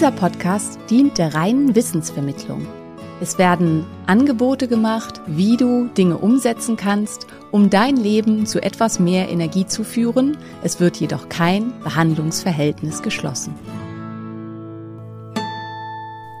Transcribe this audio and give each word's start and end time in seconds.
Dieser 0.00 0.12
Podcast 0.12 0.78
dient 0.88 1.18
der 1.18 1.34
reinen 1.34 1.74
Wissensvermittlung. 1.74 2.66
Es 3.20 3.36
werden 3.36 3.84
Angebote 4.06 4.66
gemacht, 4.66 5.20
wie 5.26 5.58
du 5.58 5.88
Dinge 5.88 6.16
umsetzen 6.16 6.78
kannst, 6.78 7.26
um 7.50 7.68
dein 7.68 7.98
Leben 7.98 8.46
zu 8.46 8.62
etwas 8.62 8.98
mehr 8.98 9.28
Energie 9.28 9.66
zu 9.66 9.84
führen. 9.84 10.38
Es 10.62 10.80
wird 10.80 10.96
jedoch 10.96 11.28
kein 11.28 11.78
Behandlungsverhältnis 11.80 13.02
geschlossen. 13.02 13.52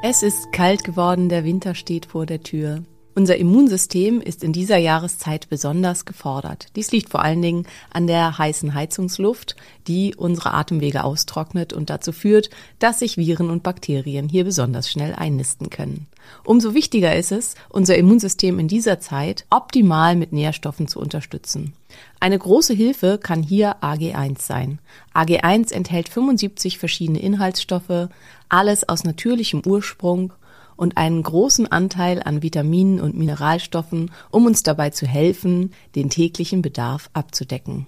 Es 0.02 0.22
ist 0.22 0.52
kalt 0.52 0.82
geworden, 0.82 1.28
der 1.28 1.44
Winter 1.44 1.74
steht 1.74 2.06
vor 2.06 2.24
der 2.24 2.42
Tür. 2.42 2.84
Unser 3.14 3.36
Immunsystem 3.36 4.20
ist 4.20 4.44
in 4.44 4.52
dieser 4.52 4.76
Jahreszeit 4.76 5.48
besonders 5.48 6.04
gefordert. 6.04 6.68
Dies 6.76 6.92
liegt 6.92 7.10
vor 7.10 7.22
allen 7.22 7.42
Dingen 7.42 7.66
an 7.92 8.06
der 8.06 8.38
heißen 8.38 8.72
Heizungsluft, 8.72 9.56
die 9.88 10.14
unsere 10.14 10.54
Atemwege 10.54 11.02
austrocknet 11.02 11.72
und 11.72 11.90
dazu 11.90 12.12
führt, 12.12 12.50
dass 12.78 13.00
sich 13.00 13.16
Viren 13.16 13.50
und 13.50 13.64
Bakterien 13.64 14.28
hier 14.28 14.44
besonders 14.44 14.88
schnell 14.88 15.12
einnisten 15.14 15.70
können. 15.70 16.06
Umso 16.44 16.72
wichtiger 16.72 17.16
ist 17.16 17.32
es, 17.32 17.56
unser 17.68 17.96
Immunsystem 17.96 18.60
in 18.60 18.68
dieser 18.68 19.00
Zeit 19.00 19.44
optimal 19.50 20.14
mit 20.14 20.32
Nährstoffen 20.32 20.86
zu 20.86 21.00
unterstützen. 21.00 21.72
Eine 22.20 22.38
große 22.38 22.74
Hilfe 22.74 23.18
kann 23.18 23.42
hier 23.42 23.82
AG1 23.82 24.40
sein. 24.40 24.78
AG1 25.14 25.72
enthält 25.72 26.08
75 26.08 26.78
verschiedene 26.78 27.18
Inhaltsstoffe, 27.18 28.08
alles 28.48 28.88
aus 28.88 29.02
natürlichem 29.02 29.62
Ursprung 29.66 30.32
und 30.80 30.96
einen 30.96 31.22
großen 31.22 31.70
Anteil 31.70 32.22
an 32.24 32.42
Vitaminen 32.42 33.00
und 33.00 33.14
Mineralstoffen, 33.14 34.10
um 34.30 34.46
uns 34.46 34.62
dabei 34.62 34.88
zu 34.88 35.06
helfen, 35.06 35.74
den 35.94 36.08
täglichen 36.08 36.62
Bedarf 36.62 37.10
abzudecken. 37.12 37.84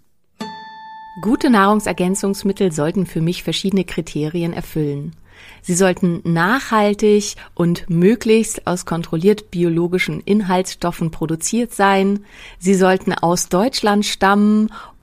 Gute 1.22 1.50
Nahrungsergänzungsmittel 1.50 2.72
sollten 2.72 3.06
für 3.06 3.22
mich 3.22 3.44
verschiedene 3.44 3.86
Kriterien 3.86 4.52
erfüllen. 4.52 5.16
Sie 5.62 5.76
sollten 5.76 6.22
nachhaltig 6.24 7.36
und 7.54 7.90
möglichst 7.90 8.68
aus 8.68 8.86
kontrolliert 8.86 9.52
biologischen 9.52 10.22
Inhaltsstoffen 10.22 11.12
produziert 11.12 11.74
sein. 11.74 12.26
Sie 12.60 12.76
sollten 12.76 13.14
aus 13.14 13.50
Deutschland 13.50 14.06
stammen 14.06 14.70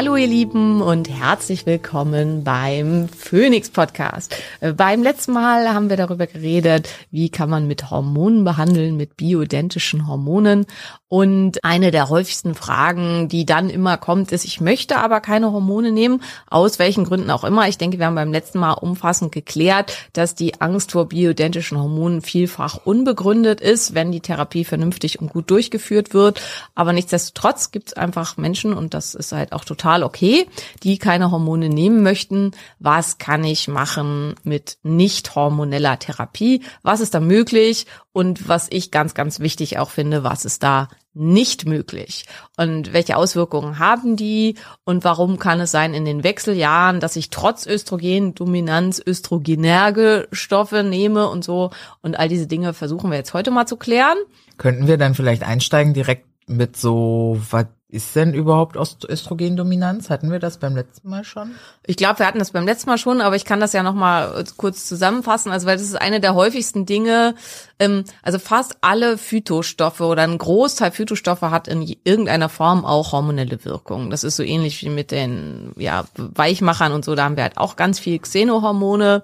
Hallo 0.00 0.16
ihr 0.16 0.28
Lieben 0.28 0.80
und 0.80 1.10
herzlich 1.10 1.66
willkommen 1.66 2.42
beim 2.42 3.06
Phoenix 3.10 3.68
Podcast. 3.68 4.34
Äh, 4.60 4.72
beim 4.72 5.02
letzten 5.02 5.34
Mal 5.34 5.74
haben 5.74 5.90
wir 5.90 5.98
darüber 5.98 6.26
geredet, 6.26 6.88
wie 7.10 7.28
kann 7.28 7.50
man 7.50 7.68
mit 7.68 7.90
Hormonen 7.90 8.42
behandeln, 8.42 8.96
mit 8.96 9.18
bioidentischen 9.18 10.06
Hormonen. 10.06 10.64
Und 11.10 11.62
eine 11.64 11.90
der 11.90 12.08
häufigsten 12.08 12.54
Fragen, 12.54 13.28
die 13.28 13.44
dann 13.44 13.68
immer 13.68 13.98
kommt, 13.98 14.32
ist, 14.32 14.46
ich 14.46 14.62
möchte 14.62 14.96
aber 14.96 15.20
keine 15.20 15.52
Hormone 15.52 15.92
nehmen, 15.92 16.22
aus 16.48 16.78
welchen 16.78 17.04
Gründen 17.04 17.30
auch 17.30 17.44
immer. 17.44 17.68
Ich 17.68 17.76
denke, 17.76 17.98
wir 17.98 18.06
haben 18.06 18.14
beim 18.14 18.32
letzten 18.32 18.60
Mal 18.60 18.72
umfassend 18.72 19.32
geklärt, 19.32 19.92
dass 20.14 20.34
die 20.34 20.62
Angst 20.62 20.92
vor 20.92 21.08
bioidentischen 21.08 21.78
Hormonen 21.78 22.22
vielfach 22.22 22.86
unbegründet 22.86 23.60
ist, 23.60 23.94
wenn 23.94 24.12
die 24.12 24.20
Therapie 24.20 24.64
vernünftig 24.64 25.20
und 25.20 25.30
gut 25.30 25.50
durchgeführt 25.50 26.14
wird. 26.14 26.40
Aber 26.74 26.94
nichtsdestotrotz 26.94 27.70
gibt 27.70 27.88
es 27.88 27.92
einfach 27.94 28.38
Menschen, 28.38 28.72
und 28.72 28.94
das 28.94 29.14
ist 29.14 29.32
halt 29.32 29.52
auch 29.52 29.64
total 29.64 29.90
total 29.90 30.04
okay, 30.04 30.46
die 30.82 30.98
keine 30.98 31.30
Hormone 31.30 31.68
nehmen 31.68 32.02
möchten. 32.02 32.52
Was 32.78 33.18
kann 33.18 33.44
ich 33.44 33.66
machen 33.66 34.34
mit 34.44 34.78
nicht 34.82 35.34
hormoneller 35.34 35.98
Therapie? 35.98 36.62
Was 36.82 37.00
ist 37.00 37.14
da 37.14 37.20
möglich? 37.20 37.86
Und 38.12 38.48
was 38.48 38.66
ich 38.70 38.90
ganz, 38.90 39.14
ganz 39.14 39.38
wichtig 39.40 39.78
auch 39.78 39.90
finde, 39.90 40.24
was 40.24 40.44
ist 40.44 40.62
da 40.62 40.88
nicht 41.14 41.66
möglich? 41.66 42.26
Und 42.56 42.92
welche 42.92 43.16
Auswirkungen 43.16 43.78
haben 43.78 44.16
die? 44.16 44.56
Und 44.84 45.04
warum 45.04 45.38
kann 45.38 45.60
es 45.60 45.70
sein 45.70 45.94
in 45.94 46.04
den 46.04 46.24
Wechseljahren, 46.24 47.00
dass 47.00 47.16
ich 47.16 47.30
trotz 47.30 47.66
Östrogendominanz 47.66 49.00
östrogenerge 49.04 50.28
Stoffe 50.32 50.82
nehme 50.82 51.28
und 51.28 51.44
so? 51.44 51.70
Und 52.02 52.18
all 52.18 52.28
diese 52.28 52.46
Dinge 52.46 52.74
versuchen 52.74 53.10
wir 53.10 53.18
jetzt 53.18 53.34
heute 53.34 53.50
mal 53.50 53.66
zu 53.66 53.76
klären. 53.76 54.18
Könnten 54.58 54.86
wir 54.86 54.98
dann 54.98 55.14
vielleicht 55.14 55.42
einsteigen 55.42 55.94
direkt 55.94 56.26
mit 56.48 56.76
so, 56.76 57.40
was 57.50 57.66
ist 57.90 58.14
denn 58.14 58.34
überhaupt 58.34 58.76
Östrogendominanz? 58.76 60.10
Hatten 60.10 60.30
wir 60.30 60.38
das 60.38 60.58
beim 60.58 60.76
letzten 60.76 61.08
Mal 61.08 61.24
schon? 61.24 61.52
Ich 61.86 61.96
glaube, 61.96 62.20
wir 62.20 62.26
hatten 62.26 62.38
das 62.38 62.52
beim 62.52 62.64
letzten 62.64 62.88
Mal 62.88 62.98
schon, 62.98 63.20
aber 63.20 63.36
ich 63.36 63.44
kann 63.44 63.60
das 63.60 63.72
ja 63.72 63.82
noch 63.82 63.94
mal 63.94 64.44
kurz 64.56 64.86
zusammenfassen. 64.86 65.50
Also 65.50 65.66
weil 65.66 65.76
das 65.76 65.86
ist 65.86 66.00
eine 66.00 66.20
der 66.20 66.34
häufigsten 66.34 66.86
Dinge. 66.86 67.34
Ähm, 67.78 68.04
also 68.22 68.38
fast 68.38 68.78
alle 68.80 69.18
Phytostoffe 69.18 70.04
oder 70.04 70.22
ein 70.22 70.38
Großteil 70.38 70.92
Phytostoffe 70.92 71.50
hat 71.50 71.68
in 71.68 71.82
irgendeiner 72.04 72.48
Form 72.48 72.84
auch 72.84 73.12
hormonelle 73.12 73.64
Wirkung. 73.64 74.10
Das 74.10 74.24
ist 74.24 74.36
so 74.36 74.42
ähnlich 74.42 74.82
wie 74.82 74.90
mit 74.90 75.10
den 75.10 75.72
ja, 75.76 76.04
Weichmachern 76.16 76.92
und 76.92 77.04
so. 77.04 77.14
Da 77.14 77.24
haben 77.24 77.36
wir 77.36 77.42
halt 77.42 77.58
auch 77.58 77.76
ganz 77.76 77.98
viel 77.98 78.18
Xenohormone 78.18 79.22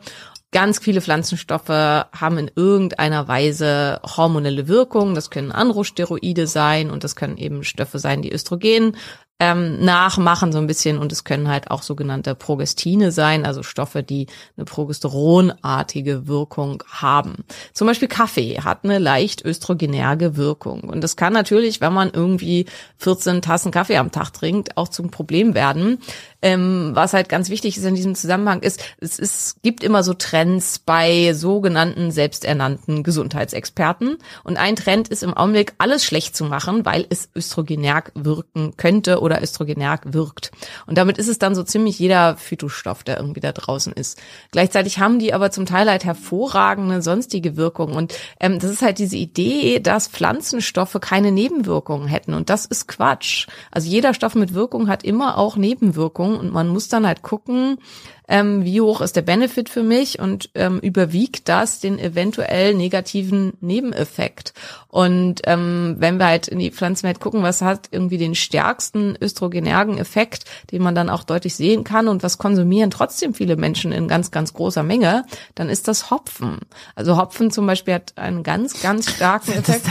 Ganz 0.53 0.79
viele 0.79 1.01
Pflanzenstoffe 1.01 1.69
haben 1.69 2.39
in 2.39 2.51
irgendeiner 2.55 3.29
Weise 3.29 4.01
hormonelle 4.05 4.69
Wirkung. 4.69 5.15
Das 5.15 5.31
können 5.31 5.53
Androsteroide 5.53 6.47
sein 6.47 6.91
und 6.91 7.05
das 7.05 7.17
können 7.17 7.37
eben 7.37 7.65
Stoffe 7.65 7.99
sein, 7.99 8.23
die 8.23 8.33
Östrogen 8.33 8.97
ähm, 9.39 9.85
nachmachen 9.85 10.51
so 10.51 10.59
ein 10.59 10.67
bisschen 10.67 10.99
und 10.99 11.13
es 11.13 11.25
können 11.25 11.49
halt 11.49 11.71
auch 11.71 11.83
sogenannte 11.83 12.35
Progestine 12.35 13.13
sein, 13.13 13.45
also 13.45 13.63
Stoffe, 13.63 14.03
die 14.03 14.29
eine 14.57 14.65
progesteronartige 14.65 16.27
Wirkung 16.27 16.83
haben. 16.89 17.45
Zum 17.75 17.87
Beispiel 17.87 18.09
Kaffee 18.09 18.61
hat 18.63 18.85
eine 18.85 18.99
leicht 18.99 19.45
östrogenerge 19.45 20.37
Wirkung 20.37 20.85
und 20.85 21.05
das 21.05 21.17
kann 21.17 21.35
natürlich, 21.35 21.83
wenn 21.83 21.93
man 21.93 22.11
irgendwie 22.11 22.65
14 22.97 23.43
Tassen 23.43 23.73
Kaffee 23.73 23.99
am 23.99 24.11
Tag 24.11 24.33
trinkt, 24.33 24.77
auch 24.79 24.89
zum 24.89 25.11
Problem 25.11 25.55
werden. 25.55 25.99
Ähm, 26.47 26.93
was 26.95 27.13
halt 27.13 27.29
ganz 27.29 27.51
wichtig 27.51 27.77
ist 27.77 27.85
in 27.85 27.97
diesem 27.97 28.15
Zusammenhang 28.15 28.61
ist, 28.61 28.81
es 29.01 29.19
ist, 29.19 29.65
gibt 29.65 29.83
immer 29.83 30.05
so 30.05 30.15
Trends 30.15 30.79
bei 30.79 31.33
sogenannten 31.35 32.13
selbsternannten 32.13 33.03
Gesundheitsexperten. 33.03 34.19
Und 34.45 34.57
ein 34.57 34.77
Trend 34.77 35.09
ist 35.09 35.25
im 35.25 35.35
Augenblick, 35.35 35.73
alles 35.79 36.05
schlecht 36.05 36.37
zu 36.37 36.45
machen, 36.45 36.87
weil 36.87 37.05
es 37.09 37.31
östrogenerg 37.35 38.13
wirken 38.15 38.75
könnte 38.77 39.21
oder 39.23 39.43
östrogenerg 39.43 40.15
wirkt. 40.15 40.53
Und 40.87 40.99
damit 40.99 41.19
ist 41.19 41.27
es 41.27 41.41
dann 41.41 41.57
so 41.57 41.65
ziemlich 41.65 41.99
jeder 41.99 42.37
Phytostoff, 42.37 43.03
der 43.03 43.17
irgendwie 43.17 43.41
da 43.41 43.51
draußen 43.51 43.93
ist. 43.93 44.17
Gleichzeitig 44.53 45.01
haben 45.01 45.19
die 45.19 45.35
aber 45.35 45.51
zum 45.51 45.67
Teil 45.67 45.91
halt 45.91 46.05
hervorragende 46.05 47.03
sonstige 47.03 47.57
Wirkungen. 47.57 47.97
Und 47.97 48.15
ähm, 48.39 48.61
das 48.61 48.71
ist 48.71 48.83
halt 48.83 49.01
diese 49.01 49.17
Idee, 49.17 49.81
dass 49.81 50.07
Pflanzenstoffe 50.07 50.99
keine 51.01 51.33
Nebenwirkungen 51.33 52.07
hätten. 52.07 52.35
Und 52.35 52.51
das 52.51 52.67
ist 52.67 52.87
Quatsch. 52.87 53.49
Also 53.73 53.89
jeder 53.89 54.15
Stoff 54.15 54.37
mit 54.37 54.55
Wirkung 54.55 54.87
hat 54.87 55.03
immer 55.03 55.39
auch 55.39 55.57
Nebenwirkungen 55.57 56.36
und 56.37 56.53
man 56.53 56.69
muss 56.69 56.89
dann 56.89 57.07
halt 57.07 57.23
gucken, 57.23 57.79
ähm, 58.29 58.65
wie 58.65 58.81
hoch 58.81 59.01
ist 59.01 59.17
der 59.17 59.23
Benefit 59.23 59.69
für 59.69 59.83
mich 59.83 60.19
und 60.19 60.51
ähm, 60.55 60.79
überwiegt 60.81 61.49
das 61.49 61.81
den 61.81 61.99
eventuell 61.99 62.75
negativen 62.75 63.53
Nebeneffekt. 63.61 64.53
Und 64.89 65.43
ähm, 65.45 65.97
wenn 65.99 66.17
wir 66.19 66.27
halt 66.27 66.49
in 66.49 66.59
die 66.59 66.71
Pflanzenwelt 66.71 67.21
gucken, 67.21 67.43
was 67.43 67.61
hat 67.61 67.89
irgendwie 67.91 68.17
den 68.19 68.35
stärksten 68.35 69.17
östrogenergen 69.21 69.99
Effekt, 69.99 70.45
den 70.73 70.83
man 70.83 70.95
dann 70.95 71.11
auch 71.11 71.23
deutlich 71.23 71.55
sehen 71.55 71.85
kann 71.85 72.09
und 72.09 72.23
was 72.23 72.39
konsumieren 72.39 72.91
trotzdem 72.91 73.35
viele 73.35 73.57
Menschen 73.57 73.93
in 73.93 74.09
ganz, 74.09 74.31
ganz 74.31 74.55
großer 74.55 74.83
Menge, 74.83 75.25
dann 75.55 75.69
ist 75.69 75.87
das 75.87 76.11
Hopfen. 76.11 76.61
Also 76.95 77.19
Hopfen 77.19 77.51
zum 77.51 77.67
Beispiel 77.67 77.95
hat 77.95 78.15
einen 78.17 78.43
ganz, 78.43 78.81
ganz 78.81 79.11
starken 79.11 79.53
Effekt. 79.59 79.87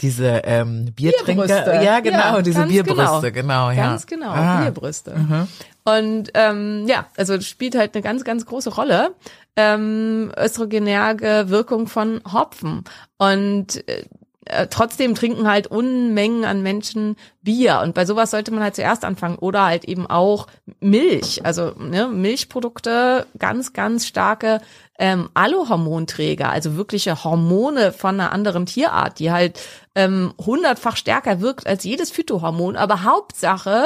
diese 0.00 0.42
ähm, 0.44 0.92
Biertrinker. 0.94 1.46
Bierbrüste. 1.46 1.80
Ja, 1.84 2.00
genau, 2.00 2.18
Ja, 2.18 2.42
diese 2.42 2.58
ganz 2.60 2.72
Bierbrüste, 2.72 3.32
genau, 3.32 3.70
ja. 3.70 3.76
Ganz 3.76 4.06
genau, 4.06 4.30
Ah. 4.30 4.60
Bierbrüste. 4.62 5.46
Und 5.84 6.30
ähm, 6.34 6.84
ja, 6.86 7.06
also 7.16 7.40
spielt 7.40 7.74
halt 7.80 7.94
eine 7.94 8.02
ganz, 8.02 8.22
ganz 8.24 8.46
große 8.46 8.70
Rolle. 8.70 9.14
Ähm, 9.56 10.32
östrogenerge 10.38 11.46
Wirkung 11.48 11.88
von 11.88 12.20
Hopfen. 12.32 12.84
Und 13.18 13.88
äh, 13.88 14.04
äh, 14.50 14.66
trotzdem 14.68 15.14
trinken 15.14 15.48
halt 15.48 15.66
Unmengen 15.68 16.44
an 16.44 16.62
Menschen 16.62 17.16
Bier. 17.42 17.80
Und 17.82 17.94
bei 17.94 18.04
sowas 18.04 18.30
sollte 18.30 18.50
man 18.52 18.62
halt 18.62 18.74
zuerst 18.74 19.04
anfangen. 19.04 19.38
Oder 19.38 19.64
halt 19.64 19.84
eben 19.84 20.06
auch 20.06 20.46
Milch. 20.80 21.44
Also 21.44 21.72
ne, 21.78 22.08
Milchprodukte, 22.08 23.26
ganz, 23.38 23.72
ganz 23.72 24.06
starke 24.06 24.60
ähm, 24.98 25.30
Alohormonträger, 25.34 26.50
also 26.50 26.76
wirkliche 26.76 27.24
Hormone 27.24 27.92
von 27.92 28.20
einer 28.20 28.32
anderen 28.32 28.66
Tierart, 28.66 29.18
die 29.18 29.30
halt 29.30 29.60
ähm, 29.94 30.34
hundertfach 30.38 30.96
stärker 30.96 31.40
wirkt 31.40 31.66
als 31.66 31.84
jedes 31.84 32.10
Phytohormon. 32.10 32.76
Aber 32.76 33.04
Hauptsache, 33.04 33.84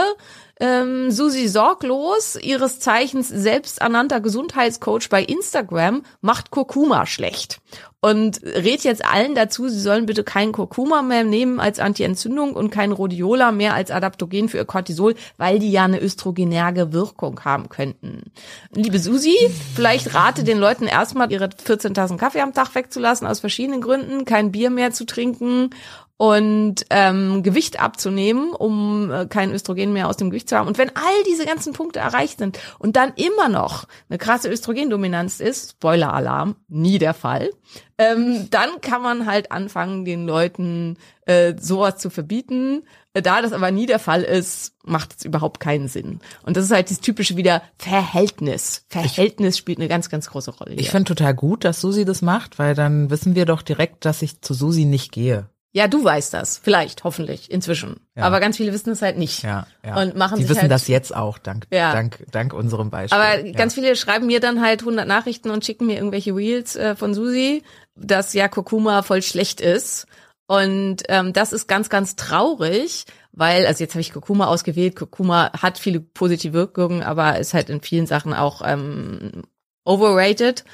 ähm, 0.60 1.10
Susi 1.10 1.48
Sorglos, 1.48 2.36
ihres 2.40 2.80
Zeichens 2.80 3.28
selbsternannter 3.28 4.20
Gesundheitscoach 4.20 5.08
bei 5.10 5.22
Instagram, 5.22 6.02
macht 6.20 6.50
Kurkuma 6.50 7.06
schlecht. 7.06 7.60
Und 8.00 8.42
rät 8.42 8.84
jetzt 8.84 9.02
allen 9.02 9.34
dazu, 9.34 9.66
sie 9.68 9.80
sollen 9.80 10.04
bitte 10.04 10.24
keinen 10.24 10.52
Kurkuma 10.52 11.00
mehr 11.00 11.24
nehmen 11.24 11.58
als 11.58 11.80
Antientzündung 11.80 12.52
und 12.52 12.68
kein 12.68 12.92
Rhodiola 12.92 13.50
mehr 13.50 13.72
als 13.72 13.90
Adaptogen 13.90 14.50
für 14.50 14.58
ihr 14.58 14.66
Cortisol, 14.66 15.14
weil 15.38 15.58
die 15.58 15.72
ja 15.72 15.84
eine 15.84 16.02
östrogenerge 16.02 16.92
Wirkung 16.92 17.40
haben 17.46 17.70
könnten. 17.70 18.30
Liebe 18.74 18.98
Susi, 18.98 19.34
vielleicht 19.74 20.14
rate 20.14 20.44
den 20.44 20.58
Leuten 20.58 20.86
erstmal 20.86 21.32
ihre 21.32 21.48
14 21.64 21.94
Tassen 21.94 22.18
Kaffee 22.18 22.42
am 22.42 22.52
Tag 22.52 22.74
wegzulassen 22.74 23.26
aus 23.26 23.40
verschiedenen 23.40 23.80
Gründen, 23.80 24.26
kein 24.26 24.52
Bier 24.52 24.68
mehr 24.68 24.92
zu 24.92 25.06
trinken 25.06 25.70
und 26.16 26.86
ähm, 26.90 27.42
Gewicht 27.42 27.80
abzunehmen, 27.80 28.52
um 28.52 29.10
äh, 29.10 29.26
kein 29.26 29.52
Östrogen 29.52 29.92
mehr 29.92 30.08
aus 30.08 30.16
dem 30.16 30.30
Gewicht 30.30 30.48
zu 30.48 30.56
haben. 30.56 30.68
Und 30.68 30.78
wenn 30.78 30.90
all 30.90 31.22
diese 31.28 31.44
ganzen 31.44 31.72
Punkte 31.72 31.98
erreicht 31.98 32.38
sind 32.38 32.58
und 32.78 32.94
dann 32.96 33.12
immer 33.16 33.48
noch 33.48 33.86
eine 34.08 34.18
krasse 34.18 34.48
Östrogendominanz 34.48 35.40
ist, 35.40 35.72
Spoiler-Alarm, 35.72 36.54
nie 36.68 36.98
der 36.98 37.14
Fall, 37.14 37.50
ähm, 37.98 38.48
dann 38.50 38.80
kann 38.80 39.02
man 39.02 39.26
halt 39.26 39.50
anfangen, 39.50 40.04
den 40.04 40.26
Leuten 40.26 40.98
äh, 41.26 41.54
sowas 41.58 41.96
zu 41.96 42.10
verbieten. 42.10 42.84
Da 43.12 43.42
das 43.42 43.52
aber 43.52 43.70
nie 43.70 43.86
der 43.86 44.00
Fall 44.00 44.22
ist, 44.22 44.74
macht 44.84 45.16
es 45.16 45.24
überhaupt 45.24 45.60
keinen 45.60 45.86
Sinn. 45.86 46.18
Und 46.42 46.56
das 46.56 46.64
ist 46.64 46.72
halt 46.72 46.90
das 46.90 47.00
typische 47.00 47.36
wieder 47.36 47.62
Verhältnis. 47.78 48.84
Verhältnis 48.88 49.56
spielt 49.56 49.78
eine 49.78 49.88
ganz, 49.88 50.10
ganz 50.10 50.28
große 50.28 50.50
Rolle. 50.52 50.74
Ich 50.74 50.82
Hier. 50.82 50.90
finde 50.90 51.14
total 51.14 51.34
gut, 51.34 51.64
dass 51.64 51.80
Susi 51.80 52.04
das 52.04 52.22
macht, 52.22 52.58
weil 52.58 52.74
dann 52.74 53.10
wissen 53.10 53.36
wir 53.36 53.46
doch 53.46 53.62
direkt, 53.62 54.04
dass 54.04 54.22
ich 54.22 54.40
zu 54.40 54.54
Susi 54.54 54.84
nicht 54.84 55.12
gehe. 55.12 55.48
Ja, 55.76 55.88
du 55.88 56.04
weißt 56.04 56.32
das. 56.32 56.56
Vielleicht, 56.56 57.02
hoffentlich, 57.02 57.50
inzwischen. 57.50 57.96
Ja. 58.14 58.22
Aber 58.22 58.38
ganz 58.38 58.56
viele 58.56 58.72
wissen 58.72 58.90
es 58.90 59.02
halt 59.02 59.18
nicht. 59.18 59.42
Ja, 59.42 59.66
ja. 59.84 60.00
Und 60.00 60.14
machen 60.14 60.38
Die 60.38 60.48
wissen 60.48 60.62
halt, 60.62 60.70
das 60.70 60.86
jetzt 60.86 61.14
auch, 61.14 61.36
dank, 61.36 61.66
Ja. 61.72 61.92
dank, 61.92 62.24
dank 62.30 62.52
unserem 62.52 62.90
Beispiel. 62.90 63.18
Aber 63.18 63.44
ja. 63.44 63.52
ganz 63.52 63.74
viele 63.74 63.96
schreiben 63.96 64.26
mir 64.26 64.38
dann 64.38 64.62
halt 64.62 64.82
100 64.82 65.08
Nachrichten 65.08 65.50
und 65.50 65.64
schicken 65.64 65.86
mir 65.86 65.96
irgendwelche 65.96 66.32
Reels 66.32 66.76
äh, 66.76 66.94
von 66.94 67.12
Susi, 67.12 67.64
dass 67.96 68.34
ja 68.34 68.46
Kurkuma 68.46 69.02
voll 69.02 69.20
schlecht 69.20 69.60
ist. 69.60 70.06
Und 70.46 71.02
ähm, 71.08 71.32
das 71.32 71.52
ist 71.52 71.66
ganz, 71.66 71.88
ganz 71.88 72.14
traurig, 72.14 73.06
weil, 73.32 73.66
also 73.66 73.82
jetzt 73.82 73.94
habe 73.94 74.00
ich 74.00 74.12
Kurkuma 74.12 74.46
ausgewählt. 74.46 74.94
Kurkuma 74.94 75.50
hat 75.60 75.78
viele 75.78 75.98
positive 75.98 76.52
Wirkungen, 76.52 77.02
aber 77.02 77.40
ist 77.40 77.52
halt 77.52 77.68
in 77.68 77.80
vielen 77.80 78.06
Sachen 78.06 78.32
auch 78.32 78.62
ähm, 78.64 79.42
overrated. 79.84 80.64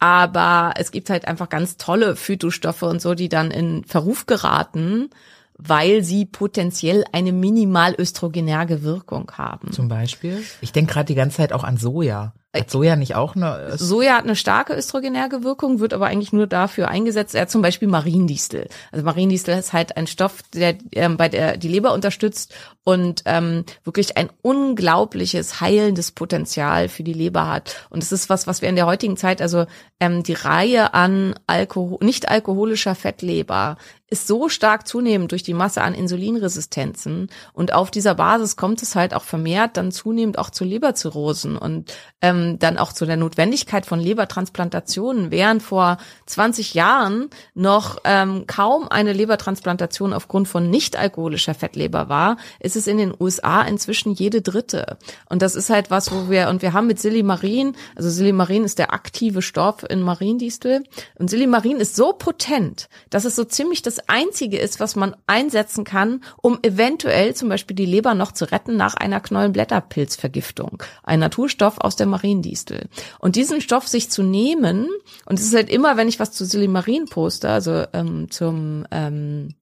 Aber 0.00 0.74
es 0.76 0.90
gibt 0.90 1.10
halt 1.10 1.28
einfach 1.28 1.48
ganz 1.50 1.76
tolle 1.76 2.16
Phytostoffe 2.16 2.86
und 2.86 3.00
so, 3.00 3.14
die 3.14 3.28
dann 3.28 3.50
in 3.50 3.84
Verruf 3.84 4.26
geraten, 4.26 5.10
weil 5.58 6.02
sie 6.02 6.24
potenziell 6.24 7.04
eine 7.12 7.32
minimal 7.32 7.94
östrogenerge 7.98 8.82
Wirkung 8.82 9.30
haben. 9.36 9.72
Zum 9.72 9.88
Beispiel? 9.88 10.42
Ich 10.62 10.72
denke 10.72 10.94
gerade 10.94 11.06
die 11.06 11.14
ganze 11.14 11.36
Zeit 11.36 11.52
auch 11.52 11.64
an 11.64 11.76
Soja. 11.76 12.32
Hat 12.52 12.68
Soja 12.68 12.96
nicht 12.96 13.14
auch 13.14 13.36
eine... 13.36 13.78
Soja 13.78 14.16
hat 14.16 14.24
eine 14.24 14.34
starke 14.34 14.74
östrogenerge 14.74 15.44
Wirkung, 15.44 15.78
wird 15.78 15.94
aber 15.94 16.06
eigentlich 16.06 16.32
nur 16.32 16.48
dafür 16.48 16.88
eingesetzt, 16.88 17.34
ja, 17.34 17.46
zum 17.46 17.62
Beispiel 17.62 17.86
Mariendistel. 17.86 18.68
Also 18.90 19.04
Mariendistel 19.04 19.56
ist 19.56 19.72
halt 19.72 19.96
ein 19.96 20.08
Stoff, 20.08 20.42
der 20.52 20.76
ähm, 20.92 21.16
bei 21.16 21.28
der 21.28 21.56
die 21.56 21.68
Leber 21.68 21.92
unterstützt 21.92 22.52
und 22.82 23.22
ähm, 23.26 23.64
wirklich 23.84 24.16
ein 24.16 24.30
unglaubliches 24.42 25.60
heilendes 25.60 26.10
Potenzial 26.10 26.88
für 26.88 27.04
die 27.04 27.12
Leber 27.12 27.46
hat. 27.46 27.86
Und 27.88 28.02
es 28.02 28.10
ist 28.10 28.28
was, 28.28 28.48
was 28.48 28.62
wir 28.62 28.68
in 28.68 28.76
der 28.76 28.86
heutigen 28.86 29.16
Zeit, 29.16 29.40
also 29.40 29.66
ähm, 30.00 30.24
die 30.24 30.32
Reihe 30.32 30.92
an 30.92 31.36
Alkohol, 31.46 31.98
nicht 32.00 32.28
alkoholischer 32.28 32.96
Fettleber 32.96 33.76
ist 34.10 34.26
so 34.26 34.48
stark 34.48 34.86
zunehmend 34.86 35.32
durch 35.32 35.42
die 35.42 35.54
Masse 35.54 35.82
an 35.82 35.94
Insulinresistenzen 35.94 37.30
und 37.52 37.72
auf 37.72 37.90
dieser 37.90 38.16
Basis 38.16 38.56
kommt 38.56 38.82
es 38.82 38.96
halt 38.96 39.14
auch 39.14 39.24
vermehrt 39.24 39.76
dann 39.76 39.92
zunehmend 39.92 40.38
auch 40.38 40.50
zu 40.50 40.64
Leberzirrhosen 40.64 41.56
und 41.56 41.92
ähm, 42.20 42.58
dann 42.58 42.76
auch 42.76 42.92
zu 42.92 43.06
der 43.06 43.16
Notwendigkeit 43.16 43.86
von 43.86 44.00
Lebertransplantationen. 44.00 45.30
Während 45.30 45.62
vor 45.62 45.98
20 46.26 46.74
Jahren 46.74 47.30
noch 47.54 47.98
ähm, 48.04 48.46
kaum 48.46 48.88
eine 48.88 49.12
Lebertransplantation 49.12 50.12
aufgrund 50.12 50.48
von 50.48 50.68
nicht 50.70 50.96
alkoholischer 50.96 51.54
Fettleber 51.54 52.08
war, 52.08 52.36
ist 52.58 52.76
es 52.76 52.86
in 52.86 52.98
den 52.98 53.14
USA 53.18 53.62
inzwischen 53.62 54.12
jede 54.12 54.42
dritte. 54.42 54.98
Und 55.28 55.42
das 55.42 55.54
ist 55.54 55.70
halt 55.70 55.90
was, 55.90 56.12
wo 56.12 56.28
wir, 56.28 56.48
und 56.48 56.62
wir 56.62 56.72
haben 56.72 56.86
mit 56.86 57.00
Silimarin, 57.00 57.76
also 57.94 58.10
Silimarin 58.10 58.64
ist 58.64 58.78
der 58.78 58.92
aktive 58.92 59.42
Stoff 59.42 59.84
in 59.88 60.02
Mariendistel 60.02 60.82
und 61.18 61.30
Silimarin 61.30 61.76
ist 61.76 61.96
so 61.96 62.12
potent, 62.12 62.88
dass 63.10 63.24
es 63.24 63.36
so 63.36 63.44
ziemlich 63.44 63.82
das 63.82 63.99
einzige 64.08 64.58
ist, 64.58 64.80
was 64.80 64.96
man 64.96 65.16
einsetzen 65.26 65.84
kann, 65.84 66.22
um 66.36 66.58
eventuell 66.62 67.34
zum 67.34 67.48
Beispiel 67.48 67.76
die 67.76 67.86
Leber 67.86 68.14
noch 68.14 68.32
zu 68.32 68.50
retten 68.50 68.76
nach 68.76 68.94
einer 68.94 69.20
Knollenblätterpilzvergiftung. 69.20 70.82
Ein 71.02 71.20
Naturstoff 71.20 71.78
aus 71.78 71.96
der 71.96 72.06
Mariendistel. 72.06 72.88
Und 73.18 73.36
diesen 73.36 73.60
Stoff 73.60 73.88
sich 73.88 74.10
zu 74.10 74.22
nehmen, 74.22 74.88
und 75.26 75.38
es 75.38 75.44
ist 75.44 75.54
halt 75.54 75.70
immer, 75.70 75.96
wenn 75.96 76.08
ich 76.08 76.20
was 76.20 76.32
zu 76.32 76.44
Silimarin 76.44 77.06
poste, 77.06 77.48
also 77.48 77.84
ähm, 77.92 78.30
zum 78.30 78.86
ähm, 78.90 79.54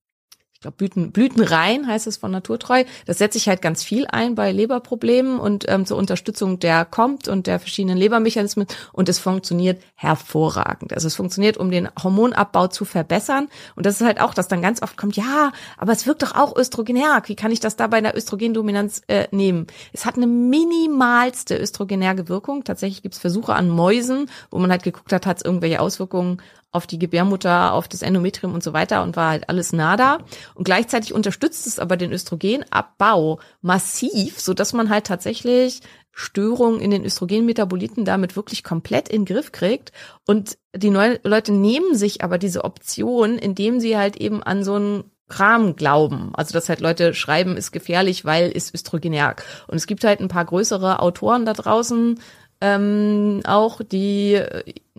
ich 0.59 0.63
glaube, 0.63 0.77
Blüten, 0.77 1.13
Blütenrein 1.13 1.87
heißt 1.87 2.09
es 2.09 2.17
von 2.17 2.33
Naturtreu. 2.33 2.83
Das 3.07 3.19
setze 3.19 3.39
ich 3.39 3.47
halt 3.49 3.63
ganz 3.63 3.85
viel 3.85 4.09
ein 4.09 4.35
bei 4.35 4.51
Leberproblemen 4.51 5.39
und 5.39 5.67
ähm, 5.69 5.87
zur 5.87 5.97
Unterstützung 5.97 6.59
der 6.59 6.85
kommt 6.85 7.29
und 7.29 7.47
der 7.47 7.61
verschiedenen 7.61 7.97
Lebermechanismen 7.97 8.67
und 8.93 9.09
es 9.09 9.21
funktioniert 9.21 9.81
hervorragend. 9.95 10.93
Also 10.93 11.07
es 11.07 11.15
funktioniert, 11.15 11.59
um 11.59 11.71
den 11.71 11.89
Hormonabbau 12.03 12.67
zu 12.67 12.85
verbessern 12.85 13.47
und 13.77 13.87
das 13.87 14.01
ist 14.01 14.05
halt 14.05 14.21
auch, 14.21 14.35
dass 14.35 14.49
dann 14.49 14.61
ganz 14.61 14.83
oft 14.83 14.97
kommt, 14.97 15.17
ja, 15.17 15.53
aber 15.77 15.93
es 15.93 16.09
wirkt 16.09 16.25
doch 16.25 16.35
auch 16.35 16.57
östrogenerg. 16.57 17.29
Wie 17.29 17.37
kann 17.37 17.53
ich 17.53 17.61
das 17.61 17.77
da 17.77 17.87
bei 17.87 17.99
einer 17.99 18.17
Östrogendominanz 18.17 19.03
äh, 19.07 19.29
nehmen? 19.31 19.69
Es 19.93 20.07
hat 20.07 20.17
eine 20.17 20.27
minimalste 20.27 21.57
östrogenerge 21.57 22.29
Wirkung. 22.29 22.65
Tatsächlich 22.65 23.03
gibt 23.03 23.15
es 23.15 23.21
Versuche 23.21 23.55
an 23.55 23.69
Mäusen, 23.69 24.29
wo 24.51 24.59
man 24.59 24.73
halt 24.73 24.83
geguckt 24.83 25.13
hat, 25.13 25.25
hat 25.25 25.37
es 25.37 25.45
irgendwelche 25.45 25.79
Auswirkungen 25.79 26.43
auf 26.71 26.87
die 26.87 26.99
Gebärmutter, 26.99 27.73
auf 27.73 27.89
das 27.89 28.03
Endometrium 28.03 28.55
und 28.55 28.63
so 28.63 28.73
weiter 28.73 29.03
und 29.03 29.17
war 29.17 29.31
halt 29.31 29.49
alles 29.49 29.73
nah 29.73 29.97
da. 29.97 30.19
Und 30.55 30.65
gleichzeitig 30.65 31.15
unterstützt 31.15 31.67
es 31.67 31.79
aber 31.79 31.97
den 31.97 32.13
Östrogenabbau 32.13 33.41
massiv, 33.63 34.41
so 34.41 34.53
dass 34.55 34.73
man 34.73 34.91
halt 34.91 35.07
tatsächlich 35.07 35.81
Störungen 36.13 36.81
in 36.81 36.91
den 36.91 37.05
Östrogenmetaboliten 37.05 38.05
damit 38.05 38.37
wirklich 38.37 38.65
komplett 38.65 39.09
in 39.09 39.25
den 39.25 39.35
Griff 39.35 39.53
kriegt. 39.53 39.93
Und 40.27 40.59
die 40.75 40.91
neuen 40.91 41.19
Leute 41.23 41.53
nehmen 41.53 41.95
sich 41.95 42.23
aber 42.23 42.39
diese 42.39 42.65
Option, 42.65 43.39
indem 43.39 43.81
sie 43.81 43.97
halt 43.97 44.17
eben 44.17 44.43
an 44.43 44.65
so 44.65 44.75
einen 44.75 45.05
Kram 45.29 45.77
glauben. 45.77 46.31
Also 46.35 46.53
dass 46.53 46.69
halt 46.69 46.81
Leute 46.81 47.15
schreiben, 47.15 47.57
ist 47.57 47.71
gefährlich, 47.71 48.25
weil 48.25 48.51
ist 48.51 48.75
östrogenär. 48.75 49.37
Und 49.67 49.77
es 49.77 49.87
gibt 49.87 50.05
halt 50.05 50.21
ein 50.21 50.29
paar 50.29 50.45
größere 50.45 51.01
Autoren 51.01 51.45
da 51.45 51.53
draußen, 51.53 52.19
ähm, 52.61 53.41
auch 53.45 53.83
die 53.83 54.43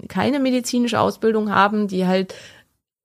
keine 0.08 0.40
medizinische 0.40 1.00
Ausbildung 1.00 1.52
haben, 1.52 1.88
die 1.88 2.08
halt 2.08 2.36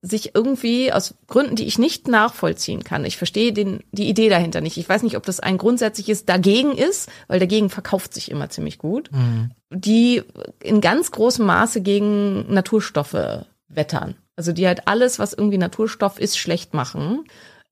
sich 0.04 0.34
irgendwie 0.34 0.92
aus 0.92 1.14
Gründen, 1.28 1.56
die 1.56 1.64
ich 1.64 1.78
nicht 1.78 2.08
nachvollziehen 2.08 2.84
kann. 2.84 3.06
Ich 3.06 3.16
verstehe 3.16 3.54
den, 3.54 3.80
die 3.90 4.08
Idee 4.08 4.28
dahinter 4.28 4.60
nicht. 4.60 4.76
Ich 4.76 4.88
weiß 4.88 5.02
nicht, 5.02 5.16
ob 5.16 5.24
das 5.24 5.40
ein 5.40 5.56
grundsätzliches 5.56 6.26
Dagegen 6.26 6.72
ist, 6.72 7.08
weil 7.26 7.40
dagegen 7.40 7.70
verkauft 7.70 8.12
sich 8.12 8.30
immer 8.30 8.50
ziemlich 8.50 8.76
gut, 8.76 9.10
mhm. 9.12 9.52
die 9.70 10.22
in 10.62 10.82
ganz 10.82 11.10
großem 11.10 11.46
Maße 11.46 11.80
gegen 11.80 12.52
Naturstoffe 12.52 13.46
wettern. 13.68 14.14
Also 14.36 14.52
die 14.52 14.66
halt 14.66 14.86
alles, 14.88 15.18
was 15.18 15.32
irgendwie 15.32 15.58
Naturstoff 15.58 16.20
ist, 16.20 16.36
schlecht 16.36 16.74
machen 16.74 17.24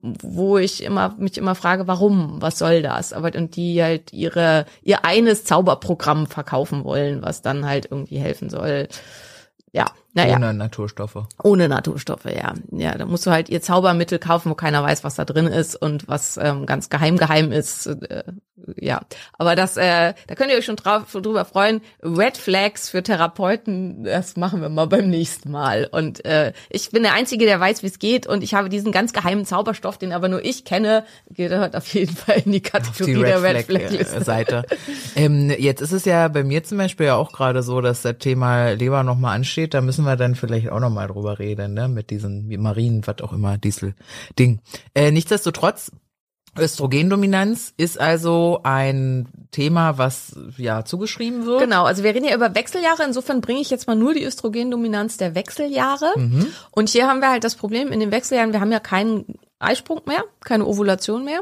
wo 0.02 0.58
ich 0.58 0.82
immer 0.82 1.14
mich 1.18 1.38
immer 1.38 1.54
frage, 1.54 1.86
warum, 1.86 2.42
was 2.42 2.58
soll 2.58 2.82
das? 2.82 3.12
Aber 3.12 3.30
und 3.36 3.56
die 3.56 3.82
halt 3.82 4.12
ihre 4.12 4.66
ihr 4.82 5.04
eines 5.04 5.44
Zauberprogramm 5.44 6.26
verkaufen 6.26 6.84
wollen, 6.84 7.22
was 7.22 7.42
dann 7.42 7.66
halt 7.66 7.86
irgendwie 7.90 8.18
helfen 8.18 8.50
soll. 8.50 8.88
Ja, 9.72 9.86
naja. 10.14 10.36
Ohne 10.36 10.52
Naturstoffe. 10.52 11.26
Ohne 11.42 11.68
Naturstoffe, 11.68 12.26
ja. 12.26 12.54
Ja, 12.70 12.96
da 12.96 13.06
musst 13.06 13.26
du 13.26 13.30
halt 13.30 13.48
ihr 13.48 13.62
Zaubermittel 13.62 14.18
kaufen, 14.18 14.50
wo 14.50 14.54
keiner 14.54 14.82
weiß, 14.82 15.04
was 15.04 15.14
da 15.14 15.24
drin 15.24 15.46
ist 15.46 15.74
und 15.74 16.06
was 16.06 16.36
ähm, 16.36 16.66
ganz 16.66 16.90
geheim 16.90 17.16
geheim 17.16 17.50
ist. 17.50 17.86
Äh, 17.86 18.24
ja, 18.76 19.00
aber 19.38 19.56
das, 19.56 19.76
äh, 19.76 20.14
da 20.26 20.34
könnt 20.34 20.50
ihr 20.50 20.58
euch 20.58 20.64
schon 20.64 20.76
drauf, 20.76 21.10
drüber 21.10 21.44
freuen. 21.44 21.80
Red 22.02 22.36
Flags 22.36 22.90
für 22.90 23.02
Therapeuten, 23.02 24.04
das 24.04 24.36
machen 24.36 24.60
wir 24.60 24.68
mal 24.68 24.86
beim 24.86 25.08
nächsten 25.08 25.50
Mal. 25.50 25.88
Und 25.90 26.24
äh, 26.24 26.52
ich 26.70 26.90
bin 26.90 27.02
der 27.02 27.14
Einzige, 27.14 27.46
der 27.46 27.58
weiß, 27.58 27.82
wie 27.82 27.86
es 27.86 27.98
geht 27.98 28.26
und 28.26 28.42
ich 28.42 28.54
habe 28.54 28.68
diesen 28.68 28.92
ganz 28.92 29.12
geheimen 29.12 29.46
Zauberstoff, 29.46 29.98
den 29.98 30.12
aber 30.12 30.28
nur 30.28 30.44
ich 30.44 30.64
kenne, 30.64 31.04
gehört 31.30 31.74
auf 31.74 31.92
jeden 31.94 32.14
Fall 32.14 32.42
in 32.44 32.52
die 32.52 32.60
Kategorie 32.60 33.14
die 33.14 33.20
Red 33.20 33.28
der 33.28 33.42
Red 33.42 33.66
Flag, 33.66 33.82
Flag 33.88 34.20
äh, 34.20 34.24
Seite. 34.24 34.64
ähm, 35.16 35.50
jetzt 35.58 35.80
ist 35.80 35.92
es 35.92 36.04
ja 36.04 36.28
bei 36.28 36.44
mir 36.44 36.62
zum 36.62 36.78
Beispiel 36.78 37.06
ja 37.06 37.16
auch 37.16 37.32
gerade 37.32 37.62
so, 37.62 37.80
dass 37.80 38.02
das 38.02 38.18
Thema 38.18 38.70
Leber 38.70 39.02
nochmal 39.02 39.34
ansteht. 39.34 39.74
Da 39.74 39.80
müssen 39.80 40.01
wir 40.04 40.16
dann 40.16 40.34
vielleicht 40.34 40.70
auch 40.70 40.80
nochmal 40.80 41.08
drüber 41.08 41.38
reden, 41.38 41.74
ne? 41.74 41.88
Mit 41.88 42.10
diesen 42.10 42.48
Marien, 42.60 43.06
was 43.06 43.20
auch 43.20 43.32
immer, 43.32 43.58
Diesel-Ding. 43.58 44.60
Äh, 44.94 45.10
nichtsdestotrotz 45.10 45.90
Östrogendominanz 46.58 47.72
ist 47.78 47.98
also 47.98 48.60
ein 48.62 49.26
Thema, 49.52 49.96
was 49.96 50.36
ja 50.58 50.84
zugeschrieben 50.84 51.46
wird. 51.46 51.60
Genau, 51.60 51.84
also 51.84 52.02
wir 52.02 52.14
reden 52.14 52.26
ja 52.26 52.34
über 52.34 52.54
Wechseljahre. 52.54 53.04
Insofern 53.04 53.40
bringe 53.40 53.60
ich 53.60 53.70
jetzt 53.70 53.86
mal 53.86 53.96
nur 53.96 54.12
die 54.12 54.24
Östrogendominanz 54.24 55.16
der 55.16 55.34
Wechseljahre. 55.34 56.12
Mhm. 56.16 56.48
Und 56.70 56.90
hier 56.90 57.08
haben 57.08 57.20
wir 57.20 57.30
halt 57.30 57.44
das 57.44 57.54
Problem 57.54 57.90
in 57.90 58.00
den 58.00 58.10
Wechseljahren, 58.10 58.52
wir 58.52 58.60
haben 58.60 58.72
ja 58.72 58.80
keinen 58.80 59.24
Eisprung 59.62 60.02
mehr, 60.06 60.24
keine 60.44 60.66
Ovulation 60.66 61.24
mehr. 61.24 61.40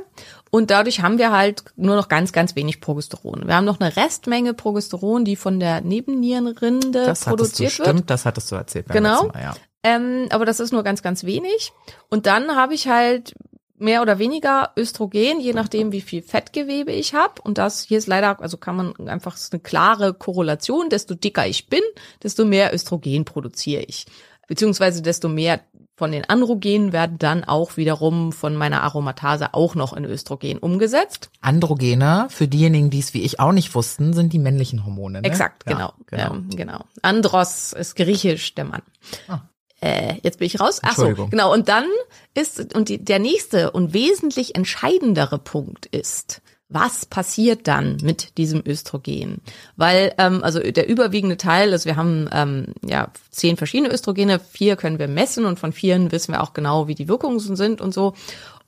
Und 0.50 0.70
dadurch 0.70 1.00
haben 1.00 1.18
wir 1.18 1.32
halt 1.32 1.64
nur 1.76 1.96
noch 1.96 2.08
ganz, 2.08 2.32
ganz 2.32 2.56
wenig 2.56 2.80
Progesteron. 2.80 3.46
Wir 3.46 3.54
haben 3.56 3.64
noch 3.64 3.80
eine 3.80 3.96
Restmenge 3.96 4.54
Progesteron, 4.54 5.24
die 5.24 5.36
von 5.36 5.60
der 5.60 5.80
Nebennierenrinde 5.80 7.04
das 7.06 7.24
produziert 7.24 7.74
du, 7.74 7.78
wird. 7.78 7.88
Stimmt, 7.88 8.10
das 8.10 8.24
hattest 8.24 8.50
du 8.50 8.56
erzählt. 8.56 8.88
genau. 8.88 9.28
Mal, 9.28 9.42
ja. 9.42 9.54
Ähm, 9.82 10.26
aber 10.30 10.44
das 10.44 10.60
ist 10.60 10.72
nur 10.72 10.82
ganz, 10.82 11.02
ganz 11.02 11.24
wenig. 11.24 11.72
Und 12.08 12.26
dann 12.26 12.54
habe 12.56 12.74
ich 12.74 12.88
halt 12.88 13.34
mehr 13.80 14.02
oder 14.02 14.18
weniger 14.18 14.72
Östrogen, 14.76 15.40
je 15.40 15.54
nachdem, 15.54 15.90
wie 15.90 16.02
viel 16.02 16.22
Fettgewebe 16.22 16.92
ich 16.92 17.14
habe. 17.14 17.40
Und 17.42 17.56
das 17.56 17.82
hier 17.82 17.98
ist 17.98 18.06
leider, 18.06 18.40
also 18.40 18.58
kann 18.58 18.76
man 18.76 19.08
einfach 19.08 19.36
ist 19.36 19.52
eine 19.52 19.60
klare 19.60 20.12
Korrelation. 20.12 20.90
Desto 20.90 21.14
dicker 21.14 21.46
ich 21.46 21.68
bin, 21.68 21.80
desto 22.22 22.44
mehr 22.44 22.74
Östrogen 22.74 23.24
produziere 23.24 23.82
ich. 23.82 24.06
Beziehungsweise 24.48 25.00
desto 25.00 25.28
mehr 25.28 25.60
von 26.00 26.12
den 26.12 26.24
Androgenen 26.24 26.94
werden 26.94 27.18
dann 27.18 27.44
auch 27.44 27.76
wiederum 27.76 28.32
von 28.32 28.56
meiner 28.56 28.82
Aromatase 28.84 29.52
auch 29.52 29.74
noch 29.74 29.92
in 29.92 30.06
Östrogen 30.06 30.56
umgesetzt. 30.56 31.28
Androgene, 31.42 32.28
für 32.30 32.48
diejenigen, 32.48 32.88
die 32.88 33.00
es 33.00 33.12
wie 33.12 33.20
ich 33.20 33.38
auch 33.38 33.52
nicht 33.52 33.74
wussten, 33.74 34.14
sind 34.14 34.32
die 34.32 34.38
männlichen 34.38 34.86
Hormone. 34.86 35.20
Ne? 35.20 35.28
Exakt, 35.28 35.66
genau. 35.66 35.92
Ja, 36.10 36.28
genau. 36.30 36.34
Ähm, 36.36 36.48
genau. 36.56 36.84
Andros 37.02 37.74
ist 37.74 37.96
griechisch 37.96 38.54
der 38.54 38.64
Mann. 38.64 38.80
Ah. 39.28 39.40
Äh, 39.82 40.14
jetzt 40.22 40.38
bin 40.38 40.46
ich 40.46 40.58
raus. 40.58 40.80
Ach 40.82 40.96
so, 40.96 41.26
genau. 41.26 41.52
Und 41.52 41.68
dann 41.68 41.84
ist, 42.32 42.74
und 42.74 42.88
die, 42.88 43.04
der 43.04 43.18
nächste 43.18 43.70
und 43.70 43.92
wesentlich 43.92 44.54
entscheidendere 44.56 45.38
Punkt 45.38 45.84
ist, 45.84 46.40
was 46.70 47.04
passiert 47.04 47.66
dann 47.68 47.98
mit 48.02 48.38
diesem 48.38 48.62
Östrogen? 48.66 49.40
Weil, 49.76 50.14
ähm, 50.18 50.42
also 50.42 50.60
der 50.60 50.88
überwiegende 50.88 51.36
Teil 51.36 51.72
ist, 51.72 51.84
wir 51.84 51.96
haben 51.96 52.28
ähm, 52.32 52.66
ja 52.86 53.08
zehn 53.30 53.56
verschiedene 53.56 53.92
Östrogene, 53.92 54.38
vier 54.38 54.76
können 54.76 54.98
wir 54.98 55.08
messen 55.08 55.44
und 55.44 55.58
von 55.58 55.72
vieren 55.72 56.12
wissen 56.12 56.32
wir 56.32 56.42
auch 56.42 56.54
genau, 56.54 56.88
wie 56.88 56.94
die 56.94 57.08
Wirkungen 57.08 57.40
sind 57.40 57.80
und 57.80 57.92
so. 57.92 58.14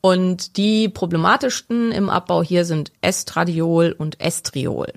Und 0.01 0.57
die 0.57 0.89
problematischsten 0.89 1.93
im 1.93 2.11
Abbau 2.11 2.43
hier 2.43 2.65
sind 2.65 2.91
Estradiol 3.03 3.95
und 3.97 4.21
Estriol. 4.21 4.93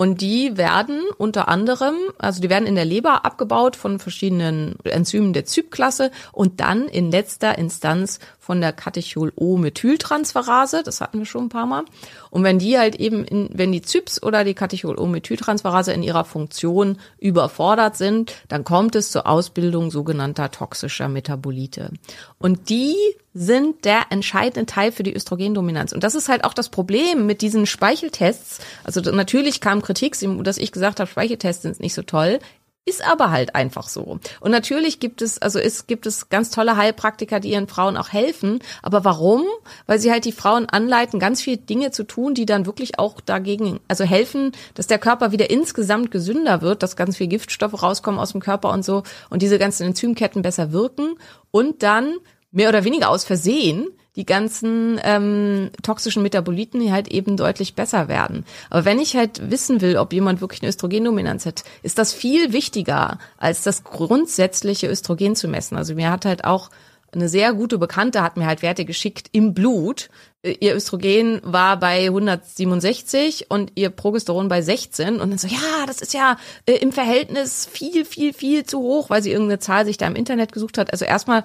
Und 0.00 0.20
die 0.20 0.56
werden 0.56 1.02
unter 1.16 1.48
anderem, 1.48 1.96
also 2.18 2.40
die 2.40 2.48
werden 2.48 2.68
in 2.68 2.76
der 2.76 2.84
Leber 2.84 3.24
abgebaut 3.24 3.74
von 3.74 3.98
verschiedenen 3.98 4.76
Enzymen 4.84 5.32
der 5.32 5.44
Zypklasse 5.44 6.12
und 6.30 6.60
dann 6.60 6.86
in 6.86 7.10
letzter 7.10 7.58
Instanz 7.58 8.20
von 8.38 8.60
der 8.60 8.72
Katechol-O-Methyltransferase, 8.72 10.84
das 10.84 11.00
hatten 11.00 11.18
wir 11.18 11.26
schon 11.26 11.46
ein 11.46 11.48
paar 11.48 11.66
Mal. 11.66 11.84
Und 12.30 12.44
wenn 12.44 12.60
die 12.60 12.78
halt 12.78 12.94
eben, 12.94 13.24
in, 13.24 13.50
wenn 13.52 13.72
die 13.72 13.82
Zyps 13.82 14.22
oder 14.22 14.44
die 14.44 14.54
Katechol-O-Methyltransferase 14.54 15.92
in 15.92 16.04
ihrer 16.04 16.24
Funktion 16.24 16.98
überfordert 17.18 17.96
sind, 17.96 18.34
dann 18.46 18.62
kommt 18.62 18.94
es 18.94 19.10
zur 19.10 19.26
Ausbildung 19.26 19.90
sogenannter 19.90 20.52
toxischer 20.52 21.08
Metabolite. 21.08 21.90
Und 22.38 22.70
die 22.70 22.94
sind 23.38 23.84
der 23.84 24.06
entscheidende 24.10 24.66
Teil 24.66 24.90
für 24.90 25.04
die 25.04 25.14
Östrogendominanz. 25.14 25.92
Und 25.92 26.02
das 26.02 26.16
ist 26.16 26.28
halt 26.28 26.42
auch 26.42 26.54
das 26.54 26.70
Problem 26.70 27.26
mit 27.26 27.40
diesen 27.40 27.66
Speicheltests. 27.66 28.58
Also 28.82 29.00
natürlich 29.00 29.60
kam 29.60 29.80
Kritik, 29.80 30.16
dass 30.42 30.58
ich 30.58 30.72
gesagt 30.72 30.98
habe, 30.98 31.08
Speicheltests 31.08 31.62
sind 31.62 31.78
nicht 31.78 31.94
so 31.94 32.02
toll. 32.02 32.40
Ist 32.84 33.06
aber 33.06 33.30
halt 33.30 33.54
einfach 33.54 33.86
so. 33.86 34.18
Und 34.40 34.50
natürlich 34.50 34.98
gibt 34.98 35.22
es, 35.22 35.40
also 35.40 35.58
es 35.58 35.86
gibt 35.86 36.06
es 36.06 36.30
ganz 36.30 36.50
tolle 36.50 36.76
Heilpraktiker, 36.76 37.38
die 37.38 37.50
ihren 37.50 37.68
Frauen 37.68 37.96
auch 37.96 38.12
helfen. 38.12 38.60
Aber 38.82 39.04
warum? 39.04 39.44
Weil 39.86 39.98
sie 40.00 40.10
halt 40.10 40.24
die 40.24 40.32
Frauen 40.32 40.66
anleiten, 40.66 41.20
ganz 41.20 41.42
viele 41.42 41.58
Dinge 41.58 41.90
zu 41.90 42.04
tun, 42.04 42.34
die 42.34 42.46
dann 42.46 42.66
wirklich 42.66 42.98
auch 42.98 43.20
dagegen, 43.20 43.78
also 43.88 44.04
helfen, 44.04 44.52
dass 44.74 44.86
der 44.86 44.98
Körper 44.98 45.32
wieder 45.32 45.50
insgesamt 45.50 46.10
gesünder 46.10 46.62
wird, 46.62 46.82
dass 46.82 46.96
ganz 46.96 47.18
viel 47.18 47.28
Giftstoffe 47.28 47.82
rauskommen 47.82 48.18
aus 48.18 48.32
dem 48.32 48.40
Körper 48.40 48.70
und 48.70 48.84
so 48.84 49.02
und 49.28 49.42
diese 49.42 49.58
ganzen 49.58 49.86
Enzymketten 49.86 50.42
besser 50.42 50.72
wirken 50.72 51.18
und 51.50 51.82
dann 51.82 52.16
mehr 52.50 52.68
oder 52.68 52.84
weniger 52.84 53.10
aus 53.10 53.24
Versehen 53.24 53.88
die 54.16 54.26
ganzen 54.26 55.00
ähm, 55.04 55.70
toxischen 55.82 56.24
Metaboliten 56.24 56.90
halt 56.90 57.06
eben 57.06 57.36
deutlich 57.36 57.76
besser 57.76 58.08
werden. 58.08 58.44
Aber 58.68 58.84
wenn 58.84 58.98
ich 58.98 59.16
halt 59.16 59.48
wissen 59.48 59.80
will, 59.80 59.96
ob 59.96 60.12
jemand 60.12 60.40
wirklich 60.40 60.60
eine 60.60 60.70
Östrogendominanz 60.70 61.46
hat, 61.46 61.62
ist 61.84 61.98
das 61.98 62.12
viel 62.12 62.52
wichtiger, 62.52 63.18
als 63.36 63.62
das 63.62 63.84
grundsätzliche 63.84 64.88
Östrogen 64.88 65.36
zu 65.36 65.46
messen. 65.46 65.76
Also 65.76 65.94
mir 65.94 66.10
hat 66.10 66.24
halt 66.24 66.44
auch 66.44 66.70
eine 67.12 67.28
sehr 67.28 67.54
gute 67.54 67.78
Bekannte 67.78 68.22
hat 68.22 68.36
mir 68.36 68.46
halt 68.46 68.60
Werte 68.60 68.84
geschickt 68.84 69.28
im 69.32 69.54
Blut, 69.54 70.10
ihr 70.42 70.76
Östrogen 70.76 71.40
war 71.42 71.78
bei 71.78 72.06
167 72.06 73.46
und 73.48 73.72
ihr 73.74 73.90
Progesteron 73.90 74.48
bei 74.48 74.62
16 74.62 75.20
und 75.20 75.30
dann 75.30 75.38
so, 75.38 75.48
ja, 75.48 75.86
das 75.86 76.00
ist 76.00 76.14
ja 76.14 76.36
äh, 76.66 76.74
im 76.74 76.92
Verhältnis 76.92 77.66
viel, 77.66 78.04
viel, 78.04 78.32
viel 78.32 78.64
zu 78.64 78.78
hoch, 78.78 79.10
weil 79.10 79.22
sie 79.22 79.32
irgendeine 79.32 79.58
Zahl 79.58 79.84
sich 79.84 79.98
da 79.98 80.06
im 80.06 80.14
Internet 80.14 80.52
gesucht 80.52 80.78
hat. 80.78 80.92
Also 80.92 81.04
erstmal 81.04 81.42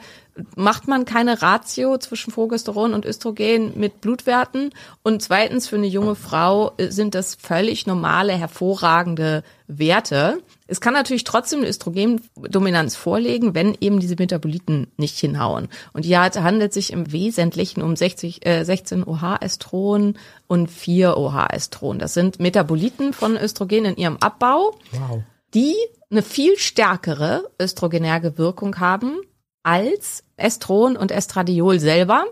macht 0.55 0.87
man 0.87 1.05
keine 1.05 1.41
Ratio 1.41 1.97
zwischen 1.97 2.31
Progesteron 2.31 2.93
und 2.93 3.05
Östrogen 3.05 3.73
mit 3.75 3.99
Blutwerten 3.99 4.69
und 5.01 5.23
zweitens 5.23 5.67
für 5.67 5.77
eine 5.77 5.87
junge 5.87 6.15
Frau 6.15 6.73
äh, 6.77 6.89
sind 6.89 7.15
das 7.15 7.33
völlig 7.33 7.87
normale, 7.87 8.33
hervorragende 8.33 9.43
Werte. 9.67 10.37
Es 10.67 10.81
kann 10.81 10.93
natürlich 10.93 11.23
trotzdem 11.23 11.59
eine 11.59 11.69
Östrogendominanz 11.69 12.95
vorlegen, 12.95 13.53
wenn 13.53 13.77
eben 13.79 13.99
diese 13.99 14.15
Metaboliten 14.17 14.87
nicht 14.97 15.17
hinhauen. 15.17 15.67
Und 15.93 16.03
hier 16.03 16.21
handelt 16.21 16.73
sich 16.73 16.93
im 16.93 17.11
Wesentlichen 17.11 17.81
um 17.81 17.95
60, 17.95 18.45
äh, 18.45 18.63
16 18.63 19.03
OH-Estron 19.03 20.17
und 20.47 20.71
4 20.71 21.17
OH-Estron. 21.17 21.99
Das 21.99 22.13
sind 22.13 22.39
Metaboliten 22.39 23.13
von 23.13 23.37
Östrogen 23.37 23.85
in 23.85 23.97
ihrem 23.97 24.17
Abbau, 24.17 24.75
wow. 24.91 25.21
die 25.53 25.75
eine 26.09 26.21
viel 26.21 26.57
stärkere 26.57 27.49
östrogenärge 27.59 28.37
Wirkung 28.37 28.79
haben 28.79 29.19
als 29.63 30.23
Estron 30.37 30.95
und 30.95 31.11
Estradiol 31.11 31.79
selber. 31.79 32.25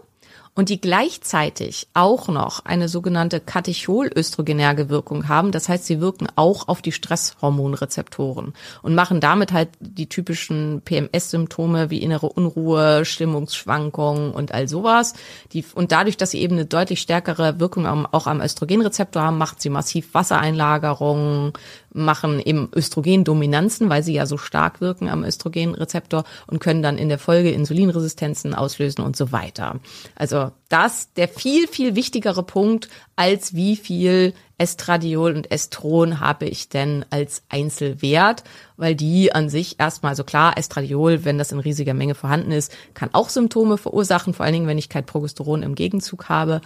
Und 0.54 0.70
die 0.70 0.82
gleichzeitig 0.82 1.88
auch 1.94 2.28
noch 2.28 2.66
eine 2.66 2.90
sogenannte 2.90 3.40
katecholöstrogenerge 3.40 4.90
Wirkung 4.90 5.30
haben. 5.30 5.52
Das 5.52 5.70
heißt, 5.70 5.86
sie 5.86 6.02
wirken 6.02 6.28
auch 6.36 6.68
auf 6.68 6.82
die 6.82 6.92
Stresshormonrezeptoren 6.92 8.54
und 8.82 8.96
machen 8.96 9.22
damit 9.22 9.54
halt 9.54 9.70
die 9.80 10.10
typischen 10.10 10.82
PMS-Symptome 10.84 11.90
wie 11.90 12.02
innere 12.02 12.28
Unruhe, 12.28 13.06
Stimmungsschwankungen 13.06 14.32
und 14.32 14.54
all 14.54 14.68
sowas. 14.68 15.14
Die, 15.54 15.64
und 15.74 15.94
dadurch, 15.94 16.18
dass 16.18 16.32
sie 16.32 16.42
eben 16.42 16.56
eine 16.56 16.66
deutlich 16.66 17.02
stärkere 17.02 17.60
Wirkung 17.60 17.88
auch 17.88 18.28
am 18.28 18.42
Östrogenrezeptor 18.42 19.22
haben, 19.22 19.38
macht 19.38 19.62
sie 19.62 19.70
massiv 19.70 20.14
Wassereinlagerungen, 20.14 21.54
machen 21.94 22.40
eben 22.40 22.70
Östrogendominanzen, 22.76 23.90
weil 23.90 24.04
sie 24.04 24.14
ja 24.14 24.26
so 24.26 24.38
stark 24.38 24.82
wirken 24.82 25.10
am 25.10 25.24
Östrogenrezeptor 25.24 26.24
und 26.48 26.60
können 26.60 26.82
dann 26.82 26.98
in 26.98 27.10
der 27.10 27.20
Folge 27.20 27.52
Insulinresistenzen 27.52 28.54
auslösen 28.54 29.04
und 29.04 29.16
so 29.16 29.32
weiter. 29.32 29.80
Also 30.16 30.52
das 30.70 31.14
der 31.14 31.28
viel, 31.28 31.68
viel 31.68 31.96
wichtigere 31.96 32.44
Punkt, 32.44 32.90
als 33.16 33.54
wie 33.54 33.76
viel 33.76 34.34
Estradiol 34.58 35.34
und 35.34 35.52
Estron 35.52 36.20
habe 36.20 36.46
ich 36.46 36.70
denn 36.70 37.04
als 37.10 37.44
Einzelwert, 37.50 38.44
weil 38.78 38.96
die 38.96 39.34
an 39.34 39.50
sich 39.50 39.80
erstmal, 39.80 40.16
so 40.16 40.24
klar, 40.24 40.56
Estradiol, 40.56 41.26
wenn 41.26 41.40
das 41.40 41.52
in 41.52 41.60
riesiger 41.60 41.96
Menge 41.96 42.14
vorhanden 42.14 42.52
ist, 42.52 42.72
kann 42.94 43.10
auch 43.14 43.30
Symptome 43.30 43.78
verursachen, 43.78 44.36
vor 44.36 44.46
allen 44.46 44.54
Dingen, 44.54 44.68
wenn 44.68 44.78
ich 44.78 44.88
kein 44.88 45.06
Progesteron 45.06 45.64
im 45.64 45.74
Gegenzug 45.74 46.30
habe. 46.30 46.62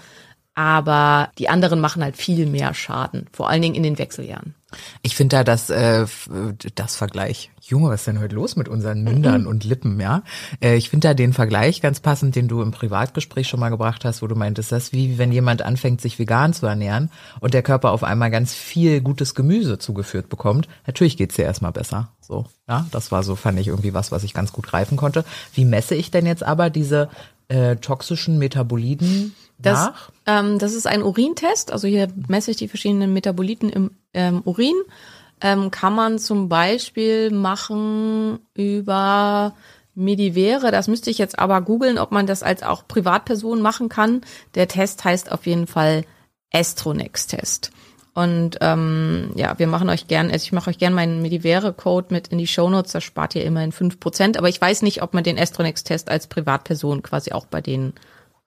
Aber 0.55 1.31
die 1.37 1.49
anderen 1.49 1.79
machen 1.79 2.03
halt 2.03 2.17
viel 2.17 2.45
mehr 2.45 2.73
Schaden, 2.73 3.27
vor 3.31 3.49
allen 3.49 3.61
Dingen 3.61 3.75
in 3.75 3.83
den 3.83 3.97
Wechseljahren. 3.97 4.55
Ich 5.01 5.15
finde 5.15 5.37
da 5.37 5.43
das, 5.43 5.69
äh, 5.69 6.05
das 6.75 6.95
Vergleich. 6.95 7.51
Junge, 7.61 7.89
was 7.89 8.01
ist 8.01 8.07
denn 8.07 8.19
heute 8.19 8.35
los 8.35 8.55
mit 8.55 8.69
unseren 8.69 9.03
Mündern 9.03 9.41
Mhm. 9.41 9.47
und 9.47 9.63
Lippen, 9.63 9.99
ja? 9.99 10.21
Äh, 10.61 10.75
ich 10.75 10.89
finde 10.89 11.07
da 11.09 11.13
den 11.13 11.33
Vergleich 11.33 11.81
ganz 11.81 11.99
passend, 11.99 12.35
den 12.35 12.47
du 12.47 12.61
im 12.61 12.71
Privatgespräch 12.71 13.47
schon 13.47 13.59
mal 13.59 13.69
gebracht 13.69 14.05
hast, 14.05 14.21
wo 14.21 14.27
du 14.27 14.35
meintest, 14.35 14.71
das 14.71 14.85
ist 14.85 14.93
wie 14.93 15.17
wenn 15.17 15.31
jemand 15.31 15.61
anfängt, 15.63 16.01
sich 16.01 16.19
vegan 16.19 16.53
zu 16.53 16.65
ernähren 16.67 17.09
und 17.39 17.53
der 17.53 17.63
Körper 17.63 17.91
auf 17.91 18.03
einmal 18.03 18.29
ganz 18.31 18.53
viel 18.53 19.01
gutes 19.01 19.33
Gemüse 19.35 19.79
zugeführt 19.79 20.29
bekommt. 20.29 20.67
Natürlich 20.85 21.17
geht's 21.17 21.35
dir 21.35 21.43
erstmal 21.45 21.71
besser. 21.71 22.09
So, 22.21 22.45
ja, 22.67 22.85
das 22.91 23.11
war 23.11 23.23
so, 23.23 23.35
fand 23.35 23.59
ich 23.59 23.67
irgendwie 23.67 23.93
was, 23.93 24.11
was 24.11 24.23
ich 24.23 24.33
ganz 24.33 24.51
gut 24.53 24.67
greifen 24.67 24.97
konnte. 24.97 25.25
Wie 25.53 25.65
messe 25.65 25.95
ich 25.95 26.11
denn 26.11 26.25
jetzt 26.25 26.43
aber 26.43 26.69
diese 26.69 27.09
äh, 27.47 27.75
toxischen 27.75 28.37
Metaboliten 28.39 29.33
Das, 29.57 29.91
ähm, 30.25 30.59
das 30.59 30.73
ist 30.73 30.87
ein 30.87 31.03
Urintest. 31.03 31.71
Also 31.71 31.87
hier 31.87 32.07
messe 32.27 32.51
ich 32.51 32.57
die 32.57 32.67
verschiedenen 32.67 33.13
Metaboliten 33.13 33.69
im 33.69 33.91
ähm, 34.13 34.41
Urin. 34.45 34.75
Ähm, 35.41 35.71
kann 35.71 35.93
man 35.93 36.19
zum 36.19 36.49
Beispiel 36.49 37.31
machen 37.31 38.39
über 38.53 39.53
Medivere. 39.95 40.71
Das 40.71 40.87
müsste 40.87 41.09
ich 41.09 41.17
jetzt 41.17 41.39
aber 41.39 41.61
googeln, 41.61 41.97
ob 41.97 42.11
man 42.11 42.27
das 42.27 42.43
als 42.43 42.63
auch 42.63 42.87
Privatperson 42.87 43.61
machen 43.61 43.89
kann. 43.89 44.21
Der 44.55 44.67
Test 44.67 45.03
heißt 45.03 45.31
auf 45.31 45.45
jeden 45.45 45.67
Fall 45.67 46.03
Astronex-Test. 46.53 47.71
Und 48.13 48.57
ähm, 48.61 49.31
ja, 49.35 49.59
wir 49.59 49.67
machen 49.67 49.89
euch 49.89 50.07
gern, 50.07 50.31
also 50.31 50.43
ich 50.43 50.53
mache 50.53 50.69
euch 50.69 50.77
gern 50.77 50.93
meinen 50.93 51.21
Medivere-Code 51.21 52.07
mit 52.11 52.29
in 52.29 52.37
die 52.37 52.47
Shownotes, 52.47 52.93
da 52.93 53.01
spart 53.01 53.35
ihr 53.35 53.43
immerhin 53.43 53.73
fünf 53.73 53.99
Prozent. 53.99 54.37
Aber 54.37 54.47
ich 54.47 54.61
weiß 54.61 54.83
nicht, 54.83 55.01
ob 55.01 55.13
man 55.13 55.25
den 55.25 55.37
Astronex-Test 55.37 56.09
als 56.09 56.27
Privatperson 56.27 57.03
quasi 57.03 57.33
auch 57.33 57.45
bei 57.45 57.59
denen 57.59 57.93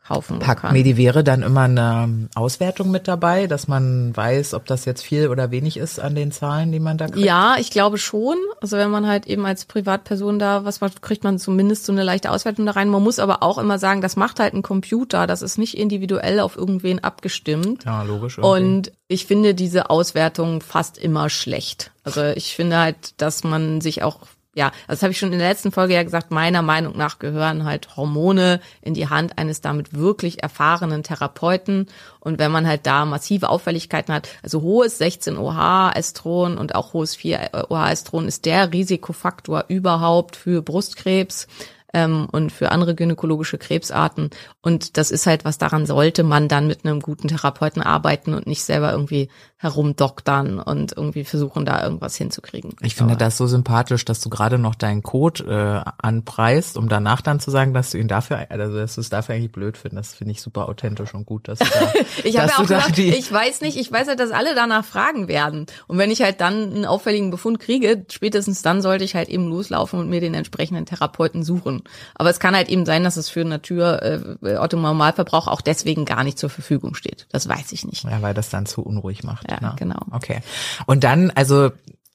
kaufen 0.09 0.39
Packt. 0.39 0.73
Medivere 0.73 1.23
dann 1.23 1.43
immer 1.43 1.63
eine 1.63 2.29
Auswertung 2.35 2.91
mit 2.91 3.07
dabei, 3.07 3.47
dass 3.47 3.69
man 3.69 4.17
weiß, 4.17 4.55
ob 4.55 4.65
das 4.65 4.87
jetzt 4.87 5.03
viel 5.03 5.29
oder 5.29 5.51
wenig 5.51 5.77
ist 5.77 6.01
an 6.01 6.15
den 6.15 6.33
Zahlen, 6.33 6.73
die 6.73 6.81
man 6.81 6.97
da 6.97 7.09
kriegt? 7.09 7.25
Ja, 7.25 7.57
ich 7.59 7.71
glaube 7.71 7.99
schon. 7.99 8.37
Also 8.63 8.79
wenn 8.79 8.91
man 8.91 9.07
halt 9.07 9.27
eben 9.27 9.45
als 9.45 9.67
Privatperson 9.67 10.39
da 10.39 10.65
was 10.65 10.81
macht, 10.81 11.03
kriegt 11.03 11.25
man 11.25 11.39
zumindest 11.39 11.85
so 11.85 11.93
eine 11.93 12.05
leichte 12.05 12.31
Auswertung 12.31 12.65
da 12.65 12.73
rein. 12.73 12.89
Man 12.89 13.03
muss 13.03 13.19
aber 13.19 13.43
auch 13.43 13.59
immer 13.59 13.79
sagen, 13.79 14.01
das 14.01 14.17
macht 14.17 14.41
halt 14.41 14.55
ein 14.55 14.63
Computer. 14.63 15.27
Das 15.27 15.43
ist 15.43 15.59
nicht 15.59 15.77
individuell 15.77 16.41
auf 16.41 16.57
irgendwen 16.57 17.05
abgestimmt. 17.05 17.85
Ja, 17.85 18.03
logisch. 18.03 18.39
irgendwie. 18.39 18.65
Und 18.65 18.93
ich 19.09 19.27
finde 19.27 19.55
diese 19.55 19.91
Auswertung 19.91 20.63
fast 20.63 20.97
immer 20.97 21.29
schlecht. 21.29 21.91
Also 22.05 22.25
ich 22.25 22.57
finde 22.57 22.79
halt, 22.79 23.21
dass 23.21 23.45
man 23.45 23.83
sich 23.83 24.03
auch 24.03 24.21
ja, 24.59 24.73
das 24.89 25.03
habe 25.03 25.13
ich 25.13 25.19
schon 25.19 25.33
in 25.33 25.39
der 25.39 25.49
letzten 25.49 25.71
Folge 25.71 25.95
ja 25.95 26.03
gesagt, 26.03 26.33
meiner 26.33 26.63
Meinung 26.63 26.97
nach 26.97 27.21
gehören 27.21 27.65
halt 27.65 27.97
Hormone 27.97 28.61
in 28.83 28.93
die 28.93 29.09
Hand 29.09 29.39
eines 29.39 29.61
damit 29.61 29.95
wirklich 29.95 30.43
erfahrenen 30.43 31.05
Therapeuten. 31.05 31.87
Und 32.19 32.41
wenn 32.41 32.51
man 32.51 32.67
halt 32.67 32.85
da 32.85 33.05
massive 33.05 33.51
Auffälligkeiten 33.51 34.13
hat, 34.13 34.29
also 34.43 34.61
hohes 34.61 35.01
16-OH-Estron 35.01 36.59
und 36.59 36.75
auch 36.75 36.93
hohes 36.93 37.17
4-OH-Estron 37.17 38.27
ist 38.27 38.47
der 38.47 38.73
Risikofaktor 38.73 39.67
überhaupt 39.69 40.35
für 40.35 40.61
Brustkrebs 40.61 41.47
ähm, 41.95 42.27
und 42.33 42.51
für 42.51 42.73
andere 42.73 42.97
gynäkologische 42.97 43.59
Krebsarten. 43.59 44.31
Und 44.61 44.97
das 44.97 45.13
ist 45.13 45.27
halt, 45.27 45.45
was 45.45 45.59
daran 45.59 45.87
sollte 45.87 46.25
man 46.25 46.49
dann 46.49 46.67
mit 46.67 46.85
einem 46.85 46.99
guten 46.99 47.29
Therapeuten 47.29 47.81
arbeiten 47.81 48.35
und 48.35 48.49
nicht 48.49 48.65
selber 48.65 48.91
irgendwie 48.91 49.29
herumdoktern 49.59 50.61
und 50.61 50.93
irgendwie 50.97 51.25
versuchen, 51.25 51.65
da 51.67 51.83
irgendwas 51.83 52.17
hinzukriegen. 52.17 52.75
Ich 52.81 52.95
finde 52.95 53.13
Aber- 53.15 53.19
das 53.25 53.37
so 53.37 53.47
sympathisch, 53.47 54.05
dass 54.05 54.21
du 54.21 54.31
gerade 54.31 54.59
noch 54.59 54.75
deinen 54.75 55.03
Code 55.03 55.45
äh, 55.85 55.91
anpreist, 56.01 56.77
um 56.77 56.89
danach 56.89 57.21
dann 57.21 57.41
zu 57.41 57.51
sagen, 57.51 57.75
dass 57.75 57.91
du 57.91 57.99
ihn 57.99 58.09
dafür, 58.09 58.47
also 58.51 58.77
dass 58.77 58.95
du 58.95 59.01
es 59.01 59.11
dafür 59.11 59.35
eigentlich 59.35 59.53
blöd 59.53 59.77
findest. 59.77 60.13
Das 60.13 60.19
finde 60.19 60.33
ich 60.33 60.41
super 60.43 60.69
authentisch 60.69 61.13
und 61.15 61.27
gut, 61.27 61.49
dass 61.49 61.59
du 61.59 61.65
da, 61.65 61.93
Ich 62.25 62.39
habe 62.39 62.49
ja 62.49 62.55
auch 62.55 62.63
gesagt, 62.63 62.99
ich 62.99 63.33
weiß 63.33 63.61
nicht, 63.63 63.77
ich 63.77 63.91
weiß 63.91 64.07
halt, 64.09 64.21
dass 64.21 64.31
alle 64.31 64.55
danach 64.55 64.85
fragen 64.85 65.27
werden. 65.29 65.67
Und 65.89 65.99
wenn 65.99 66.11
ich 66.11 66.23
halt 66.23 66.41
dann 66.41 66.55
einen 66.73 66.85
auffälligen 66.87 67.31
Befund 67.31 67.59
kriege, 67.59 68.05
spätestens 68.11 68.63
dann 68.63 68.81
sollte 68.81 69.05
ich 69.05 69.15
halt 69.15 69.29
eben 69.29 69.49
loslaufen 69.49 69.99
und 69.99 70.09
mir 70.09 70.21
den 70.21 70.35
entsprechenden 70.35 70.87
Therapeuten 70.87 71.43
suchen. 71.43 71.83
Aber 72.15 72.31
es 72.31 72.39
kann 72.39 72.55
halt 72.55 72.69
eben 72.69 72.87
sein, 72.87 73.03
dass 73.03 73.17
es 73.17 73.29
für 73.29 73.45
Natur, 73.45 74.03
äh, 74.43 74.57
Autonormalverbrauch 74.57 75.49
auch 75.49 75.61
deswegen 75.61 76.05
gar 76.05 76.23
nicht 76.25 76.39
zur 76.39 76.51
Verfügung 76.51 76.95
steht. 76.95 77.27
Das 77.31 77.49
weiß 77.49 77.73
ich 77.73 77.85
nicht. 77.85 78.05
ja, 78.05 78.23
weil 78.23 78.35
das 78.35 78.51
dann 78.51 78.67
zu 78.67 78.83
unruhig 78.83 79.25
macht. 79.25 79.48
Ja, 79.49 79.61
ne? 79.61 79.77
genau. 79.77 80.01
Okay. 80.11 80.41
Und 80.87 81.05
dann, 81.05 81.31
also 81.31 81.71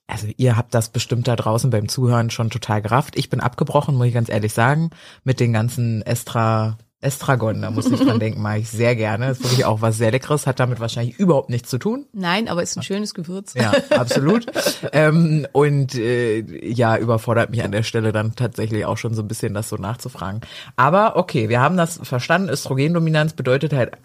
also 0.05 0.27
ihr 0.37 0.57
habt 0.57 0.73
das 0.73 0.89
bestimmt 0.89 1.27
da 1.27 1.35
draußen 1.35 1.69
beim 1.69 1.87
Zuhören 1.87 2.29
schon 2.29 2.49
total 2.49 2.81
gerafft. 2.81 3.17
Ich 3.17 3.29
bin 3.29 3.39
abgebrochen, 3.39 3.95
muss 3.95 4.07
ich 4.07 4.13
ganz 4.13 4.29
ehrlich 4.29 4.53
sagen, 4.53 4.89
mit 5.23 5.39
den 5.39 5.53
ganzen 5.53 6.01
Estra 6.01 6.77
Estragon, 7.03 7.61
da 7.61 7.69
muss 7.69 7.91
ich 7.91 7.99
dran 7.99 8.19
denken, 8.21 8.41
mache 8.41 8.59
ich 8.59 8.69
sehr 8.69 8.95
gerne. 8.95 9.27
Das 9.27 9.39
ist 9.39 9.43
wirklich 9.43 9.65
auch 9.65 9.81
was 9.81 9.97
sehr 9.97 10.11
Leckeres, 10.11 10.47
hat 10.47 10.59
damit 10.59 10.79
wahrscheinlich 10.79 11.19
überhaupt 11.19 11.49
nichts 11.49 11.69
zu 11.69 11.77
tun. 11.77 12.05
Nein, 12.13 12.47
aber 12.47 12.63
ist 12.63 12.77
ein 12.77 12.83
schönes 12.83 13.13
Gewürz. 13.13 13.53
Ja, 13.55 13.73
absolut. 13.89 14.45
ähm, 14.93 15.45
und 15.51 15.95
äh, 15.95 16.39
ja, 16.65 16.97
überfordert 16.97 17.49
mich 17.49 17.63
an 17.63 17.71
der 17.71 17.83
Stelle 17.83 18.11
dann 18.11 18.35
tatsächlich 18.35 18.85
auch 18.85 18.97
schon 18.97 19.13
so 19.13 19.21
ein 19.21 19.27
bisschen, 19.27 19.53
das 19.53 19.69
so 19.69 19.75
nachzufragen. 19.75 20.41
Aber 20.75 21.17
okay, 21.17 21.49
wir 21.49 21.59
haben 21.59 21.77
das 21.77 21.99
verstanden. 22.01 22.49
Östrogendominanz 22.49 23.33
bedeutet 23.33 23.73
halt 23.73 23.97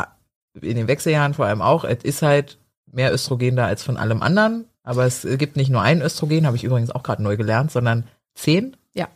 in 0.60 0.76
den 0.76 0.88
Wechseljahren 0.88 1.34
vor 1.34 1.46
allem 1.46 1.62
auch, 1.62 1.84
es 1.84 2.02
ist 2.02 2.22
halt 2.22 2.58
mehr 2.92 3.12
Östrogen 3.12 3.57
da 3.57 3.66
als 3.66 3.83
von 3.83 3.96
allem 3.96 4.22
anderen. 4.22 4.66
Aber 4.83 5.05
es 5.05 5.27
gibt 5.38 5.57
nicht 5.57 5.70
nur 5.70 5.83
ein 5.83 6.01
Östrogen, 6.03 6.46
habe 6.46 6.57
ich 6.57 6.64
übrigens 6.64 6.90
auch 6.90 7.03
gerade 7.03 7.22
neu 7.22 7.37
gelernt, 7.37 7.70
sondern 7.70 8.05
zehn. 8.35 8.74
Ja. 8.94 9.09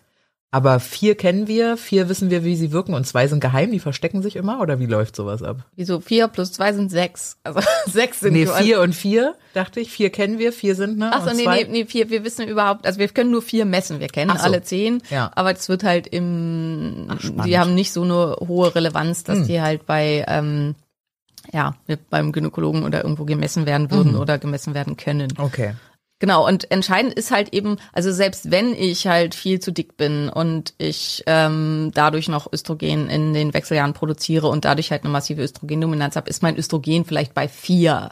Aber 0.50 0.80
vier 0.80 1.14
kennen 1.14 1.48
wir, 1.48 1.78
vier 1.78 2.10
wissen 2.10 2.28
wir, 2.28 2.44
wie 2.44 2.56
sie 2.56 2.72
wirken 2.72 2.92
und 2.92 3.06
zwei 3.06 3.26
sind 3.26 3.40
geheim, 3.40 3.72
die 3.72 3.78
verstecken 3.78 4.20
sich 4.20 4.36
immer 4.36 4.60
oder 4.60 4.78
wie 4.80 4.84
läuft 4.84 5.16
sowas 5.16 5.42
ab? 5.42 5.64
Wieso 5.76 6.00
vier 6.00 6.28
plus 6.28 6.52
zwei 6.52 6.74
sind 6.74 6.90
sechs? 6.90 7.38
Also 7.42 7.60
sechs 7.86 8.20
sind 8.20 8.34
Nee, 8.34 8.44
vier 8.46 8.82
und 8.82 8.94
vier, 8.94 9.34
dachte 9.54 9.80
ich. 9.80 9.90
Vier 9.90 10.10
kennen 10.10 10.38
wir, 10.38 10.52
vier 10.52 10.74
sind, 10.74 10.98
ne? 10.98 11.10
Ach 11.14 11.24
so, 11.24 11.30
und 11.30 11.36
nee, 11.36 11.46
nee, 11.46 11.66
nee, 11.70 11.84
vier, 11.86 12.10
wir 12.10 12.22
wissen 12.22 12.46
überhaupt, 12.46 12.84
also 12.86 12.98
wir 12.98 13.08
können 13.08 13.30
nur 13.30 13.40
vier 13.40 13.64
messen, 13.64 13.98
wir 13.98 14.08
kennen 14.08 14.36
so. 14.36 14.44
alle 14.44 14.60
zehn, 14.62 15.02
Ja. 15.08 15.30
aber 15.34 15.52
es 15.52 15.70
wird 15.70 15.84
halt 15.84 16.06
im, 16.06 17.06
Ach, 17.08 17.44
die 17.46 17.58
haben 17.58 17.74
nicht 17.74 17.92
so 17.92 18.02
eine 18.02 18.36
hohe 18.46 18.74
Relevanz, 18.74 19.24
dass 19.24 19.38
Hm. 19.38 19.46
die 19.46 19.62
halt 19.62 19.86
bei, 19.86 20.22
ähm, 20.28 20.74
ja, 21.52 21.74
beim 22.10 22.32
Gynäkologen 22.32 22.84
oder 22.84 23.02
irgendwo 23.02 23.24
gemessen 23.24 23.66
werden 23.66 23.90
würden 23.90 24.12
Mhm. 24.12 24.20
oder 24.20 24.38
gemessen 24.38 24.74
werden 24.74 24.96
können. 24.96 25.32
Okay. 25.38 25.74
Genau, 26.18 26.46
und 26.46 26.70
entscheidend 26.70 27.14
ist 27.14 27.32
halt 27.32 27.52
eben, 27.52 27.78
also 27.92 28.12
selbst 28.12 28.52
wenn 28.52 28.74
ich 28.74 29.08
halt 29.08 29.34
viel 29.34 29.58
zu 29.58 29.72
dick 29.72 29.96
bin 29.96 30.28
und 30.28 30.72
ich 30.78 31.24
ähm, 31.26 31.90
dadurch 31.94 32.28
noch 32.28 32.52
Östrogen 32.52 33.08
in 33.10 33.34
den 33.34 33.52
Wechseljahren 33.52 33.92
produziere 33.92 34.46
und 34.46 34.64
dadurch 34.64 34.92
halt 34.92 35.02
eine 35.02 35.10
massive 35.12 35.42
Östrogendominanz 35.42 36.14
habe, 36.14 36.30
ist 36.30 36.40
mein 36.40 36.56
Östrogen 36.56 37.04
vielleicht 37.04 37.34
bei 37.34 37.48
vier. 37.48 38.10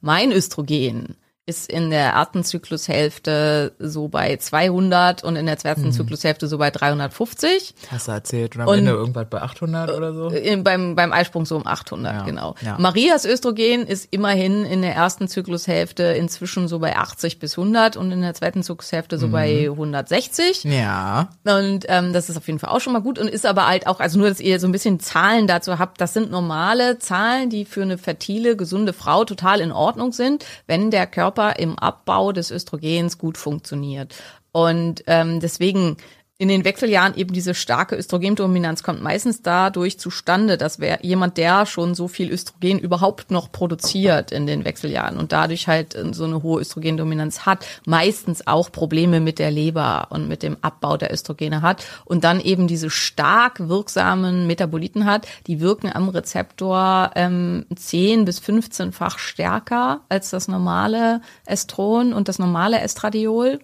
Mein 0.00 0.32
Östrogen 0.32 1.16
ist 1.44 1.68
in 1.72 1.90
der 1.90 2.10
ersten 2.10 2.44
Zyklushälfte 2.44 3.72
so 3.80 4.06
bei 4.06 4.36
200 4.36 5.24
und 5.24 5.34
in 5.34 5.46
der 5.46 5.58
zweiten 5.58 5.86
Mhm. 5.86 5.92
Zyklushälfte 5.92 6.46
so 6.46 6.56
bei 6.56 6.70
350. 6.70 7.74
Hast 7.90 8.06
du 8.06 8.12
erzählt. 8.12 8.54
Und 8.54 8.62
am 8.62 8.68
Und- 8.68 8.78
Ende 8.78 8.92
irgendwas 8.92 9.26
bei 9.28 9.42
800 9.42 9.90
oder 9.90 10.14
so? 10.14 10.28
In, 10.28 10.62
beim, 10.62 10.94
beim 10.94 11.12
Eisprung 11.12 11.44
so 11.44 11.56
um 11.56 11.66
800, 11.66 12.14
Ja, 12.14 12.22
genau. 12.22 12.54
ja. 12.64 12.76
Marias 12.78 13.24
Östrogen 13.24 13.86
ist 13.88 14.06
immerhin 14.12 14.64
in 14.64 14.82
der 14.82 14.94
ersten 14.94 15.26
Zyklushälfte 15.26 16.04
inzwischen 16.04 16.68
so 16.68 16.78
bei 16.78 16.96
80 16.96 17.40
bis 17.40 17.56
100 17.58 17.96
und 17.96 18.12
in 18.12 18.20
der 18.22 18.34
zweiten 18.34 18.62
Zyklushälfte 18.62 19.18
so 19.18 19.28
bei 19.28 19.66
Mhm. 19.68 19.76
160. 19.76 20.62
Ja. 20.62 21.30
Und 21.44 21.86
ähm, 21.88 22.12
das 22.12 22.30
ist 22.30 22.36
auf 22.36 22.46
jeden 22.46 22.60
Fall 22.60 22.70
auch 22.70 22.80
schon 22.80 22.92
mal 22.92 23.02
gut 23.02 23.18
und 23.18 23.28
ist 23.28 23.46
aber 23.46 23.66
halt 23.66 23.88
auch, 23.88 23.98
also 23.98 24.16
nur, 24.16 24.28
dass 24.28 24.38
ihr 24.38 24.60
so 24.60 24.68
ein 24.68 24.72
bisschen 24.72 25.00
Zahlen 25.00 25.48
dazu 25.48 25.80
habt, 25.80 26.00
das 26.00 26.14
sind 26.14 26.30
normale 26.30 27.00
Zahlen, 27.00 27.50
die 27.50 27.64
für 27.64 27.82
eine 27.82 27.98
fertile, 27.98 28.56
gesunde 28.56 28.92
Frau 28.92 29.24
total 29.24 29.60
in 29.60 29.72
Ordnung 29.72 30.12
sind, 30.12 30.44
wenn 30.68 30.92
der 30.92 31.08
Körper 31.08 31.31
im 31.58 31.78
Abbau 31.78 32.32
des 32.32 32.50
Östrogens 32.50 33.18
gut 33.18 33.36
funktioniert. 33.36 34.14
Und 34.52 35.02
ähm, 35.06 35.40
deswegen 35.40 35.96
in 36.42 36.48
den 36.48 36.64
Wechseljahren 36.64 37.14
eben 37.14 37.32
diese 37.32 37.54
starke 37.54 37.94
Östrogendominanz 37.94 38.82
kommt 38.82 39.00
meistens 39.00 39.42
dadurch 39.42 40.00
zustande, 40.00 40.58
dass 40.58 40.80
wer 40.80 40.98
jemand, 41.04 41.36
der 41.36 41.66
schon 41.66 41.94
so 41.94 42.08
viel 42.08 42.32
Östrogen 42.32 42.80
überhaupt 42.80 43.30
noch 43.30 43.52
produziert 43.52 44.32
in 44.32 44.48
den 44.48 44.64
Wechseljahren 44.64 45.18
und 45.18 45.30
dadurch 45.30 45.68
halt 45.68 45.96
so 46.10 46.24
eine 46.24 46.42
hohe 46.42 46.60
Östrogendominanz 46.60 47.46
hat, 47.46 47.64
meistens 47.86 48.44
auch 48.48 48.72
Probleme 48.72 49.20
mit 49.20 49.38
der 49.38 49.52
Leber 49.52 50.08
und 50.10 50.26
mit 50.26 50.42
dem 50.42 50.56
Abbau 50.62 50.96
der 50.96 51.12
Östrogene 51.12 51.62
hat 51.62 51.84
und 52.06 52.24
dann 52.24 52.40
eben 52.40 52.66
diese 52.66 52.90
stark 52.90 53.68
wirksamen 53.68 54.48
Metaboliten 54.48 55.06
hat, 55.06 55.28
die 55.46 55.60
wirken 55.60 55.92
am 55.94 56.08
Rezeptor 56.08 57.12
ähm, 57.14 57.66
10 57.72 58.24
bis 58.24 58.40
15-fach 58.40 59.20
stärker 59.20 60.00
als 60.08 60.30
das 60.30 60.48
normale 60.48 61.20
Estron 61.46 62.12
und 62.12 62.26
das 62.26 62.40
normale 62.40 62.80
Estradiol. 62.80 63.60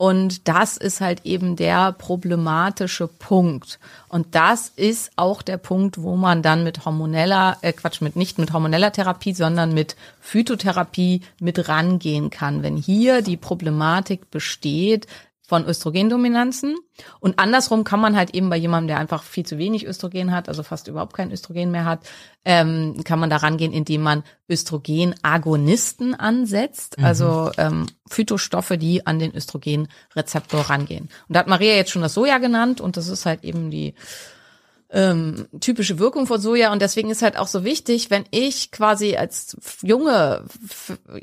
Und 0.00 0.48
das 0.48 0.78
ist 0.78 1.02
halt 1.02 1.26
eben 1.26 1.56
der 1.56 1.92
problematische 1.92 3.06
Punkt. 3.06 3.78
Und 4.08 4.34
das 4.34 4.72
ist 4.74 5.10
auch 5.16 5.42
der 5.42 5.58
Punkt, 5.58 6.00
wo 6.00 6.16
man 6.16 6.40
dann 6.40 6.64
mit 6.64 6.86
hormoneller, 6.86 7.58
äh 7.60 7.74
Quatsch, 7.74 8.00
mit 8.00 8.16
nicht 8.16 8.38
mit 8.38 8.54
hormoneller 8.54 8.92
Therapie, 8.92 9.34
sondern 9.34 9.74
mit 9.74 9.96
Phytotherapie 10.22 11.20
mit 11.38 11.68
rangehen 11.68 12.30
kann. 12.30 12.62
Wenn 12.62 12.78
hier 12.78 13.20
die 13.20 13.36
Problematik 13.36 14.30
besteht, 14.30 15.06
von 15.50 15.66
Östrogendominanzen. 15.66 16.76
Und 17.18 17.40
andersrum 17.40 17.82
kann 17.82 17.98
man 17.98 18.14
halt 18.14 18.36
eben 18.36 18.48
bei 18.50 18.56
jemandem, 18.56 18.86
der 18.86 18.98
einfach 18.98 19.24
viel 19.24 19.44
zu 19.44 19.58
wenig 19.58 19.84
Östrogen 19.84 20.30
hat, 20.30 20.48
also 20.48 20.62
fast 20.62 20.86
überhaupt 20.86 21.12
kein 21.12 21.32
Östrogen 21.32 21.72
mehr 21.72 21.84
hat, 21.86 22.08
ähm, 22.44 23.02
kann 23.02 23.18
man 23.18 23.30
da 23.30 23.38
rangehen, 23.38 23.72
indem 23.72 24.02
man 24.02 24.22
Östrogenagonisten 24.48 26.14
ansetzt, 26.14 26.98
Mhm. 26.98 27.04
also 27.04 27.50
ähm, 27.58 27.86
Phytostoffe, 28.08 28.78
die 28.78 29.06
an 29.08 29.18
den 29.18 29.34
Östrogenrezeptor 29.34 30.60
rangehen. 30.70 31.08
Und 31.28 31.34
da 31.34 31.40
hat 31.40 31.48
Maria 31.48 31.74
jetzt 31.74 31.90
schon 31.90 32.02
das 32.02 32.14
Soja 32.14 32.38
genannt 32.38 32.80
und 32.80 32.96
das 32.96 33.08
ist 33.08 33.26
halt 33.26 33.42
eben 33.42 33.72
die 33.72 33.94
ähm, 34.92 35.46
typische 35.60 35.98
Wirkung 35.98 36.26
von 36.26 36.40
Soja 36.40 36.72
und 36.72 36.82
deswegen 36.82 37.10
ist 37.10 37.22
halt 37.22 37.38
auch 37.38 37.46
so 37.46 37.64
wichtig, 37.64 38.10
wenn 38.10 38.24
ich 38.30 38.72
quasi 38.72 39.16
als 39.16 39.56
junge, 39.82 40.44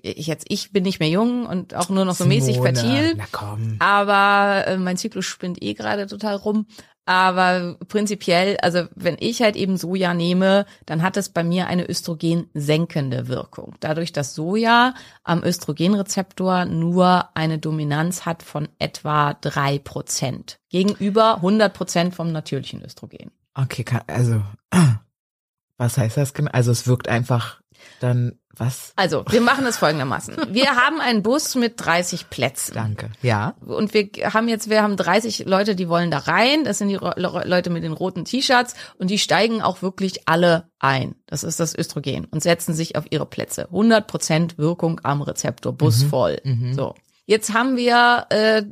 ich 0.02 0.28
jetzt 0.28 0.46
ich 0.50 0.72
bin 0.72 0.84
nicht 0.84 1.00
mehr 1.00 1.10
jung 1.10 1.46
und 1.46 1.76
auch 1.76 1.90
nur 1.90 2.06
noch 2.06 2.16
so 2.16 2.26
mäßig 2.26 2.56
Simone, 2.56 2.74
fertil, 2.74 3.16
Na 3.18 3.26
komm. 3.32 3.76
aber 3.80 4.68
äh, 4.68 4.78
mein 4.78 4.98
Zyklus 4.98 5.26
spinnt 5.26 5.62
eh 5.62 5.74
gerade 5.74 6.08
total 6.08 6.36
rum. 6.36 6.68
Aber 7.10 7.78
prinzipiell, 7.88 8.58
also 8.58 8.84
wenn 8.94 9.16
ich 9.22 9.42
halt 9.42 9.56
eben 9.56 9.78
Soja 9.78 10.14
nehme, 10.14 10.66
dann 10.86 11.02
hat 11.02 11.16
es 11.16 11.30
bei 11.30 11.42
mir 11.42 11.68
eine 11.68 11.90
östrogensenkende 11.90 13.30
Wirkung. 13.30 13.76
Dadurch, 13.80 14.12
dass 14.12 14.36
Soja 14.36 14.94
am 15.24 15.42
Östrogenrezeptor 15.42 16.66
nur 16.66 17.30
eine 17.34 17.60
Dominanz 17.60 18.26
hat 18.26 18.44
von 18.44 18.68
etwa 18.78 19.36
drei 19.36 19.80
Prozent 19.80 20.60
gegenüber 20.70 21.36
100 21.36 21.74
Prozent 21.74 22.14
vom 22.14 22.34
natürlichen 22.34 22.84
Östrogen. 22.84 23.32
Okay, 23.58 23.84
kann, 23.84 24.02
also, 24.08 24.44
was 25.78 25.98
heißt 25.98 26.18
das 26.18 26.34
genau? 26.34 26.52
Also 26.52 26.72
es 26.72 26.88
wirkt 26.88 27.08
einfach 27.08 27.60
dann, 28.00 28.40
was? 28.56 28.94
Also, 28.96 29.24
wir 29.30 29.42
machen 29.42 29.66
es 29.66 29.78
folgendermaßen. 29.78 30.36
Wir 30.50 30.66
haben 30.76 31.00
einen 31.00 31.22
Bus 31.22 31.56
mit 31.56 31.74
30 31.78 32.30
Plätzen. 32.30 32.74
Danke. 32.74 33.10
Ja. 33.22 33.56
und 33.66 33.94
wir 33.94 34.10
haben 34.34 34.48
jetzt, 34.48 34.70
wir 34.70 34.82
haben 34.82 34.98
30 34.98 35.46
Leute, 35.46 35.76
die 35.76 35.90
wollen 35.90 36.10
da 36.10 36.20
rein. 36.20 36.64
Das 36.64 36.80
sind 36.80 36.90
die 36.90 36.96
Leute 36.98 37.70
mit 37.70 37.84
den 37.84 37.94
roten 37.94 38.26
T-Shirts 38.26 38.76
und 38.98 39.10
die 39.10 39.20
steigen 39.20 39.62
auch 39.62 39.82
wirklich 39.82 40.28
alle 40.28 40.70
ein. 40.80 41.16
Das 41.28 41.44
ist 41.44 41.60
das 41.60 41.76
Östrogen 41.76 42.26
und 42.26 42.42
setzen 42.42 42.74
sich 42.74 42.96
auf 42.96 43.06
ihre 43.12 43.26
Plätze. 43.26 43.68
100% 43.72 44.58
Wirkung 44.58 45.02
am 45.04 45.22
Rezeptor, 45.22 45.74
Bus 45.74 46.04
voll. 46.04 46.40
So. 46.74 46.96
Jetzt 47.28 47.54
haben 47.54 47.76
wir 47.76 48.26
äh, 48.30 48.64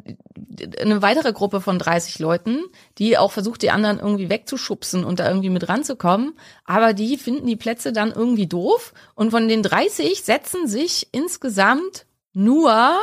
eine 0.82 1.02
weitere 1.02 1.34
Gruppe 1.34 1.60
von 1.62 1.78
30 1.78 2.20
Leuten, 2.20 2.64
die 2.98 3.18
auch 3.18 3.32
versucht, 3.34 3.62
die 3.62 3.70
anderen 3.70 4.00
irgendwie 4.00 4.30
wegzuschubsen 4.30 5.04
und 5.04 5.20
da 5.20 5.28
irgendwie 5.28 5.50
mit 5.50 5.68
ranzukommen. 5.68 6.34
Aber 6.64 6.94
die 6.94 7.18
finden 7.18 7.46
die 7.48 7.58
Plätze 7.58 7.92
dann 7.92 8.12
irgendwie 8.14 8.48
doof. 8.48 8.94
Und 9.14 9.32
von 9.32 9.48
den 9.50 9.62
30 9.62 10.24
setzen 10.24 10.68
sich 10.68 11.10
insgesamt 11.12 12.06
nur 12.34 12.96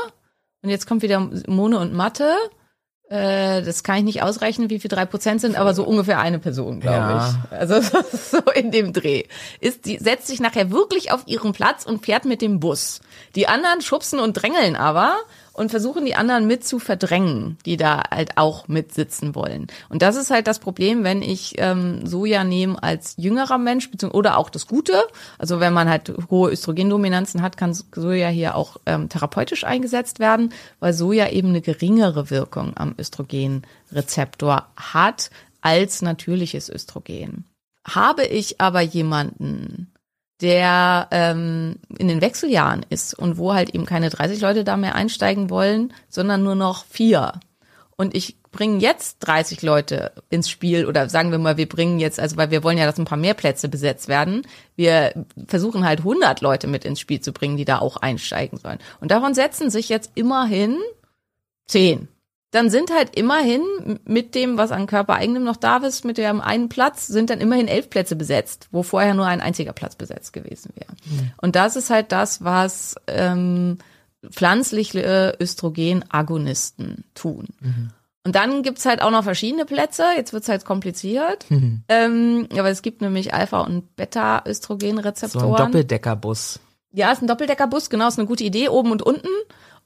und 0.62 0.70
jetzt 0.70 0.86
kommt 0.86 1.02
wieder 1.02 1.20
Mone 1.46 1.78
und 1.78 1.92
Mathe. 1.92 2.34
Äh, 3.10 3.62
das 3.62 3.82
kann 3.84 3.96
ich 3.98 4.04
nicht 4.04 4.22
ausrechnen, 4.22 4.70
wie 4.70 4.78
viel 4.78 4.88
drei 4.88 5.04
Prozent 5.04 5.40
sind, 5.42 5.56
aber 5.56 5.74
so 5.74 5.84
ungefähr 5.84 6.18
eine 6.20 6.38
Person, 6.38 6.80
glaube 6.80 6.96
Ja. 6.96 7.34
ich. 7.50 7.52
Also 7.58 7.80
so 8.30 8.38
in 8.54 8.70
dem 8.70 8.92
Dreh. 8.94 9.24
Ist 9.60 9.84
die 9.84 9.98
setzt 9.98 10.28
sich 10.28 10.40
nachher 10.40 10.70
wirklich 10.70 11.12
auf 11.12 11.24
ihren 11.26 11.52
Platz 11.52 11.84
und 11.84 12.06
fährt 12.06 12.24
mit 12.24 12.40
dem 12.40 12.58
Bus. 12.60 13.00
Die 13.34 13.48
anderen 13.48 13.82
schubsen 13.82 14.18
und 14.18 14.34
drängeln 14.34 14.76
aber 14.76 15.16
und 15.52 15.70
versuchen 15.70 16.04
die 16.04 16.14
anderen 16.14 16.46
mit 16.46 16.64
zu 16.66 16.78
verdrängen, 16.78 17.58
die 17.66 17.76
da 17.76 18.02
halt 18.10 18.38
auch 18.38 18.68
mitsitzen 18.68 19.34
wollen. 19.34 19.66
Und 19.88 20.02
das 20.02 20.16
ist 20.16 20.30
halt 20.30 20.46
das 20.46 20.58
Problem, 20.58 21.04
wenn 21.04 21.22
ich 21.22 21.54
ähm, 21.58 22.06
Soja 22.06 22.44
nehme 22.44 22.82
als 22.82 23.14
jüngerer 23.16 23.58
Mensch, 23.58 23.90
oder 24.12 24.38
auch 24.38 24.50
das 24.50 24.66
Gute. 24.66 25.04
Also 25.38 25.60
wenn 25.60 25.72
man 25.72 25.88
halt 25.88 26.12
hohe 26.30 26.50
Östrogendominanzen 26.50 27.42
hat, 27.42 27.56
kann 27.56 27.74
Soja 27.74 28.28
hier 28.28 28.54
auch 28.54 28.78
ähm, 28.86 29.08
therapeutisch 29.08 29.64
eingesetzt 29.64 30.18
werden, 30.18 30.52
weil 30.80 30.92
Soja 30.92 31.28
eben 31.28 31.48
eine 31.48 31.60
geringere 31.60 32.30
Wirkung 32.30 32.72
am 32.76 32.94
Östrogenrezeptor 32.98 34.68
hat 34.76 35.30
als 35.60 36.02
natürliches 36.02 36.68
Östrogen. 36.68 37.44
Habe 37.86 38.24
ich 38.24 38.60
aber 38.60 38.80
jemanden, 38.80 39.91
der 40.42 41.08
ähm, 41.12 41.76
in 41.96 42.08
den 42.08 42.20
Wechseljahren 42.20 42.84
ist 42.90 43.14
und 43.14 43.38
wo 43.38 43.54
halt 43.54 43.70
eben 43.70 43.86
keine 43.86 44.10
30 44.10 44.40
Leute 44.40 44.64
da 44.64 44.76
mehr 44.76 44.94
einsteigen 44.94 45.48
wollen, 45.48 45.92
sondern 46.08 46.42
nur 46.42 46.56
noch 46.56 46.84
vier. 46.84 47.40
Und 47.96 48.16
ich 48.16 48.36
bringe 48.50 48.78
jetzt 48.78 49.20
30 49.20 49.62
Leute 49.62 50.12
ins 50.28 50.50
Spiel 50.50 50.86
oder 50.86 51.08
sagen 51.08 51.30
wir 51.30 51.38
mal, 51.38 51.56
wir 51.56 51.68
bringen 51.68 52.00
jetzt, 52.00 52.18
also 52.18 52.36
weil 52.36 52.50
wir 52.50 52.64
wollen 52.64 52.76
ja, 52.76 52.84
dass 52.84 52.98
ein 52.98 53.04
paar 53.04 53.16
mehr 53.16 53.34
Plätze 53.34 53.68
besetzt 53.68 54.08
werden. 54.08 54.42
Wir 54.76 55.12
versuchen 55.46 55.84
halt 55.84 56.00
100 56.00 56.40
Leute 56.40 56.66
mit 56.66 56.84
ins 56.84 57.00
Spiel 57.00 57.20
zu 57.20 57.32
bringen, 57.32 57.56
die 57.56 57.64
da 57.64 57.78
auch 57.78 57.96
einsteigen 57.96 58.58
sollen. 58.58 58.78
Und 59.00 59.10
davon 59.10 59.34
setzen 59.34 59.70
sich 59.70 59.88
jetzt 59.88 60.10
immerhin 60.14 60.78
10 61.68 62.08
dann 62.52 62.70
sind 62.70 62.92
halt 62.92 63.16
immerhin 63.16 63.62
mit 64.04 64.34
dem, 64.34 64.58
was 64.58 64.70
an 64.70 64.86
körpereigenem 64.86 65.42
noch 65.42 65.56
da 65.56 65.78
ist, 65.78 66.04
mit 66.04 66.18
dem 66.18 66.40
einen 66.40 66.68
Platz, 66.68 67.06
sind 67.06 67.30
dann 67.30 67.40
immerhin 67.40 67.66
elf 67.66 67.90
Plätze 67.90 68.14
besetzt, 68.14 68.68
wo 68.70 68.82
vorher 68.82 69.14
nur 69.14 69.26
ein 69.26 69.40
einziger 69.40 69.72
Platz 69.72 69.96
besetzt 69.96 70.32
gewesen 70.32 70.70
wäre. 70.76 70.92
Und 71.38 71.56
das 71.56 71.76
ist 71.76 71.90
halt 71.90 72.12
das, 72.12 72.44
was 72.44 72.94
ähm, 73.06 73.78
pflanzliche 74.30 75.36
Östrogenagonisten 75.40 77.04
tun. 77.14 77.48
Und 78.24 78.36
dann 78.36 78.62
gibt's 78.62 78.84
halt 78.86 79.02
auch 79.02 79.10
noch 79.10 79.24
verschiedene 79.24 79.64
Plätze. 79.64 80.04
Jetzt 80.16 80.32
wird's 80.32 80.48
halt 80.48 80.64
kompliziert. 80.64 81.46
Ähm, 81.88 82.48
aber 82.52 82.68
es 82.68 82.82
gibt 82.82 83.00
nämlich 83.00 83.34
Alpha- 83.34 83.62
und 83.62 83.72
So 83.72 83.78
ein 83.78 83.88
Beta-Östrogenrezeptoren. 83.96 85.56
Doppeldeckerbus. 85.56 86.60
Ja, 86.92 87.10
ist 87.10 87.22
ein 87.22 87.26
Doppeldeckerbus, 87.26 87.88
genau, 87.88 88.08
ist 88.08 88.18
eine 88.18 88.28
gute 88.28 88.44
Idee, 88.44 88.68
oben 88.68 88.92
und 88.92 89.02
unten. 89.02 89.28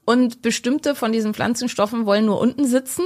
Und 0.06 0.40
bestimmte 0.40 0.94
von 0.94 1.12
diesen 1.12 1.34
Pflanzenstoffen 1.34 2.06
wollen 2.06 2.24
nur 2.24 2.40
unten 2.40 2.64
sitzen. 2.64 3.04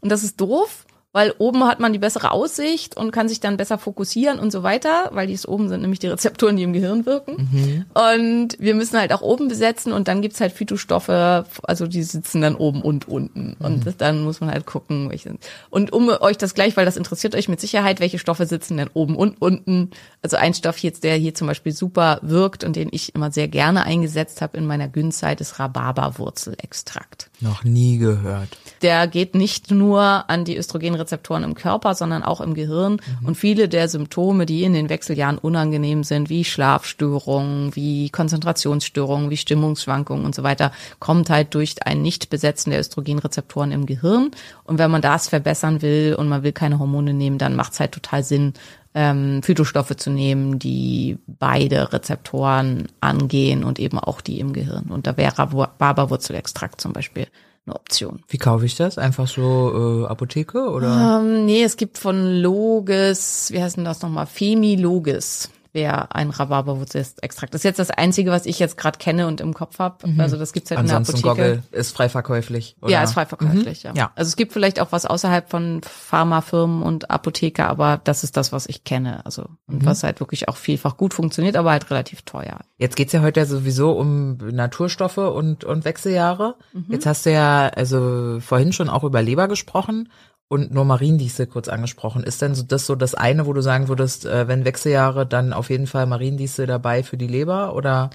Und 0.00 0.12
das 0.12 0.22
ist 0.22 0.40
doof, 0.40 0.85
weil 1.16 1.32
oben 1.38 1.64
hat 1.64 1.80
man 1.80 1.94
die 1.94 1.98
bessere 1.98 2.30
Aussicht 2.30 2.94
und 2.94 3.10
kann 3.10 3.26
sich 3.26 3.40
dann 3.40 3.56
besser 3.56 3.78
fokussieren 3.78 4.38
und 4.38 4.50
so 4.50 4.62
weiter, 4.62 5.08
weil 5.12 5.26
dies 5.26 5.48
oben 5.48 5.70
sind 5.70 5.80
nämlich 5.80 5.98
die 5.98 6.08
Rezeptoren, 6.08 6.58
die 6.58 6.62
im 6.62 6.74
Gehirn 6.74 7.06
wirken. 7.06 7.86
Und 7.94 8.48
wir 8.58 8.74
müssen 8.74 8.98
halt 8.98 9.14
auch 9.14 9.22
oben 9.22 9.48
besetzen 9.48 9.94
und 9.94 10.08
dann 10.08 10.20
gibt's 10.20 10.42
halt 10.42 10.52
Phytostoffe, 10.52 11.46
also 11.62 11.86
die 11.86 12.02
sitzen 12.02 12.42
dann 12.42 12.54
oben 12.54 12.82
und 12.82 13.08
unten. 13.08 13.56
Und 13.60 13.86
das, 13.86 13.96
dann 13.96 14.24
muss 14.24 14.40
man 14.42 14.50
halt 14.50 14.66
gucken, 14.66 15.08
welche. 15.08 15.38
Und 15.70 15.90
um 15.90 16.10
euch 16.10 16.36
das 16.36 16.52
gleich, 16.52 16.76
weil 16.76 16.84
das 16.84 16.98
interessiert 16.98 17.34
euch 17.34 17.48
mit 17.48 17.62
Sicherheit, 17.62 17.98
welche 17.98 18.18
Stoffe 18.18 18.44
sitzen 18.44 18.76
denn 18.76 18.90
oben 18.92 19.16
und 19.16 19.40
unten. 19.40 19.92
Also 20.20 20.36
ein 20.36 20.52
Stoff 20.52 20.76
jetzt, 20.80 21.02
der 21.02 21.16
hier 21.16 21.34
zum 21.34 21.46
Beispiel 21.46 21.72
super 21.72 22.18
wirkt 22.20 22.62
und 22.62 22.76
den 22.76 22.90
ich 22.92 23.14
immer 23.14 23.30
sehr 23.30 23.48
gerne 23.48 23.84
eingesetzt 23.84 24.42
habe 24.42 24.58
in 24.58 24.66
meiner 24.66 24.88
Günzeit, 24.88 25.40
ist 25.40 25.58
Rhabarberwurzelextrakt. 25.58 27.30
Noch 27.40 27.64
nie 27.64 27.98
gehört. 27.98 28.48
Der 28.80 29.06
geht 29.06 29.34
nicht 29.34 29.70
nur 29.70 30.28
an 30.30 30.44
die 30.44 30.56
Östrogenrezeptoren 30.56 31.44
im 31.44 31.54
Körper, 31.54 31.94
sondern 31.94 32.22
auch 32.22 32.40
im 32.40 32.54
Gehirn. 32.54 32.98
Und 33.24 33.36
viele 33.36 33.68
der 33.68 33.88
Symptome, 33.88 34.46
die 34.46 34.64
in 34.64 34.72
den 34.72 34.88
Wechseljahren 34.88 35.36
unangenehm 35.36 36.02
sind, 36.02 36.30
wie 36.30 36.44
Schlafstörungen, 36.44 37.76
wie 37.76 38.08
Konzentrationsstörungen, 38.08 39.28
wie 39.28 39.36
Stimmungsschwankungen 39.36 40.24
und 40.24 40.34
so 40.34 40.42
weiter, 40.42 40.72
kommt 40.98 41.28
halt 41.28 41.54
durch 41.54 41.74
ein 41.84 42.00
Nichtbesetzen 42.00 42.70
der 42.70 42.80
Östrogenrezeptoren 42.80 43.70
im 43.70 43.84
Gehirn. 43.84 44.30
Und 44.64 44.78
wenn 44.78 44.90
man 44.90 45.02
das 45.02 45.28
verbessern 45.28 45.82
will 45.82 46.14
und 46.18 46.28
man 46.28 46.42
will 46.42 46.52
keine 46.52 46.78
Hormone 46.78 47.12
nehmen, 47.12 47.36
dann 47.36 47.54
macht 47.54 47.74
es 47.74 47.80
halt 47.80 47.92
total 47.92 48.24
Sinn, 48.24 48.54
ähm, 48.96 49.42
Phytostoffe 49.42 49.96
zu 49.96 50.10
nehmen, 50.10 50.58
die 50.58 51.18
beide 51.26 51.92
Rezeptoren 51.92 52.88
angehen 53.00 53.62
und 53.62 53.78
eben 53.78 53.98
auch 53.98 54.22
die 54.22 54.40
im 54.40 54.54
Gehirn. 54.54 54.86
Und 54.86 55.06
da 55.06 55.18
wäre 55.18 55.68
Barberwurzelextrakt 55.78 56.80
zum 56.80 56.94
Beispiel 56.94 57.26
eine 57.66 57.76
Option. 57.76 58.22
Wie 58.28 58.38
kaufe 58.38 58.64
ich 58.64 58.74
das? 58.74 58.96
Einfach 58.96 59.28
so 59.28 60.04
äh, 60.04 60.06
Apotheke 60.06 60.70
oder? 60.70 61.20
Ähm, 61.20 61.44
nee, 61.44 61.62
es 61.62 61.76
gibt 61.76 61.98
von 61.98 62.40
Logis, 62.40 63.48
wie 63.50 63.62
heißt 63.62 63.76
denn 63.76 63.84
das 63.84 64.00
nochmal? 64.00 64.26
Femilogis. 64.26 65.50
Wäre 65.76 66.12
ein 66.12 66.30
Rhabarberwurzelextrakt. 66.30 67.54
Das 67.54 67.60
ist 67.60 67.64
jetzt 67.64 67.78
das 67.78 67.90
Einzige, 67.90 68.32
was 68.32 68.46
ich 68.46 68.58
jetzt 68.58 68.76
gerade 68.76 68.98
kenne 68.98 69.28
und 69.28 69.40
im 69.40 69.54
Kopf 69.54 69.78
habe. 69.78 69.98
Also 70.18 70.36
das 70.36 70.52
gibt's 70.52 70.70
halt 70.70 70.80
Ansonsten 70.80 71.16
in 71.16 71.22
der 71.22 71.30
Apotheke. 71.30 71.56
Goggle 71.60 71.78
ist 71.78 71.96
frei 71.96 72.08
verkäuflich. 72.08 72.76
Oder? 72.82 72.90
Ja, 72.90 73.02
ist 73.04 73.12
frei 73.12 73.26
verkäuflich, 73.26 73.84
ja. 73.84 73.92
Ja. 73.94 74.10
Also 74.16 74.28
es 74.30 74.36
gibt 74.36 74.52
vielleicht 74.52 74.80
auch 74.80 74.90
was 74.90 75.06
außerhalb 75.06 75.48
von 75.48 75.82
Pharmafirmen 75.84 76.82
und 76.82 77.10
Apotheke, 77.10 77.66
aber 77.66 78.00
das 78.02 78.24
ist 78.24 78.36
das, 78.36 78.50
was 78.50 78.66
ich 78.66 78.82
kenne. 78.82 79.24
Also 79.24 79.46
und 79.68 79.84
was 79.84 80.02
halt 80.02 80.18
wirklich 80.18 80.48
auch 80.48 80.56
vielfach 80.56 80.96
gut 80.96 81.14
funktioniert, 81.14 81.56
aber 81.56 81.70
halt 81.70 81.88
relativ 81.90 82.22
teuer. 82.22 82.60
Jetzt 82.78 82.96
geht's 82.96 83.12
ja 83.12 83.20
heute 83.20 83.40
ja 83.40 83.46
sowieso 83.46 83.92
um 83.92 84.38
Naturstoffe 84.38 85.18
und, 85.18 85.64
und 85.64 85.84
Wechseljahre. 85.84 86.56
Jetzt 86.88 87.06
hast 87.06 87.26
du 87.26 87.32
ja 87.32 87.68
also 87.68 88.40
vorhin 88.40 88.72
schon 88.72 88.88
auch 88.88 89.04
über 89.04 89.22
Leber 89.22 89.46
gesprochen 89.46 90.08
und 90.48 90.72
nur 90.72 90.84
Mariendiesel 90.84 91.46
kurz 91.46 91.68
angesprochen. 91.68 92.22
Ist 92.22 92.42
denn 92.42 92.54
so 92.54 92.62
das 92.62 92.86
so 92.86 92.94
das 92.94 93.14
eine, 93.14 93.46
wo 93.46 93.52
du 93.52 93.62
sagen 93.62 93.88
würdest, 93.88 94.26
äh, 94.26 94.48
wenn 94.48 94.64
Wechseljahre, 94.64 95.26
dann 95.26 95.52
auf 95.52 95.70
jeden 95.70 95.86
Fall 95.86 96.06
Mariendiesel 96.06 96.66
dabei 96.66 97.02
für 97.02 97.16
die 97.16 97.26
Leber 97.26 97.74
oder 97.74 98.10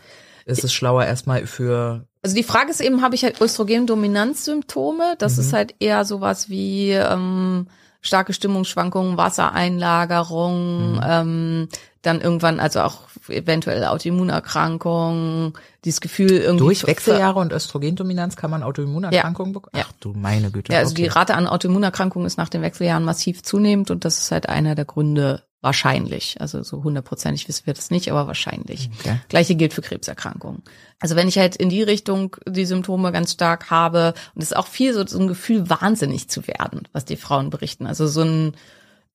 ist 0.46 0.64
es 0.64 0.74
schlauer 0.74 1.06
erstmal 1.06 1.46
für 1.46 2.06
Also 2.24 2.36
die 2.36 2.44
Frage 2.44 2.72
ist 2.72 2.82
eben, 2.82 3.02
habe 3.02 3.16
ich 3.16 3.24
halt 3.24 3.42
Östrogendominanzsymptome? 3.42 5.16
Das 5.18 5.38
ist 5.38 5.54
halt 5.54 5.76
eher 5.80 6.04
sowas 6.04 6.50
wie 6.50 6.92
ähm, 6.92 7.68
starke 8.02 8.34
Stimmungsschwankungen, 8.34 9.18
Wassereinlagerung, 9.18 11.00
ähm, 11.06 11.70
dann 12.02 12.22
irgendwann 12.22 12.60
also 12.60 12.82
auch 12.82 13.02
eventuell 13.28 13.86
Autoimmunerkrankungen, 13.86 15.54
dieses 15.86 16.02
Gefühl 16.02 16.32
irgendwie 16.32 16.66
durch 16.66 16.88
Wechseljahre 16.88 17.40
und 17.40 17.52
Östrogendominanz 17.52 18.36
kann 18.36 18.50
man 18.50 18.64
Autoimmunerkrankungen 18.64 19.54
bekommen? 19.54 19.76
Ja. 19.76 19.86
Ach 19.88 19.94
du 20.00 20.14
meine 20.14 20.52
Güte. 20.52 20.74
Ja, 20.74 20.80
also 20.80 20.94
okay. 20.94 21.04
die 21.04 21.08
Rate 21.08 21.36
an 21.36 21.48
Autoimmunerkrankungen 21.48 22.26
ist 22.26 22.38
nach 22.38 22.50
den 22.50 22.62
Wechseljahren 22.62 23.04
massiv 23.04 23.44
zunehmend 23.44 23.92
und 23.92 24.06
das 24.06 24.18
ist 24.18 24.32
halt 24.32 24.50
einer 24.50 24.76
der 24.76 24.86
Gründe 24.86 25.44
wahrscheinlich. 25.62 26.42
Also 26.42 26.64
so 26.64 26.84
hundertprozentig 26.84 27.48
wissen 27.48 27.68
wir 27.68 27.74
das 27.76 27.92
nicht, 27.92 28.10
aber 28.10 28.26
wahrscheinlich. 28.26 28.90
Okay. 29.00 29.20
Gleiche 29.30 29.56
gilt 29.56 29.74
für 29.74 29.84
Krebserkrankungen. 29.84 30.64
Also 31.00 31.16
wenn 31.16 31.28
ich 31.28 31.38
halt 31.38 31.56
in 31.56 31.70
die 31.70 31.84
Richtung 31.84 32.36
die 32.48 32.66
Symptome 32.66 33.12
ganz 33.12 33.34
stark 33.34 33.70
habe 33.70 34.16
und 34.34 34.42
es 34.42 34.52
ist 34.52 34.58
auch 34.58 34.68
viel 34.68 34.94
so, 34.94 35.06
so 35.06 35.20
ein 35.20 35.28
Gefühl, 35.28 35.70
wahnsinnig 35.70 36.30
zu 36.30 36.48
werden, 36.48 36.88
was 36.94 37.06
die 37.06 37.16
Frauen 37.16 37.52
berichten. 37.52 37.86
Also 37.86 38.08
so 38.08 38.22
ein 38.22 38.56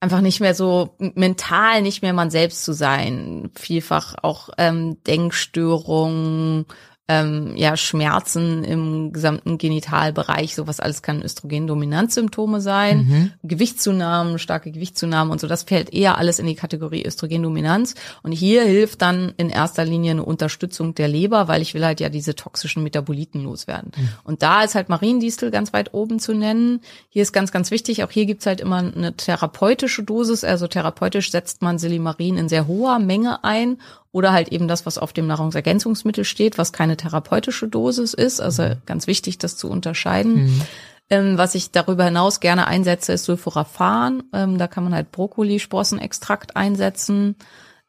einfach 0.01 0.21
nicht 0.21 0.41
mehr 0.41 0.55
so 0.55 0.95
mental 0.99 1.83
nicht 1.83 2.03
mehr 2.03 2.13
man 2.13 2.31
selbst 2.31 2.65
zu 2.65 2.73
sein. 2.73 3.51
Vielfach 3.55 4.15
auch 4.23 4.51
ähm, 4.59 5.03
Denkstörungen, 5.05 6.67
ähm, 7.09 7.53
ja, 7.57 7.77
Schmerzen 7.77 8.65
im 8.65 9.13
gesamten 9.13 9.59
Genitalbereich, 9.59 10.57
sowas 10.57 10.81
alles 10.81 11.03
kann 11.03 11.23
Östrogendominanzsymptome 11.23 12.61
sein. 12.61 13.33
Gewichtszunahmen, 13.45 14.39
starke 14.39 14.73
Gewichtszunahmen 14.73 15.31
und 15.31 15.41
so, 15.41 15.47
das 15.47 15.63
fällt 15.63 15.93
eher 15.95 16.19
alles 16.19 16.41
in 16.41 16.47
die 16.47 16.57
Kategorie 16.57 17.07
Östrogendominanz. 17.07 17.95
Und 18.23 18.33
hier 18.33 18.65
hilft 18.65 19.03
dann 19.03 19.35
in 19.37 19.51
erster 19.51 19.85
Linie 19.85 20.13
eine 20.13 20.25
Unterstützung 20.25 20.95
der 20.95 21.07
Leber, 21.07 21.47
weil 21.47 21.63
ich 21.63 21.75
will 21.75 21.85
halt 21.85 22.01
ja 22.01 22.09
diese 22.09 22.35
toxischen 22.35 22.83
Metaboliten 22.83 23.45
loswerden. 23.45 23.93
Und 24.25 24.43
da 24.43 24.63
ist 24.63 24.75
halt 24.75 24.89
Mariendistel 24.89 25.53
ganz 25.53 25.73
weit 25.73 25.95
oben 25.95 26.19
zu 26.19 26.35
nennen. 26.35 26.81
Hier 27.09 27.23
ist 27.23 27.33
ganz, 27.33 27.53
ganz 27.53 27.71
wichtig, 27.71 28.03
auch 28.03 28.11
hier 28.11 28.27
gibt's 28.27 28.47
halt 28.47 28.61
immer 28.61 28.79
eine 28.79 29.15
therapeutische 29.17 30.03
Dosis, 30.03 30.43
also 30.43 30.67
therapeutisch 30.67 31.31
setzt 31.31 31.63
man 31.63 31.79
Silimarin 31.79 32.37
in 32.37 32.49
sehr 32.49 32.67
hoher 32.67 32.99
Menge 32.99 33.45
ein 33.45 33.79
oder 34.17 34.33
halt 34.33 34.49
eben 34.49 34.67
das, 34.67 34.87
was 34.87 34.97
auf 34.97 35.13
dem 35.13 35.27
Nahrungsergänzungsmittel 35.27 36.25
steht, 36.25 36.57
was 36.57 36.73
keine 36.73 36.97
therapeutische 36.97 37.69
Dosis 37.69 38.15
ist. 38.15 38.41
Also 38.41 38.71
ganz 38.87 39.07
wichtig, 39.07 39.37
das 39.37 39.59
zu 39.59 39.69
unterscheiden. 39.69 40.63
Ähm, 41.11 41.37
was 41.37 41.55
ich 41.55 41.71
darüber 41.71 42.07
hinaus 42.07 42.41
gerne 42.41 42.67
einsetze, 42.67 43.13
ist 43.13 43.27
Sulforaphan. 43.27 44.23
Ähm, 44.33 44.57
da 44.57 44.69
kann 44.69 44.85
man 44.85 44.95
halt 44.95 45.13
Brokkolisprossenextrakt 45.13 46.57
einsetzen. 46.57 47.37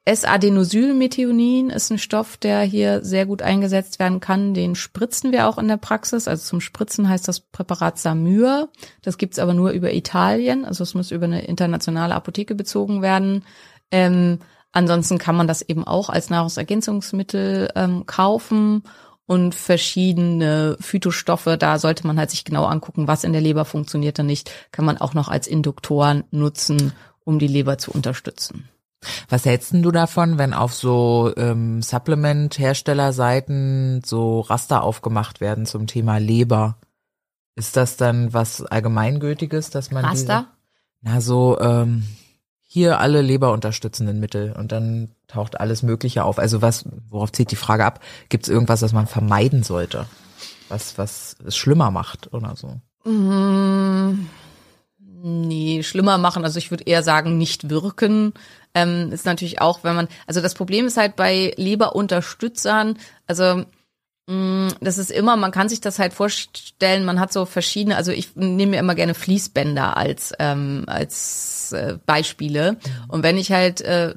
S-Adenosylmethionin 0.03 1.69
ist 1.69 1.91
ein 1.91 1.97
Stoff, 1.97 2.35
der 2.35 2.61
hier 2.61 3.05
sehr 3.05 3.25
gut 3.25 3.41
eingesetzt 3.41 3.97
werden 3.97 4.19
kann. 4.19 4.53
Den 4.53 4.75
spritzen 4.75 5.31
wir 5.31 5.47
auch 5.47 5.57
in 5.57 5.69
der 5.69 5.77
Praxis. 5.77 6.27
Also 6.27 6.43
zum 6.43 6.59
Spritzen 6.59 7.07
heißt 7.07 7.25
das 7.25 7.39
Präparat 7.39 7.99
Samyr. 7.99 8.67
Das 9.01 9.17
gibt's 9.17 9.39
aber 9.39 9.53
nur 9.53 9.71
über 9.71 9.93
Italien. 9.93 10.65
Also 10.65 10.83
es 10.83 10.93
muss 10.93 11.11
über 11.11 11.25
eine 11.25 11.45
internationale 11.45 12.15
Apotheke 12.15 12.53
bezogen 12.53 13.01
werden. 13.01 13.45
Ähm, 13.91 14.39
ansonsten 14.71 15.17
kann 15.17 15.35
man 15.35 15.47
das 15.47 15.61
eben 15.61 15.85
auch 15.85 16.09
als 16.09 16.29
Nahrungsergänzungsmittel 16.29 17.69
ähm, 17.75 18.05
kaufen 18.05 18.83
und 19.25 19.55
verschiedene 19.55 20.77
Phytostoffe, 20.79 21.57
da 21.57 21.79
sollte 21.79 22.07
man 22.07 22.17
halt 22.17 22.31
sich 22.31 22.45
genau 22.45 22.65
angucken, 22.65 23.07
was 23.07 23.25
in 23.25 23.33
der 23.33 23.41
Leber 23.41 23.65
funktioniert 23.65 24.19
und 24.19 24.27
nicht, 24.27 24.51
kann 24.71 24.85
man 24.85 24.97
auch 24.97 25.13
noch 25.13 25.27
als 25.27 25.47
Induktoren 25.47 26.23
nutzen, 26.31 26.93
um 27.25 27.37
die 27.37 27.47
Leber 27.47 27.77
zu 27.77 27.91
unterstützen. 27.91 28.69
Was 29.29 29.45
hältst 29.45 29.71
denn 29.73 29.83
du 29.83 29.91
davon, 29.91 30.37
wenn 30.37 30.53
auf 30.53 30.73
so 30.73 31.33
ähm, 31.37 31.81
Supplement-Herstellerseiten 31.81 34.01
so 34.03 34.41
Raster 34.41 34.83
aufgemacht 34.83 35.39
werden 35.41 35.65
zum 35.65 35.87
Thema 35.87 36.17
Leber? 36.17 36.77
Ist 37.55 37.75
das 37.75 37.97
dann 37.97 38.33
was 38.33 38.63
Allgemeingültiges, 38.63 39.69
dass 39.69 39.91
man 39.91 40.05
Raster? 40.05 40.39
Diese, 40.39 40.47
na 41.01 41.21
so 41.21 41.59
ähm, 41.59 42.03
hier 42.67 42.99
alle 42.99 43.21
leberunterstützenden 43.21 44.19
Mittel 44.19 44.53
und 44.53 44.71
dann 44.71 45.11
taucht 45.27 45.59
alles 45.59 45.83
Mögliche 45.83 46.23
auf. 46.23 46.37
Also 46.37 46.61
was, 46.61 46.85
worauf 47.09 47.31
zieht 47.31 47.51
die 47.51 47.55
Frage 47.55 47.85
ab? 47.85 48.01
Gibt 48.29 48.43
es 48.43 48.49
irgendwas, 48.49 48.81
was 48.81 48.93
man 48.93 49.07
vermeiden 49.07 49.63
sollte? 49.63 50.05
Was, 50.69 50.97
was 50.97 51.37
es 51.45 51.55
schlimmer 51.57 51.91
macht 51.91 52.33
oder 52.33 52.55
so? 52.55 53.09
Mm, 53.09 54.27
Nee, 55.23 55.81
schlimmer 55.81 56.17
machen. 56.17 56.43
Also 56.43 56.59
ich 56.59 56.69
würde 56.71 56.83
eher 56.85 57.01
sagen, 57.01 57.37
nicht 57.37 57.69
wirken. 57.69 58.33
Ähm, 58.75 59.11
ist 59.11 59.25
natürlich 59.25 59.61
auch, 59.61 59.83
wenn 59.83 59.95
man, 59.95 60.07
also 60.27 60.41
das 60.41 60.53
Problem 60.53 60.85
ist 60.85 60.97
halt 60.97 61.15
bei 61.15 61.53
Leberunterstützern, 61.57 62.97
also 63.25 63.65
das 64.29 64.97
ist 64.97 65.09
immer, 65.09 65.37
man 65.37 65.51
kann 65.51 65.69
sich 65.69 65.79
das 65.79 65.99
halt 65.99 66.11
vorstellen, 66.11 67.05
man 67.05 67.17
hat 67.17 67.31
so 67.31 67.45
verschiedene, 67.45 67.95
also 67.95 68.11
ich 68.11 68.35
nehme 68.35 68.71
mir 68.71 68.79
immer 68.79 68.93
gerne 68.93 69.13
Fließbänder 69.13 69.95
als, 69.95 70.33
ähm, 70.39 70.83
als 70.87 71.71
äh, 71.71 71.97
Beispiele. 72.05 72.75
Und 73.07 73.23
wenn 73.23 73.37
ich 73.37 73.53
halt 73.53 73.79
äh, 73.79 74.13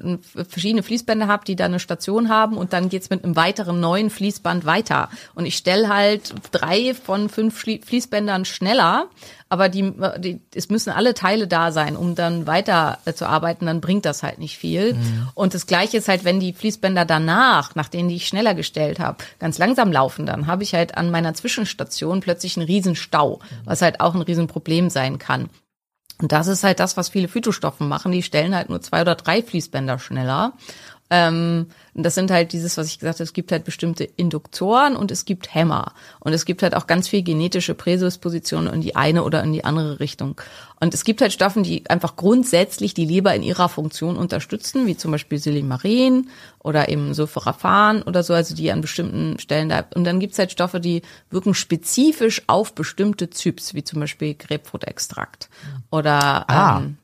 verschiedene 0.49 0.83
Fließbänder 0.83 1.27
habe, 1.27 1.45
die 1.45 1.55
da 1.55 1.63
eine 1.63 1.79
Station 1.79 2.27
haben 2.27 2.57
und 2.57 2.73
dann 2.73 2.89
geht's 2.89 3.09
mit 3.09 3.23
einem 3.23 3.37
weiteren 3.37 3.79
neuen 3.79 4.09
Fließband 4.09 4.65
weiter. 4.65 5.09
Und 5.33 5.45
ich 5.45 5.55
stelle 5.55 5.87
halt 5.87 6.33
drei 6.51 6.93
von 6.93 7.29
fünf 7.29 7.57
Fließbändern 7.57 8.43
schneller, 8.43 9.07
aber 9.51 9.67
die, 9.67 9.93
die, 10.19 10.39
es 10.55 10.69
müssen 10.69 10.91
alle 10.91 11.13
Teile 11.13 11.45
da 11.45 11.73
sein, 11.73 11.97
um 11.97 12.15
dann 12.15 12.47
weiter 12.47 12.99
äh, 13.03 13.11
zu 13.11 13.27
arbeiten, 13.27 13.65
dann 13.65 13.81
bringt 13.81 14.05
das 14.05 14.23
halt 14.23 14.39
nicht 14.39 14.57
viel. 14.57 14.95
Und 15.33 15.53
das 15.53 15.67
Gleiche 15.67 15.97
ist 15.97 16.07
halt, 16.07 16.23
wenn 16.23 16.39
die 16.39 16.53
Fließbänder 16.53 17.03
danach, 17.03 17.75
nach 17.75 17.89
denen 17.89 18.07
die 18.07 18.15
ich 18.15 18.27
schneller 18.27 18.55
gestellt 18.55 19.01
habe, 19.01 19.17
ganz 19.39 19.57
langsam 19.57 19.91
laufen, 19.91 20.25
dann 20.25 20.47
habe 20.47 20.63
ich 20.63 20.73
halt 20.73 20.95
an 20.95 21.11
meiner 21.11 21.33
Zwischenstation 21.33 22.21
plötzlich 22.21 22.55
einen 22.55 22.65
riesen 22.65 22.95
Stau, 22.95 23.41
was 23.65 23.81
halt 23.81 23.99
auch 23.99 24.15
ein 24.15 24.21
Riesenproblem 24.21 24.89
sein 24.89 25.19
kann. 25.19 25.49
Und 26.21 26.31
das 26.31 26.47
ist 26.47 26.63
halt 26.63 26.79
das, 26.79 26.95
was 26.95 27.09
viele 27.09 27.27
Phytostoffen 27.27 27.89
machen. 27.89 28.13
Die 28.13 28.23
stellen 28.23 28.55
halt 28.55 28.69
nur 28.69 28.79
zwei 28.79 29.01
oder 29.01 29.15
drei 29.15 29.43
Fließbänder 29.43 29.99
schneller. 29.99 30.53
Ähm, 31.13 31.67
das 31.93 32.15
sind 32.15 32.31
halt 32.31 32.53
dieses, 32.53 32.77
was 32.77 32.87
ich 32.87 32.97
gesagt 32.97 33.17
habe, 33.17 33.25
es 33.25 33.33
gibt 33.33 33.51
halt 33.51 33.65
bestimmte 33.65 34.05
Induktoren 34.05 34.95
und 34.95 35.11
es 35.11 35.25
gibt 35.25 35.53
Hämmer. 35.53 35.91
Und 36.21 36.31
es 36.31 36.45
gibt 36.45 36.63
halt 36.63 36.73
auch 36.73 36.87
ganz 36.87 37.09
viel 37.09 37.21
genetische 37.21 37.75
Prädispositionen 37.75 38.73
in 38.73 38.79
die 38.79 38.95
eine 38.95 39.23
oder 39.23 39.43
in 39.43 39.51
die 39.51 39.65
andere 39.65 39.99
Richtung. 39.99 40.39
Und 40.79 40.93
es 40.93 41.03
gibt 41.03 41.19
halt 41.21 41.33
Stoffen, 41.33 41.63
die 41.63 41.87
einfach 41.89 42.15
grundsätzlich 42.15 42.93
die 42.93 43.03
Leber 43.05 43.35
in 43.35 43.43
ihrer 43.43 43.67
Funktion 43.67 44.15
unterstützen, 44.15 44.87
wie 44.87 44.95
zum 44.95 45.11
Beispiel 45.11 45.37
Silimarin 45.37 46.29
oder 46.59 46.87
eben 46.87 47.13
Sulforaphan 47.13 48.03
oder 48.03 48.23
so, 48.23 48.33
also 48.33 48.55
die 48.55 48.71
an 48.71 48.79
bestimmten 48.79 49.37
Stellen 49.37 49.67
da. 49.67 49.83
Und 49.93 50.05
dann 50.05 50.21
gibt's 50.21 50.39
halt 50.39 50.53
Stoffe, 50.53 50.79
die 50.79 51.01
wirken 51.29 51.53
spezifisch 51.53 52.41
auf 52.47 52.73
bestimmte 52.73 53.29
Zyps, 53.29 53.73
wie 53.73 53.83
zum 53.83 53.99
Beispiel 53.99 54.33
Grapefruitextrakt 54.33 55.49
oder 55.91 56.49
Ah. 56.49 56.77
ähm, 56.79 56.97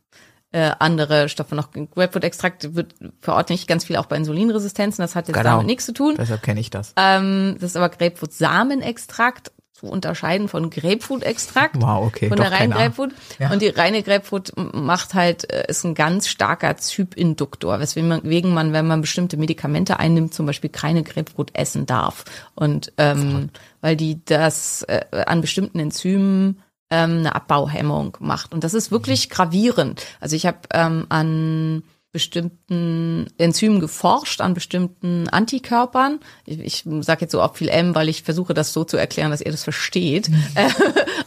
äh, 0.51 0.71
andere 0.79 1.29
Stoffe 1.29 1.55
noch. 1.55 1.71
Grapefruit-Extrakt 1.71 2.75
wird 2.75 2.95
verordne 3.19 3.55
ich 3.55 3.67
ganz 3.67 3.85
viel 3.85 3.97
auch 3.97 4.05
bei 4.05 4.15
Insulinresistenzen. 4.15 5.01
Das 5.01 5.15
hat 5.15 5.27
jetzt 5.27 5.35
Genau. 5.37 5.51
damit 5.51 5.67
nichts 5.67 5.85
zu 5.85 5.93
tun. 5.93 6.15
Deshalb 6.17 6.41
kenne 6.43 6.59
ich 6.59 6.69
das. 6.69 6.93
Ähm, 6.95 7.55
das 7.59 7.71
ist 7.71 7.75
aber 7.77 7.89
Grapefruit-Samenextrakt 7.89 9.51
zu 9.73 9.85
unterscheiden 9.85 10.47
von 10.47 10.71
Grapefruit-Extrakt. 10.71 11.75
Wow, 11.79 12.07
okay, 12.07 12.29
Von 12.29 12.37
doch 12.37 12.45
der 12.45 12.53
reinen. 12.59 12.71
Grapefruit. 12.71 13.13
Ja. 13.37 13.51
Und 13.51 13.61
die 13.61 13.67
reine 13.67 14.01
Grapefruit 14.01 14.51
macht 14.55 15.13
halt, 15.13 15.51
äh, 15.53 15.65
ist 15.67 15.83
ein 15.83 15.93
ganz 15.93 16.27
starker 16.27 16.77
Zypinduktor, 16.77 17.79
weswegen 17.79 18.07
man, 18.09 18.21
wegen 18.23 18.53
man, 18.55 18.73
wenn 18.73 18.87
man 18.87 19.01
bestimmte 19.01 19.37
Medikamente 19.37 19.99
einnimmt, 19.99 20.33
zum 20.33 20.47
Beispiel 20.47 20.71
keine 20.71 21.03
Grapefruit 21.03 21.51
essen 21.53 21.85
darf. 21.85 22.25
Und 22.55 22.91
ähm, 22.97 23.49
weil 23.81 23.95
die 23.95 24.23
das 24.25 24.81
äh, 24.83 25.01
an 25.27 25.41
bestimmten 25.41 25.77
Enzymen 25.79 26.59
ähm, 26.89 27.19
eine 27.19 27.35
Abbauhemmung 27.35 28.17
macht. 28.19 28.53
Und 28.53 28.63
das 28.63 28.73
ist 28.73 28.91
wirklich 28.91 29.29
gravierend. 29.29 30.05
Also 30.19 30.35
ich 30.35 30.45
habe 30.45 30.59
ähm, 30.73 31.05
an 31.09 31.83
bestimmten 32.11 33.27
Enzymen 33.37 33.79
geforscht, 33.79 34.41
an 34.41 34.53
bestimmten 34.53 35.29
Antikörpern. 35.29 36.19
Ich, 36.45 36.59
ich 36.59 37.05
sage 37.05 37.21
jetzt 37.21 37.31
so 37.31 37.41
oft 37.41 37.57
viel 37.57 37.69
M, 37.69 37.93
weil 37.93 38.09
ich 38.09 38.23
versuche, 38.23 38.53
das 38.53 38.73
so 38.73 38.83
zu 38.83 38.97
erklären, 38.97 39.31
dass 39.31 39.41
ihr 39.41 39.51
das 39.51 39.63
versteht. 39.63 40.29
Äh, 40.55 40.69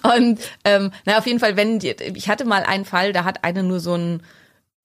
Und 0.16 0.40
ähm, 0.64 0.90
na, 1.05 1.18
auf 1.18 1.27
jeden 1.27 1.38
Fall, 1.38 1.57
wenn 1.57 1.79
die, 1.79 1.90
ich 1.90 2.29
hatte 2.29 2.44
mal 2.44 2.64
einen 2.64 2.85
Fall, 2.85 3.12
da 3.12 3.25
hat 3.25 3.44
eine 3.44 3.62
nur 3.62 3.79
so 3.79 3.94
ein 3.94 4.23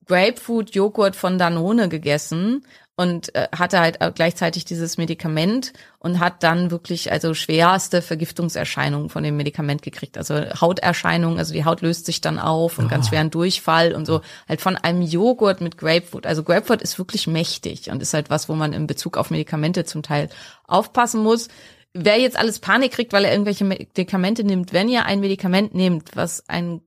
Grapefruit-Joghurt 0.06 1.16
von 1.16 1.40
Danone 1.40 1.90
gegessen 1.90 2.66
und 2.98 3.36
äh, 3.36 3.48
hatte 3.56 3.80
halt 3.80 4.00
gleichzeitig 4.16 4.64
dieses 4.64 4.98
Medikament 4.98 5.74
und 6.00 6.20
hat 6.20 6.44
dann 6.44 6.72
wirklich 6.72 7.12
also 7.12 7.34
schwerste 7.34 8.02
Vergiftungserscheinungen 8.02 9.10
von 9.10 9.24
dem 9.24 9.36
Medikament 9.36 9.82
gekriegt. 9.82 10.18
Also 10.18 10.36
Hauterscheinungen, 10.36 11.38
also 11.38 11.54
die 11.54 11.66
Haut 11.66 11.82
löst 11.82 12.06
sich 12.06 12.22
dann 12.22 12.40
auf 12.40 12.80
und 12.80 12.90
ganz 12.90 13.10
schweren 13.10 13.32
Durchfall 13.32 13.94
und 13.94 14.06
so 14.06 14.22
halt 14.48 14.62
von 14.62 14.78
einem 14.78 15.02
Joghurt 15.02 15.60
mit 15.60 15.78
Grapefruit. 15.78 16.26
Also 16.26 16.44
Grapefruit 16.44 16.82
ist 16.82 16.98
wirklich 16.98 17.28
mächtig 17.28 17.90
und 17.90 18.02
ist 18.02 18.14
halt 18.14 18.30
was, 18.30 18.48
wo 18.48 18.54
man 18.56 18.72
in 18.72 18.88
Bezug 18.88 19.18
auf 19.18 19.30
Medikamente 19.30 19.84
zum 19.84 20.02
Teil 20.02 20.30
aufpassen 20.66 21.22
muss. 21.22 21.50
Wer 21.94 22.20
jetzt 22.20 22.38
alles 22.38 22.60
Panik 22.60 22.92
kriegt, 22.92 23.14
weil 23.14 23.26
er 23.26 23.32
irgendwelche 23.32 23.64
Medikamente 23.64 24.44
nimmt, 24.44 24.74
wenn 24.74 24.90
ihr 24.90 25.06
ein 25.06 25.22
Medikament 25.22 25.74
nehmt, 25.74 26.16
was 26.16 26.48
ein 26.50 26.82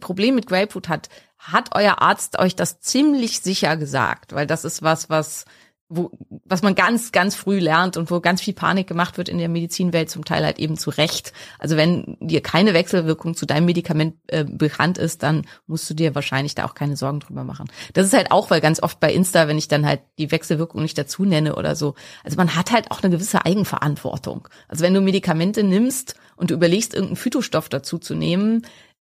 Problem 0.00 0.34
mit 0.34 0.46
Grapefruit 0.46 0.88
hat, 0.88 1.08
hat 1.40 1.74
euer 1.74 2.02
Arzt 2.02 2.38
euch 2.38 2.54
das 2.54 2.80
ziemlich 2.80 3.40
sicher 3.40 3.76
gesagt, 3.76 4.34
weil 4.34 4.46
das 4.46 4.64
ist 4.64 4.82
was, 4.82 5.08
was 5.08 5.46
wo, 5.92 6.12
was 6.44 6.62
man 6.62 6.76
ganz, 6.76 7.10
ganz 7.10 7.34
früh 7.34 7.58
lernt 7.58 7.96
und 7.96 8.12
wo 8.12 8.20
ganz 8.20 8.40
viel 8.40 8.54
Panik 8.54 8.86
gemacht 8.86 9.18
wird 9.18 9.28
in 9.28 9.38
der 9.38 9.48
Medizinwelt, 9.48 10.08
zum 10.08 10.24
Teil 10.24 10.44
halt 10.44 10.60
eben 10.60 10.78
zu 10.78 10.90
Recht. 10.90 11.32
Also 11.58 11.76
wenn 11.76 12.16
dir 12.20 12.40
keine 12.42 12.74
Wechselwirkung 12.74 13.34
zu 13.34 13.44
deinem 13.44 13.66
Medikament 13.66 14.14
äh, 14.28 14.44
bekannt 14.44 14.98
ist, 14.98 15.24
dann 15.24 15.42
musst 15.66 15.90
du 15.90 15.94
dir 15.94 16.14
wahrscheinlich 16.14 16.54
da 16.54 16.64
auch 16.64 16.74
keine 16.74 16.96
Sorgen 16.96 17.18
drüber 17.18 17.42
machen. 17.42 17.68
Das 17.92 18.06
ist 18.06 18.12
halt 18.12 18.30
auch, 18.30 18.50
weil 18.50 18.60
ganz 18.60 18.80
oft 18.80 19.00
bei 19.00 19.12
Insta, 19.12 19.48
wenn 19.48 19.58
ich 19.58 19.66
dann 19.66 19.84
halt 19.84 20.00
die 20.18 20.30
Wechselwirkung 20.30 20.80
nicht 20.80 20.96
dazu 20.96 21.24
nenne 21.24 21.56
oder 21.56 21.74
so, 21.74 21.96
also 22.22 22.36
man 22.36 22.54
hat 22.54 22.70
halt 22.70 22.92
auch 22.92 23.02
eine 23.02 23.10
gewisse 23.10 23.44
Eigenverantwortung. 23.44 24.46
Also 24.68 24.84
wenn 24.84 24.94
du 24.94 25.00
Medikamente 25.00 25.64
nimmst 25.64 26.14
und 26.36 26.52
du 26.52 26.54
überlegst, 26.54 26.94
irgendeinen 26.94 27.16
Phytostoff 27.16 27.68
dazu 27.68 27.98
zu 27.98 28.14
nehmen, 28.14 28.62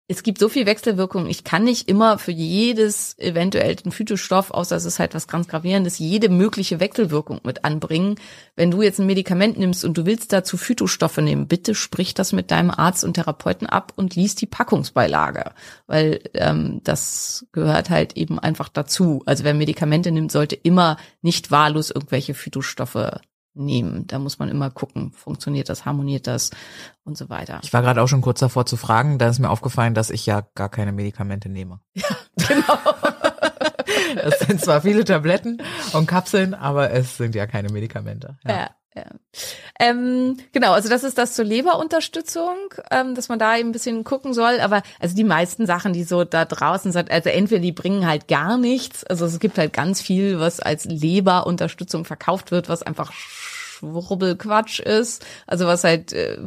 es 0.08 0.22
gibt 0.22 0.38
so 0.38 0.50
viel 0.50 0.68
Wechselwirkung. 0.68 1.26
Ich 1.28 1.44
kann 1.44 1.64
nicht 1.64 1.90
immer 1.90 2.20
für 2.20 2.32
jedes 2.32 3.18
eventuell 3.18 3.76
einen 3.84 3.92
Phytostoff, 3.92 4.52
außer 4.52 4.76
es 4.76 4.86
ist 4.86 5.00
halt 5.00 5.16
was 5.16 5.28
ganz 5.28 5.48
gravierendes, 5.48 5.98
jede 5.98 6.30
mögliche 6.30 6.80
Wechselwirkung 6.80 7.42
mit 7.44 7.66
anbringen. 7.66 8.16
Wenn 8.56 8.70
du 8.70 8.84
jetzt 8.84 9.00
ein 9.00 9.08
Medikament 9.08 9.58
nimmst 9.58 9.84
und 9.84 9.98
du 9.98 10.06
willst 10.06 10.32
dazu 10.32 10.58
Phytostoffe 10.58 11.24
nehmen, 11.24 11.48
bitte 11.48 11.74
sprich 11.74 12.14
das 12.14 12.34
mit 12.34 12.52
deinem 12.52 12.70
Arzt 12.70 13.04
und 13.04 13.16
Therapeuten 13.16 13.68
ab 13.68 13.94
und 13.96 14.16
lies 14.16 14.36
die 14.36 14.46
Packungsbeilage, 14.46 15.52
weil 15.88 16.20
ähm, 16.36 16.82
das 16.84 17.48
gehört 17.52 17.90
halt 17.90 18.16
eben 18.16 18.38
einfach 18.38 18.70
dazu. 18.70 19.24
Also 19.26 19.44
wer 19.44 19.56
Medikamente 19.56 20.12
nimmt, 20.12 20.32
sollte 20.32 20.56
immer 20.56 20.98
nicht 21.24 21.50
wahllos 21.50 21.90
irgendwelche 21.90 22.36
Phytostoffe 22.36 23.22
nehmen. 23.56 24.08
Da 24.08 24.20
muss 24.20 24.40
man 24.40 24.50
immer 24.50 24.70
gucken, 24.70 25.12
funktioniert 25.12 25.70
das, 25.70 25.86
harmoniert 25.86 26.28
das 26.28 26.52
und 27.04 27.18
so 27.18 27.30
weiter. 27.30 27.60
Ich 27.64 27.74
war 27.74 27.82
gerade 27.82 28.02
auch 28.02 28.08
schon 28.08 28.22
kurz 28.22 28.40
davor 28.40 28.66
zu 28.66 28.78
fragen, 28.78 29.18
da 29.18 29.28
ist 29.28 29.40
mir 29.40 29.50
aufgefallen, 29.50 29.94
dass 29.94 30.10
ich 30.10 30.26
ja 30.26 30.44
gar 30.56 30.70
keine 30.70 30.92
Medikamente 30.92 31.50
nehme. 31.50 31.80
Genau. 32.48 32.78
Es 34.16 34.40
sind 34.40 34.62
zwar 34.62 34.82
viele 34.82 35.04
Tabletten 35.04 35.62
und 35.94 36.08
Kapseln, 36.08 36.54
aber 36.54 36.92
es 36.92 37.18
sind 37.18 37.36
ja 37.36 37.48
keine 37.48 37.70
Medikamente. 37.70 38.38
Ja. 38.46 38.52
Ja. 38.52 38.70
Ja. 38.96 39.04
Ähm, 39.78 40.38
genau, 40.54 40.72
also 40.72 40.88
das 40.88 41.04
ist 41.04 41.18
das 41.18 41.34
zur 41.34 41.44
Leberunterstützung, 41.44 42.56
ähm, 42.92 43.14
dass 43.14 43.28
man 43.28 43.40
da 43.40 43.58
eben 43.58 43.70
ein 43.70 43.74
bisschen 43.74 44.06
gucken 44.06 44.34
soll. 44.34 44.62
Aber 44.62 44.84
also 45.02 45.16
die 45.18 45.26
meisten 45.26 45.66
Sachen, 45.66 45.92
die 45.92 46.06
so 46.06 46.24
da 46.24 46.46
draußen 46.46 46.94
sind, 46.94 47.12
also 47.12 47.30
entweder 47.30 47.60
die 47.60 47.74
bringen 47.74 48.08
halt 48.08 48.30
gar 48.30 48.58
nichts. 48.58 49.04
Also 49.04 49.26
es 49.26 49.40
gibt 49.40 49.58
halt 49.58 49.74
ganz 49.74 50.02
viel, 50.02 50.40
was 50.40 50.62
als 50.62 50.86
Leberunterstützung 50.86 52.06
verkauft 52.06 52.52
wird, 52.52 52.70
was 52.70 52.84
einfach 52.84 53.12
Schwurbelquatsch 53.76 54.80
ist. 54.80 55.26
Also 55.48 55.66
was 55.66 55.84
halt 55.84 56.14
äh, 56.14 56.38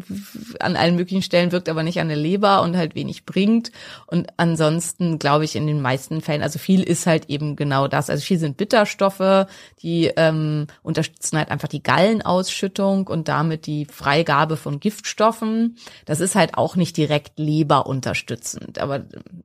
an 0.61 0.77
allen 0.77 0.97
möglichen 0.97 1.23
Stellen 1.23 1.53
wirkt, 1.53 1.69
aber 1.69 1.83
nicht 1.83 2.01
an 2.01 2.09
der 2.09 2.17
Leber 2.17 2.63
und 2.63 2.77
halt 2.77 2.95
wenig 2.95 3.27
bringt. 3.27 3.71
Und 4.07 4.29
ansonsten 4.37 5.19
glaube 5.19 5.45
ich 5.45 5.57
in 5.57 5.67
den 5.67 5.81
meisten 5.81 6.21
Fällen, 6.21 6.43
also 6.43 6.59
viel 6.59 6.83
ist 6.83 7.07
halt 7.07 7.29
eben 7.29 7.57
genau 7.57 7.89
das. 7.89 8.11
Also 8.11 8.23
viel 8.23 8.39
sind 8.39 8.57
Bitterstoffe, 8.57 9.47
die 9.83 10.11
ähm, 10.17 10.67
unterstützen 10.83 11.39
halt 11.39 11.51
einfach 11.51 11.69
die 11.69 11.83
Gallenausschüttung 11.83 13.07
und 13.07 13.29
damit 13.29 13.67
die 13.67 13.87
Freigabe 13.87 14.57
von 14.57 14.81
Giftstoffen. 14.81 15.77
Das 16.07 16.21
ist 16.21 16.35
halt 16.35 16.57
auch 16.57 16.77
nicht 16.77 16.97
direkt 16.97 17.39
leberunterstützend, 17.39 18.79
aber 18.79 19.01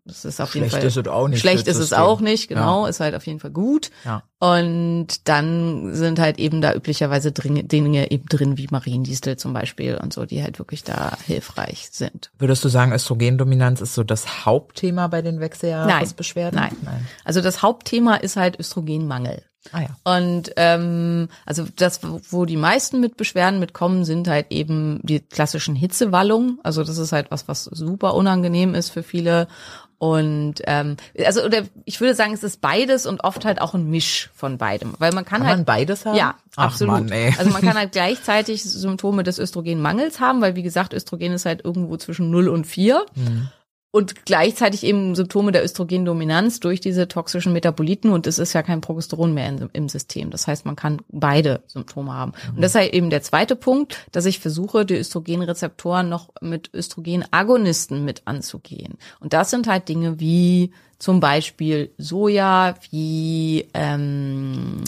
das 0.05 0.25
ist 0.25 0.39
auf 0.39 0.51
Schlecht 0.51 0.73
jeden 0.73 0.81
Fall 0.81 0.87
ist 0.87 0.97
es 0.97 1.07
auch 1.07 1.27
nicht 1.27 1.39
Schlecht 1.39 1.67
ist 1.67 1.77
es 1.77 1.93
auch 1.93 2.19
nicht, 2.19 2.47
genau, 2.47 2.85
ist 2.85 2.99
halt 2.99 3.15
auf 3.15 3.25
jeden 3.25 3.39
Fall 3.39 3.51
gut. 3.51 3.91
Ja. 4.05 4.23
Und 4.43 5.29
dann 5.29 5.95
sind 5.95 6.19
halt 6.19 6.37
eben 6.37 6.59
da 6.59 6.73
üblicherweise 6.73 7.31
Dinge, 7.31 8.11
eben 8.11 8.25
drin, 8.25 8.57
wie 8.57 8.67
Mariendistel 8.69 9.37
zum 9.37 9.53
Beispiel 9.53 9.95
und 9.95 10.11
so, 10.11 10.25
die 10.25 10.43
halt 10.43 10.59
wirklich 10.59 10.83
da 10.83 11.17
hilfreich 11.25 11.87
sind. 11.93 12.29
Würdest 12.39 12.61
du 12.65 12.67
sagen, 12.67 12.91
Östrogendominanz 12.91 13.79
ist 13.79 13.93
so 13.93 14.03
das 14.03 14.45
Hauptthema 14.45 15.07
bei 15.07 15.21
den 15.21 15.39
Wechseljahresbeschwerden? 15.39 16.59
Nein. 16.59 16.75
Nein. 16.81 17.07
Also 17.23 17.39
das 17.39 17.61
Hauptthema 17.61 18.15
ist 18.15 18.35
halt 18.35 18.59
Östrogenmangel. 18.59 19.43
Ah 19.71 19.83
ja. 19.83 20.19
Und 20.19 20.51
ähm, 20.57 21.29
also 21.45 21.65
das, 21.77 22.01
wo 22.03 22.43
die 22.43 22.57
meisten 22.57 22.99
mit 22.99 23.15
Beschwerden 23.15 23.61
mitkommen, 23.61 24.03
sind 24.03 24.27
halt 24.27 24.47
eben 24.49 24.99
die 25.03 25.21
klassischen 25.21 25.73
Hitzewallungen. 25.73 26.59
Also 26.63 26.83
das 26.83 26.97
ist 26.97 27.13
halt 27.13 27.31
was, 27.31 27.47
was 27.47 27.63
super 27.63 28.13
unangenehm 28.15 28.75
ist 28.75 28.89
für 28.89 29.03
viele. 29.03 29.47
Und 30.03 30.55
ähm, 30.65 30.97
also 31.25 31.45
oder 31.45 31.61
ich 31.85 32.01
würde 32.01 32.13
sagen, 32.13 32.33
es 32.33 32.43
ist 32.43 32.59
beides 32.59 33.05
und 33.05 33.23
oft 33.23 33.45
halt 33.45 33.61
auch 33.61 33.73
ein 33.73 33.89
Misch 33.89 34.31
von 34.35 34.57
beidem, 34.57 34.95
weil 34.99 35.13
man 35.13 35.23
kann, 35.23 35.39
Kann 35.39 35.47
halt 35.47 35.57
man 35.59 35.65
beides 35.65 36.05
haben? 36.05 36.17
Ja, 36.17 36.35
Ach 36.57 36.65
absolut. 36.65 37.09
Mann. 37.09 37.33
Also 37.37 37.51
man 37.51 37.61
kann 37.61 37.77
halt 37.77 37.93
gleichzeitig 37.93 38.63
Symptome 38.63 39.23
des 39.23 39.39
Östrogenmangels 39.39 40.19
haben, 40.19 40.41
weil 40.41 40.57
wie 40.57 40.61
gesagt, 40.61 40.93
Östrogen 40.93 41.31
ist 41.31 41.45
halt 41.45 41.63
irgendwo 41.63 41.95
zwischen 41.95 42.31
0 42.31 42.49
und 42.49 42.67
4. 42.67 43.05
Mhm. 43.15 43.47
Und 43.95 44.25
gleichzeitig 44.25 44.83
eben 44.85 45.13
Symptome 45.13 45.51
der 45.51 45.63
Östrogendominanz 45.63 46.59
durch 46.59 46.81
diese 46.81 47.07
toxischen 47.07 47.53
Metaboliten 47.53 48.11
und 48.11 48.25
es 48.25 48.39
ist 48.39 48.53
ja 48.53 48.63
kein 48.63 48.81
Progesteron 48.81 49.35
mehr 49.35 49.47
in, 49.49 49.69
im 49.71 49.87
System. 49.87 50.31
Das 50.31 50.47
heißt, 50.47 50.65
man 50.65 50.75
kann 50.75 51.03
beide 51.09 51.61
Symptome 51.67 52.11
haben. 52.11 52.33
Und 52.55 52.63
das 52.63 52.71
ist 52.71 52.75
halt 52.75 52.91
eben 52.91 53.11
der 53.11 53.21
zweite 53.21 53.55
Punkt, 53.55 54.07
dass 54.11 54.25
ich 54.25 54.39
versuche, 54.39 54.83
die 54.83 54.95
Östrogenrezeptoren 54.95 56.09
noch 56.09 56.29
mit 56.41 56.73
Östrogenagonisten 56.73 58.03
mit 58.03 58.23
anzugehen. 58.25 58.95
Und 59.19 59.33
das 59.33 59.51
sind 59.51 59.67
halt 59.67 59.87
Dinge 59.87 60.19
wie 60.19 60.71
zum 60.97 61.19
Beispiel 61.19 61.91
Soja, 61.99 62.73
wie 62.89 63.67
ähm, 63.75 64.81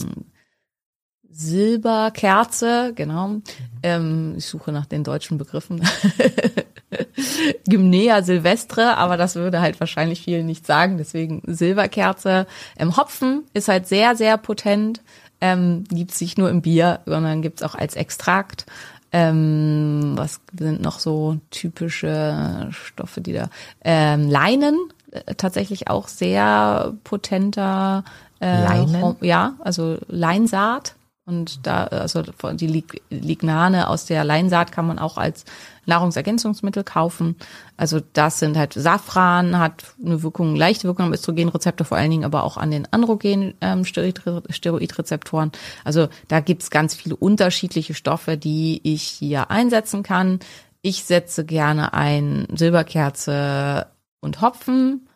Silberkerze, 1.29 2.93
genau. 2.95 3.35
Ähm, 3.83 4.33
ich 4.35 4.47
suche 4.47 4.71
nach 4.71 4.87
den 4.87 5.03
deutschen 5.03 5.37
Begriffen. 5.37 5.83
Gymnea 7.67 8.23
silvestre, 8.23 8.97
aber 8.97 9.17
das 9.17 9.35
würde 9.35 9.61
halt 9.61 9.79
wahrscheinlich 9.79 10.21
vielen 10.21 10.45
nicht 10.45 10.65
sagen, 10.65 10.97
deswegen 10.97 11.41
Silberkerze. 11.45 12.47
Ähm, 12.77 12.97
Hopfen 12.97 13.43
ist 13.53 13.67
halt 13.67 13.87
sehr, 13.87 14.15
sehr 14.15 14.37
potent. 14.37 15.01
Ähm, 15.41 15.83
gibt's 15.89 16.21
nicht 16.21 16.37
nur 16.37 16.49
im 16.49 16.61
Bier, 16.61 17.01
sondern 17.05 17.41
gibt's 17.41 17.63
auch 17.63 17.75
als 17.75 17.95
Extrakt. 17.95 18.65
Ähm, 19.11 20.13
was 20.15 20.41
sind 20.57 20.81
noch 20.81 20.99
so 20.99 21.37
typische 21.51 22.69
Stoffe, 22.71 23.21
die 23.21 23.33
da 23.33 23.49
ähm, 23.83 24.29
Leinen 24.29 24.77
äh, 25.11 25.35
tatsächlich 25.35 25.87
auch 25.89 26.07
sehr 26.07 26.93
potenter 27.03 28.03
äh, 28.41 28.63
Leinen? 28.63 29.15
Ja, 29.21 29.53
also 29.59 29.97
Leinsaat 30.07 30.95
und 31.27 31.65
da 31.65 31.85
also 31.85 32.21
die 32.21 32.67
Lig 32.67 33.01
Lignane 33.09 33.89
aus 33.89 34.05
der 34.05 34.23
Leinsaat 34.23 34.71
kann 34.71 34.85
man 34.85 34.99
auch 34.99 35.17
als 35.17 35.43
Nahrungsergänzungsmittel 35.87 36.83
kaufen. 36.83 37.35
Also 37.77 37.99
das 38.13 38.39
sind 38.39 38.55
halt 38.57 38.73
Safran 38.73 39.57
hat 39.57 39.95
eine 40.03 40.21
Wirkung, 40.21 40.55
leichte 40.55 40.87
Wirkung 40.87 41.07
am 41.07 41.13
Östrogenrezeptor, 41.13 41.85
vor 41.85 41.97
allen 41.97 42.11
Dingen 42.11 42.25
aber 42.25 42.43
auch 42.43 42.57
an 42.57 42.69
den 42.69 42.87
Androgen 42.91 43.55
ähm. 43.61 43.83
Also 45.83 46.07
da 46.27 46.39
gibt's 46.41 46.69
ganz 46.69 46.93
viele 46.95 47.15
unterschiedliche 47.15 47.93
Stoffe, 47.95 48.37
die 48.37 48.81
ich 48.83 49.03
hier 49.03 49.49
einsetzen 49.49 50.03
kann. 50.03 50.39
Ich 50.83 51.05
setze 51.05 51.45
gerne 51.45 51.93
ein 51.93 52.45
Silberkerze 52.53 53.87
und 54.21 54.41
Hopfen. 54.41 55.07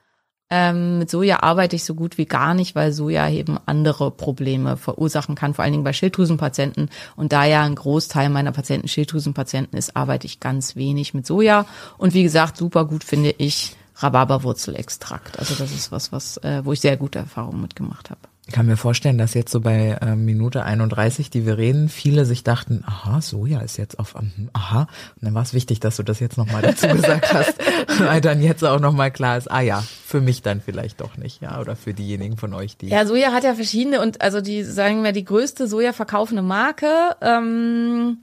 Ähm, 0.52 1.00
mit 1.00 1.12
Soja 1.12 1.44
arbeite 1.44 1.76
ich 1.76 1.84
so 1.84 1.94
gut 1.94 2.18
wie 2.18 2.26
gar 2.26 2.54
nicht, 2.56 2.74
weil 2.74 2.92
Soja 2.92 3.30
eben 3.30 3.60
andere 3.66 4.10
Probleme 4.10 4.78
verursachen 4.78 5.36
kann, 5.36 5.54
vor 5.54 5.64
allen 5.64 5.74
Dingen 5.74 5.84
bei 5.84 5.94
Schilddrüsenpatienten. 5.94 6.90
Und 7.16 7.32
da 7.32 7.46
ja 7.46 7.64
ein 7.64 7.76
Großteil 7.76 8.30
meiner 8.30 8.52
Patienten 8.52 8.88
Schilddrüsenpatienten 8.88 9.78
ist, 9.78 9.96
arbeite 9.96 10.26
ich 10.26 10.40
ganz 10.40 10.76
wenig 10.76 11.14
mit 11.14 11.28
Soja. 11.28 11.66
Und 11.98 12.14
wie 12.14 12.24
gesagt, 12.24 12.58
super 12.58 12.86
gut 12.86 13.04
finde 13.04 13.36
ich 13.38 13.76
Rhabarberwurzelextrakt. 13.98 15.38
Also 15.38 15.54
das 15.56 15.72
ist 15.72 15.92
was, 15.92 16.12
was, 16.12 16.38
äh, 16.38 16.66
wo 16.66 16.74
ich 16.74 16.80
sehr 16.80 16.98
gute 16.98 17.20
Erfahrungen 17.20 17.62
mitgemacht 17.62 18.10
habe. 18.10 18.22
Ich 18.50 18.56
kann 18.56 18.66
mir 18.66 18.78
vorstellen, 18.78 19.20
dass 19.20 19.36
jetzt 19.36 19.52
so 19.52 19.62
bei 19.62 20.00
äh, 20.02 20.16
Minute 20.16 20.64
31, 20.64 21.30
die 21.30 21.46
wir 21.46 21.60
reden, 21.60 21.88
viele 21.88 22.26
sich 22.26 22.44
dachten, 22.44 22.84
aha, 22.84 23.22
Soja 23.22 23.60
ist 23.60 23.78
jetzt 23.78 24.00
auf, 24.00 24.16
mhm, 24.16 24.50
aha. 24.54 24.88
Und 25.18 25.22
dann 25.22 25.36
war 25.36 25.44
es 25.44 25.54
wichtig, 25.54 25.80
dass 25.82 25.98
du 25.98 26.04
das 26.04 26.20
jetzt 26.20 26.36
nochmal 26.36 26.64
dazu 26.64 26.88
gesagt 26.96 27.32
hast, 27.32 27.54
weil 28.00 28.22
dann 28.22 28.42
jetzt 28.42 28.64
auch 28.66 28.80
nochmal 28.80 29.12
klar 29.12 29.38
ist, 29.38 29.52
ah 29.52 29.62
ja, 29.62 29.84
für 30.04 30.20
mich 30.20 30.42
dann 30.42 30.62
vielleicht 30.62 31.00
doch 31.00 31.16
nicht, 31.16 31.44
ja, 31.44 31.60
oder 31.60 31.76
für 31.76 31.94
diejenigen 31.94 32.38
von 32.38 32.56
euch, 32.56 32.76
die. 32.76 32.88
Ja, 32.88 33.06
Soja 33.06 33.34
hat 33.34 33.44
ja 33.44 33.54
verschiedene 33.54 34.02
und 34.02 34.20
also 34.22 34.42
die, 34.42 34.64
sagen 34.64 35.04
wir, 35.04 35.12
die 35.12 35.26
größte 35.26 35.68
Soja 35.68 35.94
verkaufende 35.94 36.42
Marke, 36.42 36.88
ähm, 37.22 38.18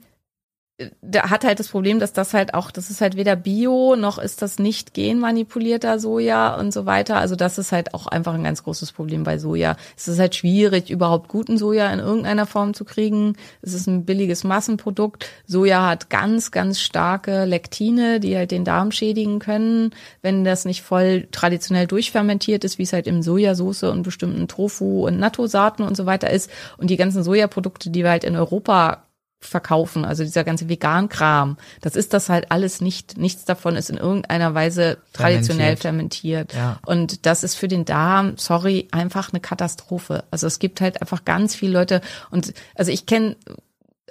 der 1.01 1.31
hat 1.31 1.43
halt 1.43 1.59
das 1.59 1.69
Problem, 1.69 1.99
dass 1.99 2.13
das 2.13 2.35
halt 2.35 2.53
auch, 2.53 2.69
das 2.69 2.91
ist 2.91 3.01
halt 3.01 3.15
weder 3.15 3.35
Bio, 3.35 3.95
noch 3.95 4.19
ist 4.19 4.43
das 4.43 4.59
nicht 4.59 4.93
genmanipulierter 4.93 5.97
Soja 5.97 6.53
und 6.55 6.71
so 6.71 6.85
weiter. 6.85 7.17
Also 7.17 7.35
das 7.35 7.57
ist 7.57 7.71
halt 7.71 7.95
auch 7.95 8.05
einfach 8.05 8.35
ein 8.35 8.43
ganz 8.43 8.63
großes 8.63 8.91
Problem 8.91 9.23
bei 9.23 9.39
Soja. 9.39 9.75
Es 9.97 10.07
ist 10.07 10.19
halt 10.19 10.35
schwierig, 10.35 10.91
überhaupt 10.91 11.29
guten 11.29 11.57
Soja 11.57 11.91
in 11.91 11.97
irgendeiner 11.97 12.45
Form 12.45 12.75
zu 12.75 12.85
kriegen. 12.85 13.35
Es 13.63 13.73
ist 13.73 13.87
ein 13.87 14.05
billiges 14.05 14.43
Massenprodukt. 14.43 15.25
Soja 15.47 15.87
hat 15.87 16.11
ganz, 16.11 16.51
ganz 16.51 16.79
starke 16.79 17.45
Lektine, 17.45 18.19
die 18.19 18.37
halt 18.37 18.51
den 18.51 18.63
Darm 18.63 18.91
schädigen 18.91 19.39
können, 19.39 19.95
wenn 20.21 20.43
das 20.43 20.65
nicht 20.65 20.83
voll 20.83 21.27
traditionell 21.31 21.87
durchfermentiert 21.87 22.63
ist, 22.63 22.77
wie 22.77 22.83
es 22.83 22.93
halt 22.93 23.07
im 23.07 23.23
Sojasauce 23.23 23.83
und 23.83 24.03
bestimmten 24.03 24.47
Tofu 24.47 25.07
und 25.07 25.17
Natto-Saaten 25.17 25.81
und 25.81 25.97
so 25.97 26.05
weiter 26.05 26.29
ist. 26.29 26.51
Und 26.77 26.91
die 26.91 26.97
ganzen 26.97 27.23
Sojaprodukte, 27.23 27.89
die 27.89 28.03
wir 28.03 28.11
halt 28.11 28.23
in 28.23 28.35
Europa 28.35 29.06
verkaufen, 29.39 30.03
also 30.03 30.23
dieser 30.23 30.43
ganze 30.43 30.67
Vegan-Kram, 30.67 31.57
das 31.81 31.95
ist 31.95 32.13
das 32.13 32.29
halt 32.29 32.51
alles 32.51 32.81
nicht. 32.81 33.17
Nichts 33.17 33.45
davon 33.45 33.75
ist 33.75 33.89
in 33.89 33.97
irgendeiner 33.97 34.55
Weise 34.55 34.97
traditionell 35.13 35.77
fermentiert. 35.77 36.53
Ja. 36.53 36.79
Und 36.85 37.25
das 37.25 37.43
ist 37.43 37.55
für 37.55 37.67
den 37.67 37.85
Darm, 37.85 38.33
sorry, 38.37 38.87
einfach 38.91 39.31
eine 39.31 39.39
Katastrophe. 39.39 40.23
Also 40.31 40.47
es 40.47 40.59
gibt 40.59 40.81
halt 40.81 41.01
einfach 41.01 41.23
ganz 41.23 41.53
viele 41.55 41.73
Leute 41.73 42.01
und 42.31 42.53
also 42.75 42.91
ich 42.91 43.05
kenne 43.05 43.35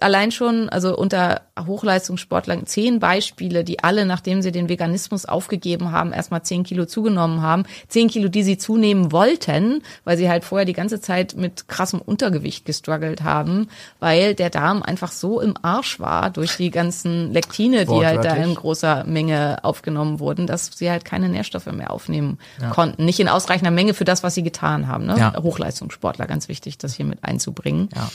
allein 0.01 0.31
schon, 0.31 0.69
also 0.69 0.97
unter 0.97 1.43
Hochleistungssportlern 1.59 2.67
zehn 2.67 3.01
Beispiele, 3.01 3.65
die 3.65 3.83
alle, 3.83 4.05
nachdem 4.05 4.43
sie 4.43 4.53
den 4.53 4.69
Veganismus 4.69 5.25
aufgegeben 5.25 5.91
haben, 5.91 6.13
erstmal 6.13 6.43
zehn 6.43 6.65
Kilo 6.65 6.85
zugenommen 6.85 7.41
haben. 7.41 7.65
Zehn 7.89 8.09
Kilo, 8.09 8.29
die 8.29 8.43
sie 8.43 8.59
zunehmen 8.59 9.11
wollten, 9.11 9.83
weil 10.05 10.19
sie 10.19 10.29
halt 10.29 10.45
vorher 10.45 10.67
die 10.67 10.75
ganze 10.75 11.01
Zeit 11.01 11.35
mit 11.37 11.69
krassem 11.69 12.01
Untergewicht 12.01 12.67
gestruggelt 12.67 13.23
haben, 13.23 13.69
weil 13.99 14.35
der 14.35 14.51
Darm 14.51 14.83
einfach 14.83 15.13
so 15.13 15.41
im 15.41 15.55
Arsch 15.63 15.99
war 15.99 16.31
durch 16.31 16.57
die 16.57 16.71
ganzen 16.71 17.33
Lektine, 17.33 17.87
die 17.87 18.07
halt 18.07 18.25
da 18.25 18.35
in 18.35 18.55
großer 18.55 19.05
Menge 19.05 19.59
aufgenommen 19.63 20.21
wurden, 20.21 20.47
dass 20.47 20.71
sie 20.75 20.91
halt 20.91 21.05
keine 21.05 21.29
Nährstoffe 21.29 21.67
mehr 21.67 21.91
aufnehmen 21.91 22.39
konnten. 22.71 23.05
Nicht 23.05 23.21
in 23.21 23.29
ausreichender 23.29 23.71
Menge 23.71 23.95
für 23.95 24.05
das, 24.05 24.23
was 24.23 24.35
sie 24.35 24.43
getan 24.43 24.89
haben. 24.89 25.07
Ne? 25.07 25.17
Ja. 25.19 25.43
Hochleistungssportler, 25.43 26.27
ganz 26.27 26.49
wichtig, 26.49 26.77
das 26.79 26.95
hier 26.95 27.07
mit 27.07 27.25
einzubringen. 27.25 27.89
Ja. 27.95 28.11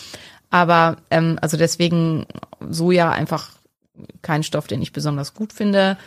Aber 0.51 0.97
ähm, 1.09 1.39
also 1.41 1.57
deswegen 1.57 2.27
Soja 2.69 3.09
einfach 3.09 3.49
kein 4.21 4.43
Stoff, 4.43 4.67
den 4.67 4.81
ich 4.81 4.93
besonders 4.93 5.33
gut 5.33 5.53
finde. 5.53 5.97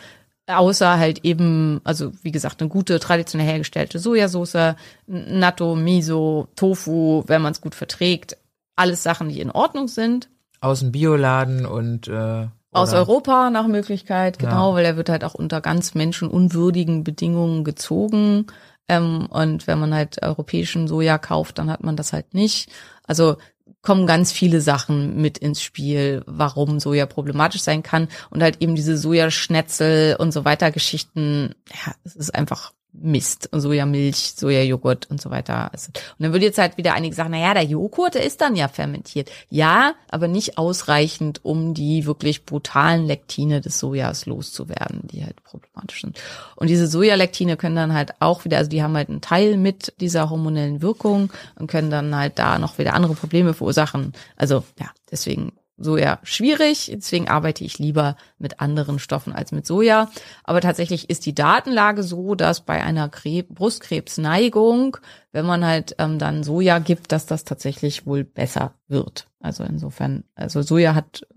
Außer 0.47 0.99
halt 0.99 1.25
eben, 1.25 1.81
also 1.83 2.11
wie 2.21 2.31
gesagt, 2.31 2.61
eine 2.61 2.69
gute 2.69 2.99
traditionell 2.99 3.47
hergestellte 3.47 3.97
Sojasauce, 3.97 4.75
Natto, 5.07 5.75
Miso, 5.75 6.47
Tofu, 6.55 7.23
wenn 7.25 7.41
man 7.41 7.51
es 7.51 7.61
gut 7.61 7.73
verträgt. 7.73 8.37
Alles 8.75 9.01
Sachen, 9.01 9.29
die 9.29 9.39
in 9.41 9.49
Ordnung 9.49 9.87
sind. 9.87 10.29
Aus 10.61 10.81
dem 10.81 10.91
Bioladen 10.91 11.65
und 11.65 12.07
äh, 12.07 12.47
Aus 12.71 12.89
oder- 12.89 12.99
Europa 12.99 13.49
nach 13.49 13.65
Möglichkeit, 13.67 14.37
genau, 14.37 14.69
Ja. 14.71 14.75
weil 14.75 14.85
er 14.85 14.97
wird 14.97 15.09
halt 15.09 15.23
auch 15.23 15.33
unter 15.33 15.61
ganz 15.61 15.95
menschenunwürdigen 15.95 17.03
Bedingungen 17.03 17.63
gezogen. 17.63 18.45
Ähm, 18.87 19.25
und 19.31 19.65
wenn 19.65 19.79
man 19.79 19.95
halt 19.95 20.21
europäischen 20.21 20.87
Soja 20.87 21.17
kauft, 21.17 21.57
dann 21.57 21.71
hat 21.71 21.83
man 21.83 21.95
das 21.95 22.13
halt 22.13 22.35
nicht. 22.35 22.69
Also 23.07 23.37
kommen 23.85 24.07
ganz 24.07 24.31
viele 24.31 24.59
Sachen 24.59 25.21
mit 25.21 25.37
ins 25.37 25.61
Spiel, 25.61 26.23
warum 26.25 26.79
Soja 26.79 27.05
problematisch 27.05 27.61
sein 27.61 27.83
kann. 27.83 28.09
Und 28.29 28.43
halt 28.43 28.61
eben 28.61 28.75
diese 28.75 28.97
Sojaschnetzel 28.97 30.17
und 30.17 30.33
so 30.33 30.43
weiter 30.43 30.71
Geschichten, 30.71 31.55
ja, 31.71 31.93
es 32.03 32.15
ist 32.15 32.35
einfach 32.35 32.73
Mist. 33.01 33.49
Sojamilch, 33.51 34.33
Sojajoghurt 34.35 35.09
und 35.09 35.21
so 35.21 35.29
weiter. 35.29 35.71
Also, 35.71 35.87
Und 35.87 36.23
dann 36.23 36.33
würde 36.33 36.45
jetzt 36.45 36.57
halt 36.57 36.77
wieder 36.77 36.93
einige 36.93 37.15
sagen, 37.15 37.31
na 37.31 37.39
ja, 37.39 37.53
der 37.53 37.63
Joghurt, 37.63 38.15
der 38.15 38.23
ist 38.23 38.41
dann 38.41 38.55
ja 38.55 38.67
fermentiert. 38.67 39.29
Ja, 39.49 39.95
aber 40.09 40.27
nicht 40.27 40.57
ausreichend, 40.57 41.43
um 41.43 41.73
die 41.73 42.05
wirklich 42.05 42.45
brutalen 42.45 43.05
Lektine 43.05 43.61
des 43.61 43.79
Sojas 43.79 44.25
loszuwerden, 44.25 45.01
die 45.03 45.23
halt 45.23 45.43
problematisch 45.43 46.01
sind. 46.01 46.19
Und 46.55 46.69
diese 46.69 46.87
Sojalektine 46.87 47.57
können 47.57 47.75
dann 47.75 47.93
halt 47.93 48.13
auch 48.19 48.45
wieder, 48.45 48.57
also 48.57 48.69
die 48.69 48.83
haben 48.83 48.95
halt 48.95 49.09
einen 49.09 49.21
Teil 49.21 49.57
mit 49.57 49.93
dieser 49.99 50.29
hormonellen 50.29 50.81
Wirkung 50.81 51.31
und 51.59 51.67
können 51.67 51.89
dann 51.89 52.15
halt 52.15 52.39
da 52.39 52.59
noch 52.59 52.77
wieder 52.77 52.93
andere 52.93 53.15
Probleme 53.15 53.53
verursachen. 53.53 54.13
Also 54.35 54.63
ja, 54.79 54.87
deswegen 55.11 55.51
Soja 55.77 56.19
schwierig, 56.23 56.91
deswegen 56.93 57.27
arbeite 57.27 57.63
ich 57.63 57.79
lieber 57.79 58.15
mit 58.37 58.61
anderen 58.61 58.97
Stoffen 58.97 59.33
als 59.33 59.51
mit 59.51 59.65
Soja. 59.65 60.09
Aber 60.43 60.61
tatsächlich 60.61 61.09
ist 61.09 61.25
die 61.25 61.35
Datenlage 61.35 62.03
so, 62.03 62.35
dass 62.35 62.61
bei 62.61 62.81
einer 62.81 63.09
Kre 63.09 63.43
Brustkrebsneigung, 63.43 64.97
wenn 65.33 65.45
man 65.45 65.65
halt 65.65 65.95
ähm, 65.99 66.17
dann 66.17 66.43
Soja 66.43 66.79
gibt, 66.79 67.11
dass 67.11 67.25
das 67.25 67.43
tatsächlich 67.43 68.05
wohl 68.05 68.23
besser 68.23 68.73
wird. 68.87 69.27
Also 69.39 69.63
insofern, 69.63 70.23
also 70.35 70.61
Soja 70.61 70.95
hat 70.95 71.27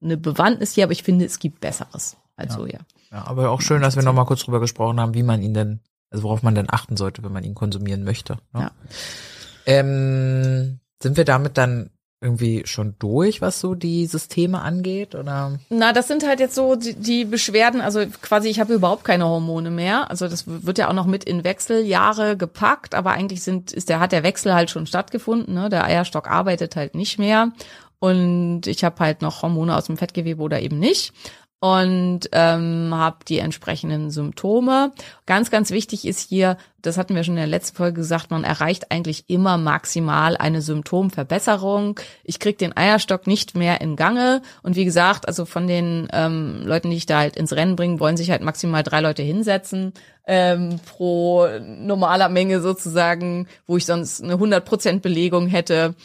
eine 0.00 0.16
Bewandtnis 0.16 0.74
hier, 0.74 0.84
aber 0.84 0.92
ich 0.92 1.02
finde, 1.02 1.24
es 1.24 1.38
gibt 1.38 1.60
Besseres 1.60 2.16
als 2.36 2.54
Soja. 2.54 2.78
Ja, 3.10 3.26
aber 3.26 3.50
auch 3.50 3.60
schön, 3.60 3.82
dass 3.82 3.96
wir 3.96 4.02
nochmal 4.02 4.24
kurz 4.24 4.44
drüber 4.44 4.60
gesprochen 4.60 5.00
haben, 5.00 5.14
wie 5.14 5.22
man 5.24 5.42
ihn 5.42 5.52
denn, 5.52 5.80
also 6.10 6.22
worauf 6.22 6.42
man 6.42 6.54
denn 6.54 6.70
achten 6.70 6.96
sollte, 6.96 7.22
wenn 7.24 7.32
man 7.32 7.44
ihn 7.44 7.54
konsumieren 7.54 8.04
möchte. 8.04 8.38
Ne? 8.52 8.60
Ja. 8.60 8.70
Ähm, 9.66 10.80
sind 11.02 11.16
wir 11.16 11.24
damit 11.24 11.58
dann 11.58 11.90
irgendwie 12.20 12.62
schon 12.66 12.94
durch, 12.98 13.40
was 13.40 13.60
so 13.60 13.74
die 13.74 14.06
Systeme 14.06 14.60
angeht? 14.60 15.14
Oder? 15.14 15.58
Na, 15.70 15.92
das 15.92 16.06
sind 16.06 16.26
halt 16.26 16.38
jetzt 16.38 16.54
so 16.54 16.76
die, 16.76 16.94
die 16.94 17.24
Beschwerden, 17.24 17.80
also 17.80 18.04
quasi 18.20 18.48
ich 18.48 18.60
habe 18.60 18.74
überhaupt 18.74 19.04
keine 19.04 19.24
Hormone 19.24 19.70
mehr. 19.70 20.10
Also 20.10 20.28
das 20.28 20.44
wird 20.46 20.76
ja 20.76 20.88
auch 20.88 20.94
noch 20.94 21.06
mit 21.06 21.24
in 21.24 21.44
Wechseljahre 21.44 22.36
gepackt, 22.36 22.94
aber 22.94 23.12
eigentlich 23.12 23.42
sind 23.42 23.72
ist 23.72 23.88
der 23.88 24.00
hat 24.00 24.12
der 24.12 24.22
Wechsel 24.22 24.54
halt 24.54 24.70
schon 24.70 24.86
stattgefunden, 24.86 25.54
ne? 25.54 25.70
Der 25.70 25.84
Eierstock 25.84 26.30
arbeitet 26.30 26.76
halt 26.76 26.94
nicht 26.94 27.18
mehr 27.18 27.52
und 28.00 28.66
ich 28.66 28.84
habe 28.84 28.98
halt 28.98 29.22
noch 29.22 29.42
Hormone 29.42 29.74
aus 29.74 29.86
dem 29.86 29.96
Fettgewebe 29.96 30.42
oder 30.42 30.60
eben 30.60 30.78
nicht 30.78 31.14
und 31.60 32.20
ähm, 32.32 32.90
habe 32.92 33.18
die 33.28 33.38
entsprechenden 33.38 34.10
Symptome. 34.10 34.92
Ganz, 35.26 35.50
ganz 35.50 35.70
wichtig 35.70 36.06
ist 36.06 36.20
hier, 36.20 36.56
das 36.80 36.96
hatten 36.96 37.14
wir 37.14 37.22
schon 37.22 37.34
in 37.34 37.40
der 37.40 37.46
letzten 37.46 37.76
Folge 37.76 37.96
gesagt, 37.96 38.30
man 38.30 38.44
erreicht 38.44 38.90
eigentlich 38.90 39.24
immer 39.28 39.58
maximal 39.58 40.38
eine 40.38 40.62
Symptomverbesserung. 40.62 42.00
Ich 42.24 42.40
krieg 42.40 42.56
den 42.56 42.74
Eierstock 42.74 43.26
nicht 43.26 43.54
mehr 43.54 43.82
in 43.82 43.96
Gange 43.96 44.40
und 44.62 44.74
wie 44.74 44.86
gesagt, 44.86 45.28
also 45.28 45.44
von 45.44 45.66
den 45.66 46.08
ähm, 46.12 46.62
Leuten, 46.64 46.90
die 46.90 46.96
ich 46.96 47.06
da 47.06 47.18
halt 47.18 47.36
ins 47.36 47.52
Rennen 47.52 47.76
bringen, 47.76 48.00
wollen 48.00 48.16
sich 48.16 48.30
halt 48.30 48.42
maximal 48.42 48.82
drei 48.82 49.02
Leute 49.02 49.22
hinsetzen 49.22 49.92
ähm, 50.26 50.78
pro 50.86 51.46
normaler 51.58 52.28
Menge 52.28 52.60
sozusagen, 52.60 53.48
wo 53.66 53.76
ich 53.76 53.84
sonst 53.84 54.22
eine 54.22 54.34
100% 54.34 55.00
Belegung 55.00 55.48
hätte. 55.48 55.96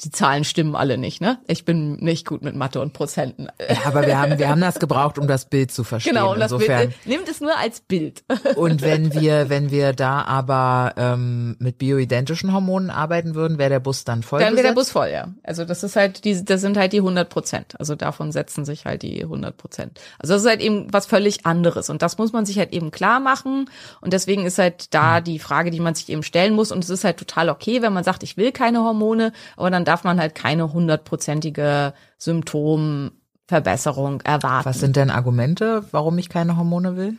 Die 0.00 0.10
Zahlen 0.10 0.42
stimmen 0.42 0.74
alle 0.74 0.98
nicht, 0.98 1.20
ne? 1.20 1.38
Ich 1.46 1.64
bin 1.64 1.96
nicht 1.96 2.26
gut 2.26 2.42
mit 2.42 2.56
Mathe 2.56 2.80
und 2.80 2.92
Prozenten. 2.92 3.48
Ja, 3.60 3.76
aber 3.84 4.04
wir 4.04 4.18
haben, 4.18 4.36
wir 4.36 4.48
haben 4.48 4.60
das 4.60 4.80
gebraucht, 4.80 5.16
um 5.16 5.28
das 5.28 5.44
Bild 5.44 5.70
zu 5.70 5.84
verstehen. 5.84 6.14
Genau, 6.14 6.32
und 6.32 6.40
das 6.40 6.50
Insofern. 6.50 6.88
Bild, 6.88 7.06
nimmt 7.06 7.28
es 7.28 7.40
nur 7.40 7.56
als 7.56 7.80
Bild. 7.80 8.24
Und 8.56 8.82
wenn 8.82 9.14
wir, 9.14 9.48
wenn 9.48 9.70
wir 9.70 9.92
da 9.92 10.22
aber 10.22 10.94
ähm, 10.96 11.56
mit 11.60 11.78
bioidentischen 11.78 12.52
Hormonen 12.52 12.90
arbeiten 12.90 13.36
würden, 13.36 13.58
wäre 13.58 13.70
der 13.70 13.80
Bus 13.80 14.02
dann 14.02 14.24
voll. 14.24 14.40
Dann 14.40 14.56
wäre 14.56 14.68
der? 14.68 14.72
Bus 14.72 14.90
voll, 14.90 15.08
ja. 15.08 15.28
Also 15.44 15.64
das 15.64 15.84
ist 15.84 15.94
halt, 15.94 16.24
die, 16.24 16.44
das 16.44 16.62
sind 16.62 16.76
halt 16.76 16.92
die 16.92 16.98
100 16.98 17.28
Prozent. 17.28 17.78
Also 17.78 17.94
davon 17.94 18.32
setzen 18.32 18.64
sich 18.64 18.86
halt 18.86 19.02
die 19.02 19.22
100 19.22 19.56
Prozent. 19.56 20.00
Also 20.18 20.34
das 20.34 20.42
ist 20.42 20.48
halt 20.48 20.62
eben 20.62 20.92
was 20.92 21.06
völlig 21.06 21.46
anderes. 21.46 21.90
Und 21.90 22.02
das 22.02 22.18
muss 22.18 22.32
man 22.32 22.44
sich 22.44 22.58
halt 22.58 22.72
eben 22.72 22.90
klar 22.90 23.20
machen. 23.20 23.70
Und 24.00 24.12
deswegen 24.12 24.46
ist 24.46 24.58
halt 24.58 24.92
da 24.94 25.20
die 25.20 25.38
Frage, 25.38 25.70
die 25.70 25.80
man 25.80 25.94
sich 25.94 26.08
eben 26.08 26.24
stellen 26.24 26.54
muss. 26.54 26.72
Und 26.72 26.82
es 26.82 26.90
ist 26.90 27.04
halt 27.04 27.18
total 27.18 27.50
okay, 27.50 27.82
wenn 27.82 27.92
man 27.92 28.02
sagt, 28.02 28.24
ich 28.24 28.36
will 28.36 28.50
keine 28.50 28.80
Hormone, 28.80 29.32
aber 29.56 29.70
dann 29.70 29.81
darf 29.84 30.04
man 30.04 30.20
halt 30.20 30.34
keine 30.34 30.72
hundertprozentige 30.72 31.94
Symptomverbesserung 32.18 34.20
erwarten. 34.22 34.68
Was 34.68 34.80
sind 34.80 34.96
denn 34.96 35.10
Argumente, 35.10 35.84
warum 35.90 36.18
ich 36.18 36.28
keine 36.28 36.56
Hormone 36.56 36.96
will? 36.96 37.18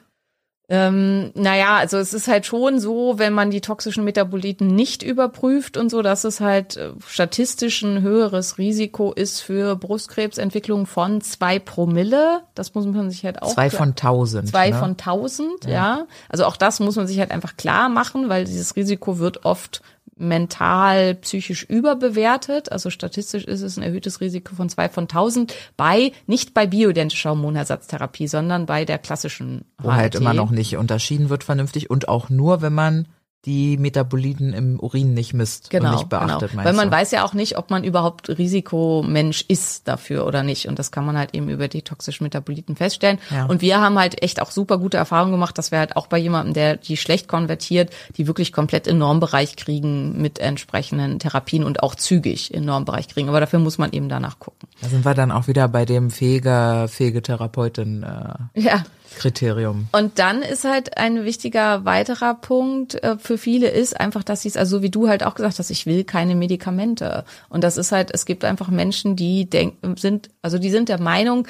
Ähm, 0.69 1.31
naja, 1.35 1.75
also 1.75 1.97
es 1.97 2.13
ist 2.13 2.29
halt 2.29 2.45
schon 2.45 2.79
so, 2.79 3.15
wenn 3.17 3.33
man 3.33 3.51
die 3.51 3.59
toxischen 3.59 4.05
Metaboliten 4.05 4.67
nicht 4.67 5.03
überprüft 5.03 5.75
und 5.75 5.89
so, 5.89 6.01
dass 6.01 6.23
es 6.23 6.39
halt 6.39 6.77
äh, 6.77 6.91
statistisch 7.05 7.81
ein 7.81 8.01
höheres 8.01 8.57
Risiko 8.57 9.11
ist 9.11 9.41
für 9.41 9.75
Brustkrebsentwicklung 9.75 10.85
von 10.85 11.19
zwei 11.19 11.59
Promille. 11.59 12.43
Das 12.55 12.73
muss 12.73 12.85
man 12.85 13.11
sich 13.11 13.25
halt 13.25 13.41
auch 13.41 13.53
Zwei 13.53 13.69
von 13.69 13.95
tausend. 13.95 14.49
Zwei 14.49 14.69
ne? 14.69 14.79
von 14.79 14.95
tausend, 14.95 15.65
ja. 15.67 16.05
Also 16.29 16.45
auch 16.45 16.55
das 16.55 16.79
muss 16.79 16.95
man 16.95 17.07
sich 17.07 17.19
halt 17.19 17.31
einfach 17.31 17.57
klar 17.57 17.89
machen, 17.89 18.29
weil 18.29 18.45
dieses 18.45 18.77
Risiko 18.77 19.19
wird 19.19 19.43
oft 19.43 19.81
mental, 20.15 21.15
psychisch 21.15 21.63
überbewertet. 21.63 22.71
Also 22.71 22.89
statistisch 22.89 23.45
ist 23.45 23.61
es 23.61 23.77
ein 23.77 23.83
erhöhtes 23.83 24.21
Risiko 24.21 24.55
von 24.55 24.69
zwei 24.69 24.89
von 24.89 25.07
tausend 25.07 25.53
bei, 25.75 26.11
nicht 26.27 26.53
bei 26.53 26.67
bioidentischer 26.67 27.31
Hormonersatztherapie, 27.31 28.27
sondern 28.27 28.65
bei 28.65 28.85
der 28.85 28.99
klassischen 28.99 29.65
Wo 29.77 29.91
halt 29.91 30.13
HRT. 30.13 30.21
immer 30.21 30.33
noch 30.33 30.51
nicht 30.51 30.77
unterschieden 30.77 31.29
wird 31.29 31.43
vernünftig 31.43 31.89
und 31.89 32.07
auch 32.07 32.29
nur, 32.29 32.61
wenn 32.61 32.73
man 32.73 33.07
die 33.45 33.77
Metaboliten 33.77 34.53
im 34.53 34.79
Urin 34.79 35.13
nicht 35.13 35.33
misst 35.33 35.69
Genau, 35.69 35.89
und 35.89 35.95
nicht 35.95 36.09
beachtet, 36.09 36.51
genau. 36.51 36.63
Weil 36.63 36.73
man 36.73 36.89
du? 36.89 36.95
weiß 36.95 37.11
ja 37.11 37.25
auch 37.25 37.33
nicht, 37.33 37.57
ob 37.57 37.71
man 37.71 37.83
überhaupt 37.83 38.29
Risikomensch 38.29 39.43
ist 39.49 39.87
dafür 39.87 40.25
oder 40.25 40.43
nicht. 40.43 40.67
Und 40.69 40.79
das 40.79 40.91
kann 40.91 41.05
man 41.05 41.17
halt 41.17 41.35
eben 41.35 41.49
über 41.49 41.67
die 41.67 41.81
toxischen 41.81 42.23
Metaboliten 42.23 42.77
feststellen. 42.77 43.19
Ja. 43.31 43.45
Und 43.45 43.61
wir 43.61 43.81
haben 43.81 43.99
halt 43.99 44.23
echt 44.23 44.41
auch 44.41 44.49
super 44.51 44.77
gute 44.77 44.95
Erfahrungen 44.95 45.33
gemacht, 45.33 45.57
dass 45.57 45.71
wir 45.71 45.79
halt 45.79 45.97
auch 45.97 46.07
bei 46.07 46.17
jemandem, 46.17 46.53
der 46.53 46.77
die 46.77 46.95
schlecht 46.95 47.27
konvertiert, 47.27 47.93
die 48.15 48.27
wirklich 48.27 48.53
komplett 48.53 48.87
in 48.87 48.97
Normbereich 48.97 49.57
kriegen 49.57 50.21
mit 50.21 50.39
entsprechenden 50.39 51.19
Therapien 51.19 51.65
und 51.65 51.83
auch 51.83 51.95
zügig 51.95 52.53
in 52.53 52.63
Normbereich 52.63 53.09
kriegen. 53.09 53.27
Aber 53.27 53.41
dafür 53.41 53.59
muss 53.59 53.77
man 53.77 53.91
eben 53.91 54.07
danach 54.07 54.39
gucken. 54.39 54.69
Da 54.81 54.87
sind 54.87 55.03
wir 55.03 55.13
dann 55.15 55.31
auch 55.31 55.47
wieder 55.47 55.67
bei 55.67 55.83
dem 55.83 56.11
fähiger, 56.11 56.87
fähige 56.87 57.21
Therapeutin 57.21 58.03
äh, 58.03 58.59
Ja. 58.61 58.83
Kriterium. 59.15 59.87
Und 59.91 60.19
dann 60.19 60.41
ist 60.41 60.63
halt 60.63 60.97
ein 60.97 61.25
wichtiger 61.25 61.85
weiterer 61.85 62.35
Punkt 62.35 63.01
äh, 63.03 63.17
für 63.17 63.37
viele 63.37 63.69
ist 63.69 63.99
einfach, 63.99 64.23
dass 64.23 64.41
sie 64.41 64.49
es, 64.49 64.57
also 64.57 64.81
wie 64.81 64.89
du 64.89 65.07
halt 65.07 65.23
auch 65.23 65.35
gesagt 65.35 65.59
hast, 65.59 65.69
ich 65.69 65.85
will 65.85 66.03
keine 66.03 66.35
Medikamente. 66.35 67.25
Und 67.49 67.63
das 67.63 67.77
ist 67.77 67.91
halt, 67.91 68.11
es 68.13 68.25
gibt 68.25 68.45
einfach 68.45 68.69
Menschen, 68.69 69.15
die 69.15 69.49
denken, 69.49 69.95
sind, 69.97 70.29
also 70.41 70.57
die 70.57 70.69
sind 70.69 70.89
der 70.89 70.99
Meinung, 70.99 71.47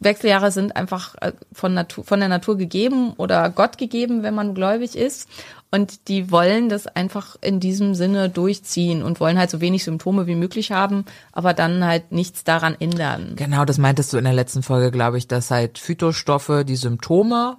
Wechseljahre 0.00 0.50
sind 0.50 0.76
einfach 0.76 1.14
äh, 1.20 1.32
von 1.52 1.74
Natur, 1.74 2.04
von 2.04 2.20
der 2.20 2.28
Natur 2.28 2.56
gegeben 2.56 3.12
oder 3.16 3.50
Gott 3.50 3.78
gegeben, 3.78 4.22
wenn 4.22 4.34
man 4.34 4.54
gläubig 4.54 4.96
ist. 4.96 5.28
Und 5.70 6.08
die 6.08 6.30
wollen 6.30 6.68
das 6.68 6.86
einfach 6.86 7.36
in 7.42 7.60
diesem 7.60 7.94
Sinne 7.94 8.30
durchziehen 8.30 9.02
und 9.02 9.20
wollen 9.20 9.38
halt 9.38 9.50
so 9.50 9.60
wenig 9.60 9.84
Symptome 9.84 10.26
wie 10.26 10.34
möglich 10.34 10.72
haben, 10.72 11.04
aber 11.32 11.52
dann 11.52 11.84
halt 11.84 12.10
nichts 12.10 12.42
daran 12.42 12.74
ändern. 12.78 13.34
Genau, 13.36 13.64
das 13.64 13.76
meintest 13.76 14.12
du 14.12 14.16
in 14.16 14.24
der 14.24 14.32
letzten 14.32 14.62
Folge, 14.62 14.90
glaube 14.90 15.18
ich, 15.18 15.28
dass 15.28 15.50
halt 15.50 15.78
Phytostoffe 15.78 16.64
die 16.64 16.76
Symptome 16.76 17.58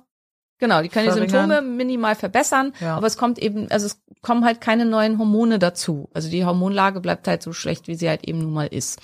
Genau, 0.60 0.82
die 0.82 0.90
können 0.90 1.08
die. 1.08 1.14
Symptome 1.14 1.62
minimal 1.62 2.16
verbessern, 2.16 2.74
Ja. 2.82 2.98
aber 2.98 3.08
es 3.08 3.18
kommt 3.18 3.40
eben, 3.40 3.72
also 3.72 3.86
es 3.86 4.00
kommen 4.22 4.44
halt 4.44 4.60
keine 4.60 4.86
neuen 4.86 5.18
Hormone 5.18 5.60
dazu. 5.60 6.10
Also 6.14 6.30
die 6.30 6.44
Hormonlage 6.44 7.00
bleibt 7.00 7.28
halt 7.30 7.42
so 7.42 7.54
schlecht, 7.54 7.88
wie 7.88 7.96
sie 7.96 8.10
halt 8.10 8.28
eben 8.28 8.40
nun 8.40 8.52
mal 8.54 8.68
ist. 8.68 9.00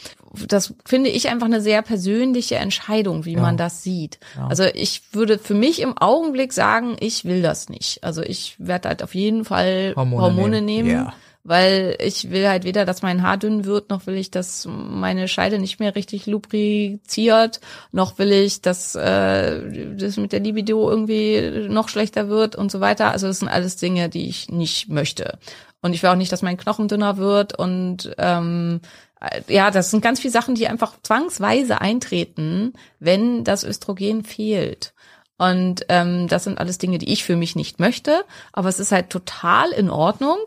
Das 0.50 0.74
finde 0.86 1.10
ich 1.10 1.30
einfach 1.30 1.46
eine 1.46 1.62
sehr 1.62 1.82
persönliche 1.82 2.56
Entscheidung, 2.56 3.24
wie 3.24 3.38
man 3.38 3.56
das 3.56 3.82
sieht. 3.82 4.20
Also 4.50 4.66
ich 4.66 5.14
würde 5.14 5.40
für 5.40 5.54
mich 5.54 5.82
im 5.82 5.98
Augenblick 5.98 6.52
sagen, 6.52 6.98
ich 7.00 7.24
will 7.24 7.42
das 7.42 7.70
nicht. 7.70 8.04
Also 8.04 8.22
ich 8.22 8.56
werde 8.58 8.90
halt 8.90 9.02
auf 9.02 9.16
jeden 9.16 9.46
Fall 9.46 9.94
Hormone 9.96 10.22
Hormone, 10.24 10.62
nehmen. 10.62 10.88
nehmen. 10.90 11.06
Ja. 11.06 11.14
Weil 11.48 11.96
ich 12.00 12.32
will 12.32 12.48
halt 12.48 12.64
weder, 12.64 12.86
dass 12.86 13.04
mein 13.04 13.22
Haar 13.22 13.38
dünn 13.38 13.66
wird, 13.66 13.92
noch 13.92 14.08
will 14.08 14.16
ich, 14.16 14.32
dass 14.32 14.68
meine 14.68 15.28
Scheide 15.28 15.60
nicht 15.60 15.80
mehr 15.80 15.96
richtig 15.96 16.26
lubriziert, 16.26 17.62
noch 17.92 18.18
will 18.18 18.32
ich, 18.32 18.62
dass 18.62 18.96
äh, 18.96 19.96
das 19.96 20.18
mit 20.18 20.32
der 20.32 20.40
Libido 20.40 20.90
irgendwie 20.90 21.68
noch 21.70 21.88
schlechter 21.88 22.30
wird 22.30 22.56
und 22.56 22.72
so 22.72 22.80
weiter. 22.82 23.12
Also 23.12 23.28
das 23.28 23.40
sind 23.40 23.48
alles 23.48 23.76
Dinge, 23.78 24.10
die 24.10 24.28
ich 24.28 24.50
nicht 24.50 24.90
möchte. 24.90 25.38
Und 25.84 25.94
ich 25.94 26.02
will 26.02 26.10
auch 26.10 26.16
nicht, 26.16 26.32
dass 26.32 26.42
mein 26.42 26.58
Knochen 26.58 26.88
dünner 26.88 27.18
wird 27.18 27.58
und 27.60 28.16
ähm, 28.18 28.82
äh, 29.22 29.42
ja, 29.48 29.70
das 29.70 29.92
sind 29.92 30.02
ganz 30.02 30.20
viele 30.20 30.32
Sachen, 30.32 30.56
die 30.56 30.68
einfach 30.68 30.94
zwangsweise 31.04 31.80
eintreten, 31.80 32.74
wenn 33.00 33.44
das 33.44 33.64
Östrogen 33.64 34.24
fehlt. 34.24 34.96
Und 35.38 35.86
ähm, 35.90 36.28
das 36.28 36.46
sind 36.46 36.58
alles 36.58 36.78
Dinge, 36.78 36.98
die 36.98 37.12
ich 37.12 37.24
für 37.24 37.36
mich 37.36 37.56
nicht 37.56 37.80
möchte. 37.80 38.24
Aber 38.54 38.70
es 38.70 38.80
ist 38.80 38.92
halt 38.92 39.10
total 39.10 39.72
in 39.72 39.90
Ordnung, 39.90 40.38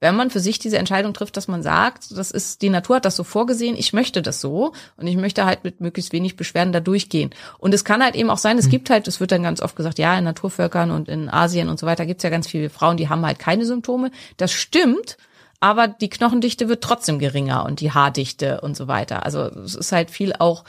wenn 0.00 0.14
man 0.14 0.30
für 0.30 0.40
sich 0.40 0.58
diese 0.58 0.78
Entscheidung 0.78 1.12
trifft, 1.12 1.36
dass 1.36 1.48
man 1.48 1.62
sagt, 1.62 2.16
das 2.16 2.30
ist, 2.30 2.62
die 2.62 2.70
Natur 2.70 2.96
hat 2.96 3.04
das 3.04 3.16
so 3.16 3.24
vorgesehen, 3.24 3.76
ich 3.76 3.92
möchte 3.92 4.22
das 4.22 4.40
so 4.40 4.72
und 4.96 5.06
ich 5.06 5.16
möchte 5.16 5.44
halt 5.44 5.64
mit 5.64 5.80
möglichst 5.80 6.12
wenig 6.12 6.36
Beschwerden 6.36 6.72
da 6.72 6.80
durchgehen. 6.80 7.30
Und 7.58 7.74
es 7.74 7.84
kann 7.84 8.02
halt 8.02 8.14
eben 8.14 8.30
auch 8.30 8.38
sein, 8.38 8.58
es 8.58 8.68
gibt 8.68 8.90
halt, 8.90 9.08
es 9.08 9.20
wird 9.20 9.32
dann 9.32 9.42
ganz 9.42 9.60
oft 9.60 9.76
gesagt, 9.76 9.98
ja, 9.98 10.16
in 10.16 10.24
Naturvölkern 10.24 10.90
und 10.90 11.08
in 11.08 11.28
Asien 11.28 11.68
und 11.68 11.78
so 11.78 11.86
weiter 11.86 12.06
gibt's 12.06 12.22
ja 12.22 12.30
ganz 12.30 12.46
viele 12.46 12.70
Frauen, 12.70 12.96
die 12.96 13.08
haben 13.08 13.26
halt 13.26 13.38
keine 13.38 13.64
Symptome. 13.66 14.10
Das 14.36 14.52
stimmt, 14.52 15.16
aber 15.60 15.88
die 15.88 16.10
Knochendichte 16.10 16.68
wird 16.68 16.84
trotzdem 16.84 17.18
geringer 17.18 17.64
und 17.64 17.80
die 17.80 17.92
Haardichte 17.92 18.60
und 18.60 18.76
so 18.76 18.86
weiter. 18.86 19.24
Also 19.24 19.42
es 19.42 19.74
ist 19.74 19.90
halt 19.90 20.10
viel 20.10 20.32
auch 20.38 20.64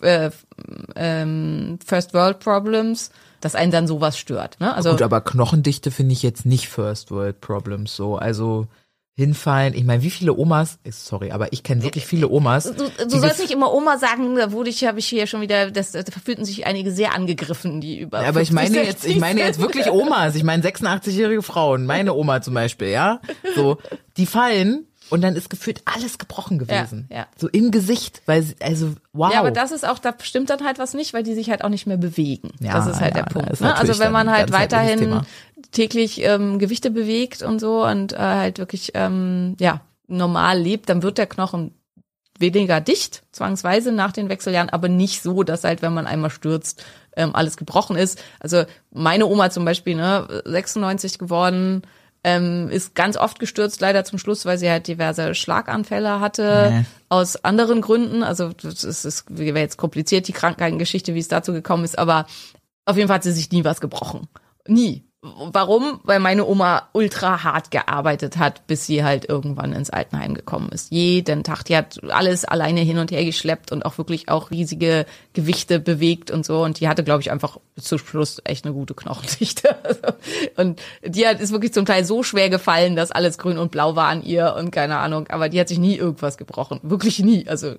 äh, 0.00 0.30
ähm, 0.96 1.78
First 1.84 2.12
World 2.14 2.40
Problems, 2.40 3.10
dass 3.40 3.54
einen 3.54 3.72
dann 3.72 3.86
sowas 3.86 4.18
stört. 4.18 4.58
Ne? 4.60 4.74
Also 4.74 4.90
Gut, 4.90 5.02
aber 5.02 5.20
Knochendichte 5.20 5.90
finde 5.90 6.12
ich 6.12 6.22
jetzt 6.22 6.46
nicht 6.46 6.68
First 6.68 7.10
World 7.10 7.40
Problems 7.40 7.94
so. 7.94 8.16
Also 8.16 8.66
hinfallen. 9.18 9.74
Ich 9.74 9.82
meine, 9.82 10.04
wie 10.04 10.10
viele 10.10 10.32
Omas, 10.32 10.78
eh, 10.84 10.92
sorry, 10.92 11.32
aber 11.32 11.52
ich 11.52 11.64
kenne 11.64 11.82
wirklich 11.82 12.06
viele 12.06 12.28
Omas. 12.28 12.72
Du, 12.72 12.88
du 13.04 13.18
sollst 13.18 13.40
nicht 13.40 13.50
immer 13.50 13.74
Oma 13.74 13.98
sagen, 13.98 14.36
da 14.36 14.52
wurde 14.52 14.70
ich, 14.70 14.84
habe 14.84 15.00
ich 15.00 15.08
hier 15.08 15.26
schon 15.26 15.40
wieder, 15.40 15.72
das, 15.72 15.90
da 15.90 16.02
fühlten 16.24 16.44
sich 16.44 16.66
einige 16.66 16.92
sehr 16.92 17.14
angegriffen, 17.14 17.80
die 17.80 17.98
über. 17.98 18.20
aber 18.20 18.42
ich 18.42 18.50
50, 18.50 18.54
meine 18.54 18.76
jetzt, 18.86 19.02
60 19.02 19.10
ich 19.10 19.20
meine 19.20 19.40
jetzt 19.40 19.60
wirklich 19.60 19.90
Omas. 19.90 20.36
Ich 20.36 20.44
meine 20.44 20.62
86-jährige 20.62 21.42
Frauen. 21.42 21.84
Meine 21.84 22.14
Oma 22.14 22.42
zum 22.42 22.54
Beispiel, 22.54 22.88
ja. 22.88 23.20
So, 23.56 23.78
die 24.16 24.26
fallen 24.26 24.86
und 25.10 25.22
dann 25.22 25.36
ist 25.36 25.50
gefühlt 25.50 25.82
alles 25.84 26.18
gebrochen 26.18 26.58
gewesen. 26.58 27.08
ja. 27.10 27.26
So 27.36 27.48
im 27.48 27.70
Gesicht, 27.70 28.22
weil 28.26 28.42
sie, 28.42 28.56
also 28.60 28.94
wow. 29.12 29.32
Ja, 29.32 29.40
aber 29.40 29.50
das 29.50 29.72
ist 29.72 29.86
auch, 29.86 29.98
da 29.98 30.14
stimmt 30.20 30.50
dann 30.50 30.64
halt 30.64 30.78
was 30.78 30.94
nicht, 30.94 31.14
weil 31.14 31.22
die 31.22 31.34
sich 31.34 31.50
halt 31.50 31.64
auch 31.64 31.68
nicht 31.68 31.86
mehr 31.86 31.96
bewegen. 31.96 32.50
Ja, 32.60 32.74
das 32.74 32.86
ist 32.86 33.00
halt 33.00 33.16
ja, 33.16 33.22
der 33.22 33.30
Punkt. 33.30 33.60
Ne? 33.60 33.76
Also 33.76 33.98
wenn 33.98 34.12
man 34.12 34.30
halt 34.30 34.52
weiterhin 34.52 35.22
täglich 35.72 36.22
ähm, 36.22 36.58
Gewichte 36.58 36.90
bewegt 36.90 37.42
und 37.42 37.58
so 37.58 37.84
und 37.84 38.12
äh, 38.12 38.18
halt 38.18 38.58
wirklich 38.58 38.92
ähm, 38.94 39.56
ja 39.60 39.80
normal 40.06 40.58
lebt, 40.58 40.88
dann 40.88 41.02
wird 41.02 41.18
der 41.18 41.26
Knochen 41.26 41.74
weniger 42.38 42.80
dicht, 42.80 43.22
zwangsweise 43.32 43.92
nach 43.92 44.12
den 44.12 44.28
Wechseljahren, 44.28 44.70
aber 44.70 44.88
nicht 44.88 45.22
so, 45.22 45.42
dass 45.42 45.64
halt, 45.64 45.82
wenn 45.82 45.92
man 45.92 46.06
einmal 46.06 46.30
stürzt, 46.30 46.84
ähm, 47.16 47.34
alles 47.34 47.56
gebrochen 47.56 47.96
ist. 47.96 48.22
Also 48.40 48.64
meine 48.90 49.26
Oma 49.26 49.50
zum 49.50 49.64
Beispiel, 49.64 49.96
ne, 49.96 50.42
96 50.44 51.18
geworden, 51.18 51.82
ähm, 52.24 52.68
ist 52.70 52.94
ganz 52.94 53.16
oft 53.16 53.38
gestürzt, 53.38 53.80
leider 53.80 54.04
zum 54.04 54.18
Schluss, 54.18 54.44
weil 54.44 54.58
sie 54.58 54.70
halt 54.70 54.86
diverse 54.88 55.34
Schlaganfälle 55.34 56.20
hatte, 56.20 56.68
Nee. 56.72 56.84
aus 57.08 57.44
anderen 57.44 57.80
Gründen. 57.80 58.22
Also 58.22 58.50
das 58.52 58.84
ist, 58.84 59.04
das 59.04 59.24
wäre 59.28 59.58
jetzt 59.58 59.76
kompliziert, 59.76 60.28
die 60.28 60.32
Krankheitengeschichte, 60.32 61.14
wie 61.14 61.20
es 61.20 61.28
dazu 61.28 61.52
gekommen 61.52 61.84
ist, 61.84 61.98
aber 61.98 62.26
auf 62.84 62.96
jeden 62.96 63.08
Fall 63.08 63.16
hat 63.16 63.22
sie 63.22 63.32
sich 63.32 63.50
nie 63.52 63.64
was 63.64 63.80
gebrochen. 63.80 64.28
Nie. 64.66 65.04
Warum? 65.20 65.98
Weil 66.04 66.20
meine 66.20 66.46
Oma 66.46 66.90
ultra 66.92 67.42
hart 67.42 67.72
gearbeitet 67.72 68.36
hat, 68.36 68.68
bis 68.68 68.86
sie 68.86 69.02
halt 69.02 69.28
irgendwann 69.28 69.72
ins 69.72 69.90
Altenheim 69.90 70.34
gekommen 70.34 70.68
ist. 70.68 70.92
Jeden 70.92 71.42
Tag. 71.42 71.64
Die 71.64 71.76
hat 71.76 71.98
alles 72.08 72.44
alleine 72.44 72.82
hin 72.82 72.98
und 72.98 73.10
her 73.10 73.24
geschleppt 73.24 73.72
und 73.72 73.84
auch 73.84 73.98
wirklich 73.98 74.28
auch 74.28 74.52
riesige 74.52 75.06
Gewichte 75.32 75.80
bewegt 75.80 76.30
und 76.30 76.46
so. 76.46 76.62
Und 76.62 76.78
die 76.78 76.86
hatte, 76.86 77.02
glaube 77.02 77.20
ich, 77.20 77.32
einfach 77.32 77.58
zum 77.74 77.98
Schluss 77.98 78.40
echt 78.44 78.64
eine 78.64 78.74
gute 78.74 78.94
Knochendichte. 78.94 79.76
Also, 79.88 80.00
und 80.56 80.82
die 81.02 81.26
hat, 81.26 81.40
ist 81.40 81.50
wirklich 81.50 81.72
zum 81.72 81.86
Teil 81.86 82.04
so 82.04 82.22
schwer 82.22 82.50
gefallen, 82.50 82.94
dass 82.94 83.10
alles 83.10 83.38
grün 83.38 83.56
und 83.56 83.70
blau 83.70 83.96
war 83.96 84.08
an 84.08 84.22
ihr 84.22 84.54
und 84.58 84.70
keine 84.70 84.98
Ahnung. 84.98 85.28
Aber 85.28 85.48
die 85.48 85.58
hat 85.58 85.68
sich 85.68 85.78
nie 85.78 85.96
irgendwas 85.96 86.36
gebrochen. 86.36 86.78
Wirklich 86.82 87.20
nie. 87.20 87.48
Also 87.48 87.76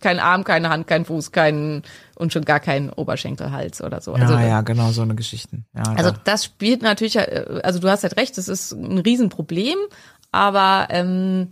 kein 0.00 0.18
Arm, 0.18 0.42
keine 0.42 0.68
Hand, 0.70 0.88
kein 0.88 1.04
Fuß, 1.04 1.30
kein 1.30 1.82
und 2.16 2.32
schon 2.32 2.44
gar 2.44 2.60
kein 2.60 2.90
Oberschenkelhals 2.90 3.82
oder 3.82 4.00
so. 4.00 4.14
ja, 4.16 4.22
also, 4.22 4.34
ja, 4.34 4.60
genau, 4.62 4.90
so 4.92 5.02
eine 5.02 5.14
Geschichten. 5.14 5.66
Ja, 5.74 5.82
also 5.96 6.10
da- 6.10 6.20
das 6.24 6.44
spielt 6.44 6.82
natürlich, 6.82 7.16
äh, 7.16 7.60
also 7.62 7.78
du 7.78 7.88
hast 7.90 8.02
halt 8.02 8.16
recht, 8.16 8.36
das 8.38 8.48
ist 8.48 8.72
ein 8.72 8.98
Riesenproblem, 8.98 9.76
aber 10.32 10.88
ähm, 10.90 11.48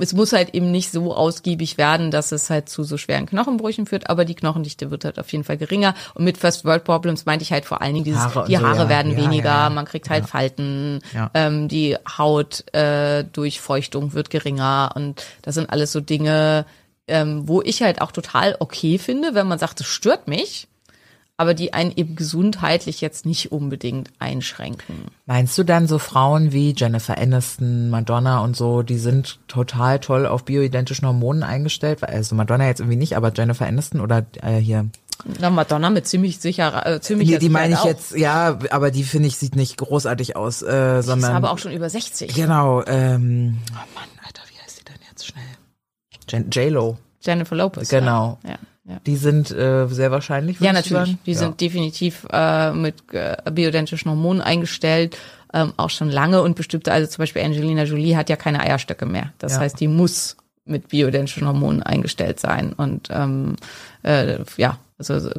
es 0.00 0.12
muss 0.14 0.32
halt 0.32 0.52
eben 0.54 0.72
nicht 0.72 0.90
so 0.90 1.14
ausgiebig 1.14 1.78
werden, 1.78 2.10
dass 2.10 2.32
es 2.32 2.50
halt 2.50 2.68
zu 2.68 2.82
so 2.82 2.96
schweren 2.98 3.26
Knochenbrüchen 3.26 3.86
führt, 3.86 4.10
aber 4.10 4.24
die 4.24 4.34
Knochendichte 4.34 4.90
wird 4.90 5.04
halt 5.04 5.20
auf 5.20 5.30
jeden 5.30 5.44
Fall 5.44 5.56
geringer. 5.58 5.94
Und 6.14 6.24
mit 6.24 6.38
First 6.38 6.64
World 6.64 6.82
Problems 6.82 7.24
meinte 7.24 7.44
ich 7.44 7.52
halt 7.52 7.64
vor 7.64 7.82
allen 7.82 7.94
Dingen 7.94 8.04
dieses, 8.04 8.20
Haare 8.20 8.46
die 8.48 8.56
so, 8.56 8.62
Haare 8.66 8.78
ja. 8.84 8.88
werden 8.88 9.12
Ja, 9.12 9.18
weniger, 9.18 9.44
ja, 9.48 9.62
ja. 9.64 9.70
man 9.70 9.84
kriegt 9.84 10.10
halt 10.10 10.26
Falten, 10.26 11.00
Ja. 11.14 11.30
ähm, 11.34 11.68
die 11.68 11.96
Haut 12.18 12.64
äh, 12.74 13.22
durch 13.24 13.60
Feuchtung 13.60 14.12
wird 14.12 14.28
geringer 14.30 14.90
und 14.96 15.24
das 15.42 15.54
sind 15.54 15.70
alles 15.70 15.92
so 15.92 16.00
Dinge, 16.00 16.66
ähm, 17.12 17.46
wo 17.46 17.62
ich 17.62 17.82
halt 17.82 18.00
auch 18.00 18.10
total 18.12 18.56
okay 18.58 18.98
finde, 18.98 19.34
wenn 19.34 19.46
man 19.46 19.58
sagt, 19.58 19.80
es 19.80 19.86
stört 19.86 20.26
mich, 20.26 20.66
aber 21.36 21.54
die 21.54 21.72
einen 21.72 21.92
eben 21.96 22.14
gesundheitlich 22.16 23.00
jetzt 23.00 23.26
nicht 23.26 23.52
unbedingt 23.52 24.10
einschränken. 24.18 24.94
Meinst 25.26 25.56
du 25.58 25.64
dann 25.64 25.86
so 25.88 25.98
Frauen 25.98 26.52
wie 26.52 26.74
Jennifer 26.76 27.18
Aniston, 27.18 27.90
Madonna 27.90 28.40
und 28.40 28.56
so, 28.56 28.82
die 28.82 28.98
sind 28.98 29.38
total 29.48 29.98
toll 29.98 30.26
auf 30.26 30.44
bioidentischen 30.44 31.06
Hormonen 31.06 31.42
eingestellt? 31.42 32.02
Also 32.04 32.34
Madonna 32.34 32.66
jetzt 32.66 32.80
irgendwie 32.80 32.96
nicht, 32.98 33.16
aber 33.16 33.32
Jennifer 33.34 33.66
Aniston 33.66 34.00
oder 34.00 34.24
äh, 34.42 34.56
hier. 34.58 34.88
Na, 35.40 35.50
Madonna 35.50 35.90
mit 35.90 36.06
ziemlich 36.06 36.38
sicher, 36.38 36.84
äh, 36.86 37.00
ziemlich 37.00 37.28
Die, 37.28 37.38
die 37.38 37.48
meine 37.48 37.74
ich 37.74 37.84
jetzt, 37.84 38.16
ja, 38.16 38.58
aber 38.70 38.90
die 38.90 39.04
finde 39.04 39.28
ich 39.28 39.36
sieht 39.36 39.54
nicht 39.56 39.76
großartig 39.76 40.36
aus, 40.36 40.62
äh, 40.62 40.94
Die 40.94 40.98
ist 41.00 41.06
sondern 41.06 41.34
aber 41.36 41.50
auch 41.52 41.58
schon 41.58 41.72
über 41.72 41.88
60. 41.88 42.34
genau. 42.34 42.82
Ähm, 42.86 43.58
oh 43.70 43.76
Mann, 43.94 44.08
Alter, 44.24 44.42
wie 44.50 44.60
heißt 44.62 44.80
die 44.80 44.84
denn 44.84 44.96
jetzt 45.08 45.26
schnell? 45.26 45.44
Jen- 46.12 46.21
J-Lo. 46.32 46.96
Jennifer 47.20 47.54
Lopez. 47.56 47.88
Genau. 47.88 48.38
Ja, 48.44 48.56
ja. 48.84 49.00
Die 49.06 49.16
sind 49.16 49.50
äh, 49.52 49.86
sehr 49.88 50.10
wahrscheinlich. 50.10 50.58
Ja, 50.60 50.72
natürlich. 50.72 51.16
Die 51.24 51.32
Ja. 51.32 51.38
sind 51.38 51.60
definitiv 51.60 52.26
äh, 52.32 52.72
mit 52.72 52.96
äh, 53.12 53.36
bioidentischen 53.52 54.10
Hormonen 54.10 54.42
eingestellt, 54.42 55.16
ähm, 55.54 55.72
auch 55.76 55.90
schon 55.90 56.10
lange 56.10 56.42
und 56.42 56.56
bestimmte, 56.56 56.90
also 56.92 57.08
zum 57.08 57.22
Beispiel 57.22 57.42
Angelina 57.42 57.84
Jolie 57.84 58.16
hat 58.16 58.28
ja 58.28 58.36
keine 58.36 58.60
Eierstöcke 58.60 59.06
mehr. 59.06 59.32
Das 59.38 59.52
Ja. 59.52 59.60
heißt, 59.60 59.78
die 59.78 59.88
muss 59.88 60.36
mit 60.64 60.88
bioidentischen 60.88 61.46
Hormonen 61.46 61.82
eingestellt 61.82 62.40
sein. 62.40 62.72
Und 62.72 63.08
ähm, 63.10 63.56
äh, 64.02 64.38
ja, 64.56 64.78
Also, 64.98 65.30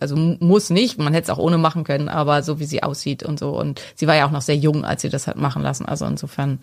also 0.00 0.16
muss 0.16 0.70
nicht, 0.70 0.98
man 0.98 1.12
hätte 1.14 1.24
es 1.24 1.30
auch 1.30 1.38
ohne 1.38 1.56
machen 1.58 1.84
können, 1.84 2.08
aber 2.08 2.42
so 2.42 2.58
wie 2.58 2.64
sie 2.64 2.82
aussieht 2.82 3.22
und 3.22 3.38
so. 3.38 3.50
Und 3.58 3.80
sie 3.94 4.08
war 4.08 4.16
ja 4.16 4.26
auch 4.26 4.32
noch 4.32 4.42
sehr 4.42 4.56
jung, 4.56 4.84
als 4.84 5.02
sie 5.02 5.08
das 5.10 5.26
hat 5.28 5.36
machen 5.36 5.62
lassen. 5.62 5.86
Also 5.86 6.04
insofern 6.06 6.58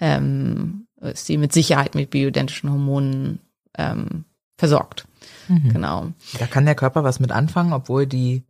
ähm, 0.00 0.86
ist 1.00 1.26
sie 1.26 1.36
mit 1.38 1.52
Sicherheit 1.52 1.94
mit 1.94 2.10
bioidentischen 2.10 2.70
Hormonen 2.70 3.40
ähm, 3.76 4.24
versorgt. 4.58 5.06
Genau. 5.48 6.12
Da 6.38 6.46
kann 6.46 6.64
der 6.66 6.74
Körper 6.74 7.02
was 7.02 7.18
mit 7.18 7.32
anfangen, 7.32 7.72
obwohl 7.72 8.06
die 8.06 8.44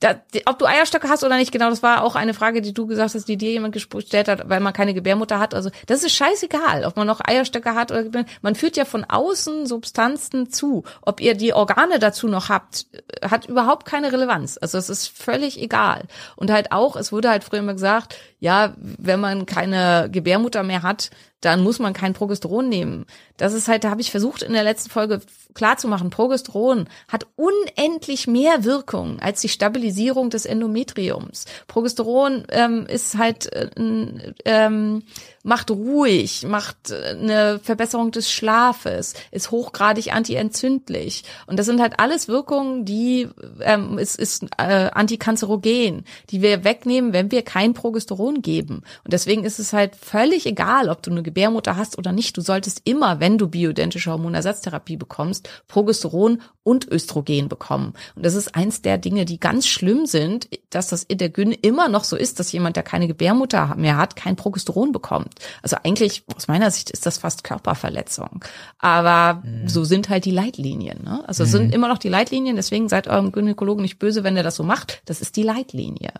Da, 0.00 0.14
die, 0.34 0.46
ob 0.46 0.58
du 0.58 0.66
Eierstöcke 0.66 1.08
hast 1.08 1.22
oder 1.22 1.36
nicht, 1.36 1.52
genau, 1.52 1.70
das 1.70 1.82
war 1.82 2.02
auch 2.02 2.16
eine 2.16 2.34
Frage, 2.34 2.60
die 2.60 2.74
du 2.74 2.86
gesagt 2.86 3.14
hast, 3.14 3.28
die 3.28 3.36
dir 3.36 3.52
jemand 3.52 3.72
gestellt 3.72 4.26
hat, 4.28 4.48
weil 4.48 4.58
man 4.60 4.72
keine 4.72 4.94
Gebärmutter 4.94 5.38
hat. 5.38 5.54
Also 5.54 5.70
das 5.86 6.02
ist 6.02 6.12
scheißegal, 6.14 6.84
ob 6.84 6.96
man 6.96 7.06
noch 7.06 7.20
Eierstöcke 7.24 7.74
hat 7.74 7.92
oder 7.92 8.02
Gebär- 8.02 8.26
man 8.42 8.56
führt 8.56 8.76
ja 8.76 8.84
von 8.84 9.04
außen 9.04 9.66
Substanzen 9.66 10.50
zu. 10.50 10.82
Ob 11.02 11.20
ihr 11.20 11.34
die 11.34 11.54
Organe 11.54 11.98
dazu 12.00 12.26
noch 12.26 12.48
habt, 12.48 12.86
äh, 12.92 13.28
hat 13.28 13.46
überhaupt 13.46 13.86
keine 13.86 14.12
Relevanz. 14.12 14.58
Also 14.60 14.76
es 14.76 14.90
ist 14.90 15.06
völlig 15.06 15.62
egal. 15.62 16.02
Und 16.36 16.50
halt 16.50 16.72
auch, 16.72 16.96
es 16.96 17.12
wurde 17.12 17.30
halt 17.30 17.44
früher 17.44 17.60
immer 17.60 17.74
gesagt, 17.74 18.16
ja, 18.40 18.74
wenn 18.76 19.20
man 19.20 19.46
keine 19.46 20.08
Gebärmutter 20.10 20.64
mehr 20.64 20.82
hat, 20.82 21.10
dann 21.42 21.62
muss 21.62 21.78
man 21.78 21.92
kein 21.92 22.14
Progesteron 22.14 22.68
nehmen. 22.68 23.04
Das 23.36 23.52
ist 23.52 23.68
halt, 23.68 23.84
da 23.84 23.90
habe 23.90 24.00
ich 24.00 24.10
versucht 24.10 24.42
in 24.42 24.54
der 24.54 24.64
letzten 24.64 24.88
Folge 24.88 25.20
klarzumachen, 25.54 26.08
Progesteron 26.08 26.88
hat 27.08 27.26
unendlich 27.36 28.26
mehr 28.26 28.64
Wirkung 28.64 29.20
als 29.20 29.42
die 29.42 29.50
Stabilisierung 29.50 30.30
des 30.30 30.46
Endometriums. 30.46 31.44
Progesteron 31.66 32.44
ähm, 32.50 32.86
ist 32.86 33.18
halt 33.18 33.52
äh, 33.52 33.68
n- 33.76 34.34
ähm, 34.46 35.02
macht 35.42 35.70
ruhig, 35.70 36.44
macht 36.46 36.90
äh, 36.90 37.16
eine 37.18 37.60
Verbesserung 37.62 38.10
des 38.10 38.30
Schlafes, 38.30 39.14
ist 39.30 39.50
hochgradig 39.50 40.14
antientzündlich 40.14 41.24
und 41.46 41.58
das 41.58 41.66
sind 41.66 41.80
halt 41.80 41.98
alles 41.98 42.28
Wirkungen, 42.28 42.84
die 42.84 43.28
ähm, 43.60 43.98
es 43.98 44.16
ist 44.16 44.44
äh, 44.58 44.90
antikanzerogen, 44.92 46.04
die 46.30 46.42
wir 46.42 46.64
wegnehmen, 46.64 47.12
wenn 47.12 47.30
wir 47.30 47.42
kein 47.42 47.74
Progesteron 47.74 48.42
geben. 48.42 48.82
Und 49.04 49.12
deswegen 49.12 49.44
ist 49.44 49.58
es 49.58 49.72
halt 49.72 49.96
völlig 49.96 50.46
egal, 50.46 50.88
ob 50.88 51.02
du 51.02 51.10
eine 51.10 51.22
Gebärmutter 51.22 51.76
hast 51.76 51.98
oder 51.98 52.12
nicht. 52.12 52.36
Du 52.36 52.40
solltest 52.40 52.82
immer, 52.84 53.20
wenn 53.20 53.38
du 53.38 53.48
bioidentische 53.48 54.10
Hormonersatztherapie 54.10 54.96
bekommst, 54.96 55.48
Progesteron 55.68 56.40
und 56.62 56.88
Östrogen 56.90 57.48
bekommen. 57.48 57.94
Und 58.14 58.24
das 58.24 58.34
ist 58.34 58.54
eins 58.54 58.82
der 58.82 58.98
Dinge, 58.98 59.24
die 59.24 59.40
ganz 59.40 59.66
schlimm 59.66 60.06
sind, 60.06 60.48
dass 60.70 60.88
das 60.88 61.02
in 61.02 61.18
der 61.18 61.28
Gyn 61.28 61.52
immer 61.52 61.88
noch 61.88 62.04
so 62.04 62.16
ist, 62.16 62.38
dass 62.38 62.52
jemand, 62.52 62.76
der 62.76 62.82
keine 62.82 63.08
Gebärmutter 63.08 63.74
mehr 63.76 63.96
hat, 63.96 64.16
kein 64.16 64.36
Progesteron 64.36 64.92
bekommt. 64.92 65.31
Also 65.62 65.76
eigentlich, 65.82 66.24
aus 66.34 66.48
meiner 66.48 66.70
Sicht, 66.70 66.90
ist 66.90 67.06
das 67.06 67.18
fast 67.18 67.44
Körperverletzung. 67.44 68.44
Aber 68.78 69.42
so 69.66 69.84
sind 69.84 70.08
halt 70.08 70.24
die 70.24 70.30
Leitlinien. 70.30 71.02
Ne? 71.02 71.22
Also 71.26 71.44
es 71.44 71.50
sind 71.50 71.74
immer 71.74 71.88
noch 71.88 71.98
die 71.98 72.08
Leitlinien, 72.08 72.56
deswegen 72.56 72.88
seid 72.88 73.08
eurem 73.08 73.32
Gynäkologen 73.32 73.82
nicht 73.82 73.98
böse, 73.98 74.24
wenn 74.24 74.34
der 74.34 74.44
das 74.44 74.56
so 74.56 74.62
macht. 74.62 75.02
Das 75.06 75.20
ist 75.20 75.36
die 75.36 75.42
Leitlinie. 75.42 76.12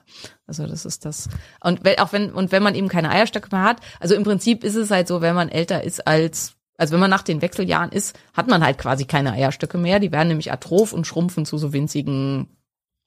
Also 0.47 0.67
das 0.67 0.85
ist 0.85 1.05
das. 1.05 1.29
Und 1.61 1.85
wenn, 1.85 1.99
auch 1.99 2.13
wenn, 2.13 2.33
und 2.33 2.53
wenn 2.53 2.63
man 2.63 2.75
eben 2.75 2.89
keine 2.89 3.11
Eierstöcke 3.11 3.49
mehr 3.53 3.65
hat, 3.65 3.79
also 4.01 4.15
im 4.15 4.25
Prinzip 4.25 4.65
ist 4.65 4.77
es 4.77 4.91
halt 4.91 5.09
so, 5.09 5.21
wenn 5.21 5.35
man 5.35 5.49
älter 5.49 5.85
ist 5.85 6.07
als 6.07 6.55
also 6.79 6.95
wenn 6.95 7.01
man 7.01 7.11
nach 7.11 7.23
den 7.23 7.43
Wechseljahren 7.43 7.93
ist, 7.93 8.19
hat 8.33 8.49
man 8.49 8.65
halt 8.65 8.79
quasi 8.79 9.05
keine 9.05 9.33
Eierstöcke 9.33 9.79
mehr. 9.79 10.01
Die 10.01 10.11
werden 10.11 10.29
nämlich 10.29 10.51
atroph 10.51 10.93
und 10.93 11.07
schrumpfen 11.07 11.45
zu 11.45 11.57
so 11.57 11.73
winzigen 11.73 12.49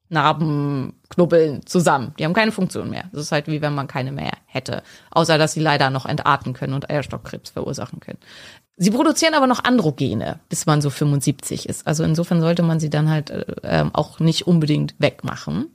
Narben, 0.09 0.93
Knubbeln 1.09 1.65
zusammen. 1.65 2.13
Die 2.19 2.25
haben 2.25 2.33
keine 2.33 2.51
Funktion 2.51 2.89
mehr. 2.89 3.05
Das 3.11 3.21
ist 3.21 3.31
halt 3.31 3.47
wie 3.47 3.61
wenn 3.61 3.73
man 3.73 3.87
keine 3.87 4.11
mehr 4.11 4.33
hätte. 4.45 4.83
Außer 5.11 5.37
dass 5.37 5.53
sie 5.53 5.59
leider 5.59 5.89
noch 5.89 6.05
entarten 6.05 6.53
können 6.53 6.73
und 6.73 6.89
Eierstockkrebs 6.89 7.51
verursachen 7.51 7.99
können. 7.99 8.19
Sie 8.77 8.91
produzieren 8.91 9.33
aber 9.33 9.47
noch 9.47 9.63
Androgene, 9.63 10.39
bis 10.49 10.65
man 10.65 10.81
so 10.81 10.89
75 10.89 11.69
ist. 11.69 11.87
Also 11.87 12.03
insofern 12.03 12.41
sollte 12.41 12.61
man 12.61 12.79
sie 12.79 12.89
dann 12.89 13.09
halt 13.09 13.29
äh, 13.29 13.45
ähm, 13.63 13.91
auch 13.93 14.19
nicht 14.19 14.47
unbedingt 14.47 14.95
wegmachen. 14.99 15.73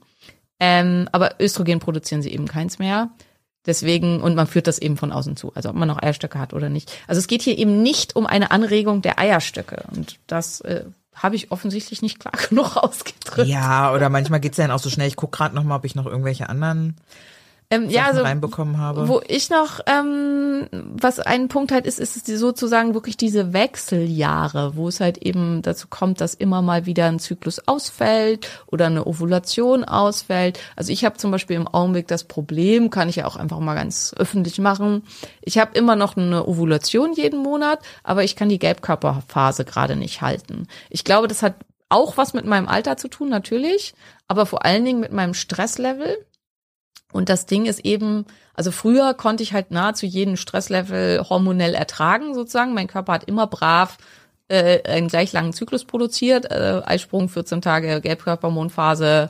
Ähm, 0.59 1.09
aber 1.11 1.35
Östrogen 1.39 1.79
produzieren 1.79 2.21
sie 2.21 2.31
eben 2.31 2.47
keins 2.47 2.77
mehr. 2.77 3.09
Deswegen, 3.65 4.21
und 4.21 4.35
man 4.35 4.47
führt 4.47 4.67
das 4.67 4.79
eben 4.79 4.97
von 4.97 5.11
außen 5.11 5.35
zu, 5.35 5.51
also 5.53 5.69
ob 5.69 5.75
man 5.75 5.87
noch 5.87 6.01
Eierstöcke 6.01 6.39
hat 6.39 6.53
oder 6.53 6.69
nicht. 6.69 6.91
Also 7.07 7.19
es 7.19 7.27
geht 7.27 7.43
hier 7.43 7.57
eben 7.57 7.83
nicht 7.83 8.15
um 8.15 8.25
eine 8.25 8.51
Anregung 8.51 9.01
der 9.01 9.19
Eierstöcke. 9.19 9.83
Und 9.95 10.19
das 10.27 10.61
äh, 10.61 10.85
habe 11.13 11.35
ich 11.35 11.51
offensichtlich 11.51 12.01
nicht 12.01 12.19
klar 12.19 12.33
genug 12.49 12.77
ausgedrückt. 12.77 13.47
Ja, 13.49 13.93
oder 13.93 14.09
manchmal 14.09 14.39
geht's 14.39 14.57
ja 14.57 14.65
dann 14.65 14.75
auch 14.75 14.81
so 14.81 14.89
schnell. 14.89 15.07
Ich 15.07 15.15
guck 15.15 15.31
gerade 15.31 15.55
noch 15.55 15.63
mal, 15.63 15.75
ob 15.75 15.85
ich 15.85 15.95
noch 15.95 16.05
irgendwelche 16.05 16.49
anderen 16.49 16.95
Ähm, 17.71 17.89
ja, 17.89 18.07
also 18.07 18.21
reinbekommen 18.21 18.77
habe. 18.77 19.07
Wo 19.07 19.21
ich 19.25 19.49
noch, 19.49 19.79
ähm, 19.85 20.67
was 20.71 21.21
ein 21.21 21.47
Punkt 21.47 21.71
halt 21.71 21.87
ist, 21.87 22.01
ist 22.01 22.27
es 22.27 22.39
sozusagen 22.39 22.93
wirklich 22.93 23.15
diese 23.15 23.53
Wechseljahre, 23.53 24.75
wo 24.75 24.89
es 24.89 24.99
halt 24.99 25.19
eben 25.19 25.61
dazu 25.61 25.87
kommt, 25.89 26.19
dass 26.19 26.33
immer 26.33 26.61
mal 26.61 26.85
wieder 26.85 27.05
ein 27.05 27.19
Zyklus 27.19 27.65
ausfällt 27.67 28.49
oder 28.67 28.87
eine 28.87 29.07
Ovulation 29.07 29.85
ausfällt. 29.85 30.59
Also 30.75 30.91
ich 30.91 31.05
habe 31.05 31.15
zum 31.15 31.31
Beispiel 31.31 31.55
im 31.55 31.67
Augenblick 31.67 32.09
das 32.09 32.25
Problem, 32.25 32.89
kann 32.89 33.07
ich 33.07 33.15
ja 33.15 33.25
auch 33.25 33.37
einfach 33.37 33.59
mal 33.59 33.75
ganz 33.75 34.13
öffentlich 34.17 34.59
machen. 34.59 35.03
Ich 35.41 35.57
habe 35.57 35.71
immer 35.77 35.95
noch 35.95 36.17
eine 36.17 36.45
Ovulation 36.45 37.13
jeden 37.13 37.41
Monat, 37.41 37.79
aber 38.03 38.25
ich 38.25 38.35
kann 38.35 38.49
die 38.49 38.59
Gelbkörperphase 38.59 39.63
gerade 39.63 39.95
nicht 39.95 40.21
halten. 40.21 40.67
Ich 40.89 41.05
glaube, 41.05 41.29
das 41.29 41.41
hat 41.41 41.55
auch 41.87 42.17
was 42.17 42.33
mit 42.33 42.45
meinem 42.45 42.67
Alter 42.67 42.97
zu 42.97 43.07
tun, 43.07 43.29
natürlich, 43.29 43.93
aber 44.27 44.45
vor 44.45 44.65
allen 44.65 44.83
Dingen 44.83 44.99
mit 44.99 45.11
meinem 45.11 45.33
Stresslevel. 45.33 46.25
Und 47.11 47.29
das 47.29 47.45
Ding 47.45 47.65
ist 47.65 47.79
eben, 47.85 48.25
also 48.53 48.71
früher 48.71 49.13
konnte 49.13 49.43
ich 49.43 49.53
halt 49.53 49.71
nahezu 49.71 50.05
jeden 50.05 50.37
Stresslevel 50.37 51.21
hormonell 51.29 51.73
ertragen, 51.73 52.33
sozusagen. 52.33 52.73
Mein 52.73 52.87
Körper 52.87 53.13
hat 53.13 53.23
immer 53.25 53.47
brav 53.47 53.97
äh, 54.47 54.81
einen 54.83 55.07
gleich 55.07 55.31
langen 55.33 55.53
Zyklus 55.53 55.85
produziert. 55.85 56.51
Äh, 56.51 56.81
Eisprung, 56.85 57.29
14 57.29 57.61
Tage, 57.61 58.01
Gelbkörpermondphase, 58.01 59.29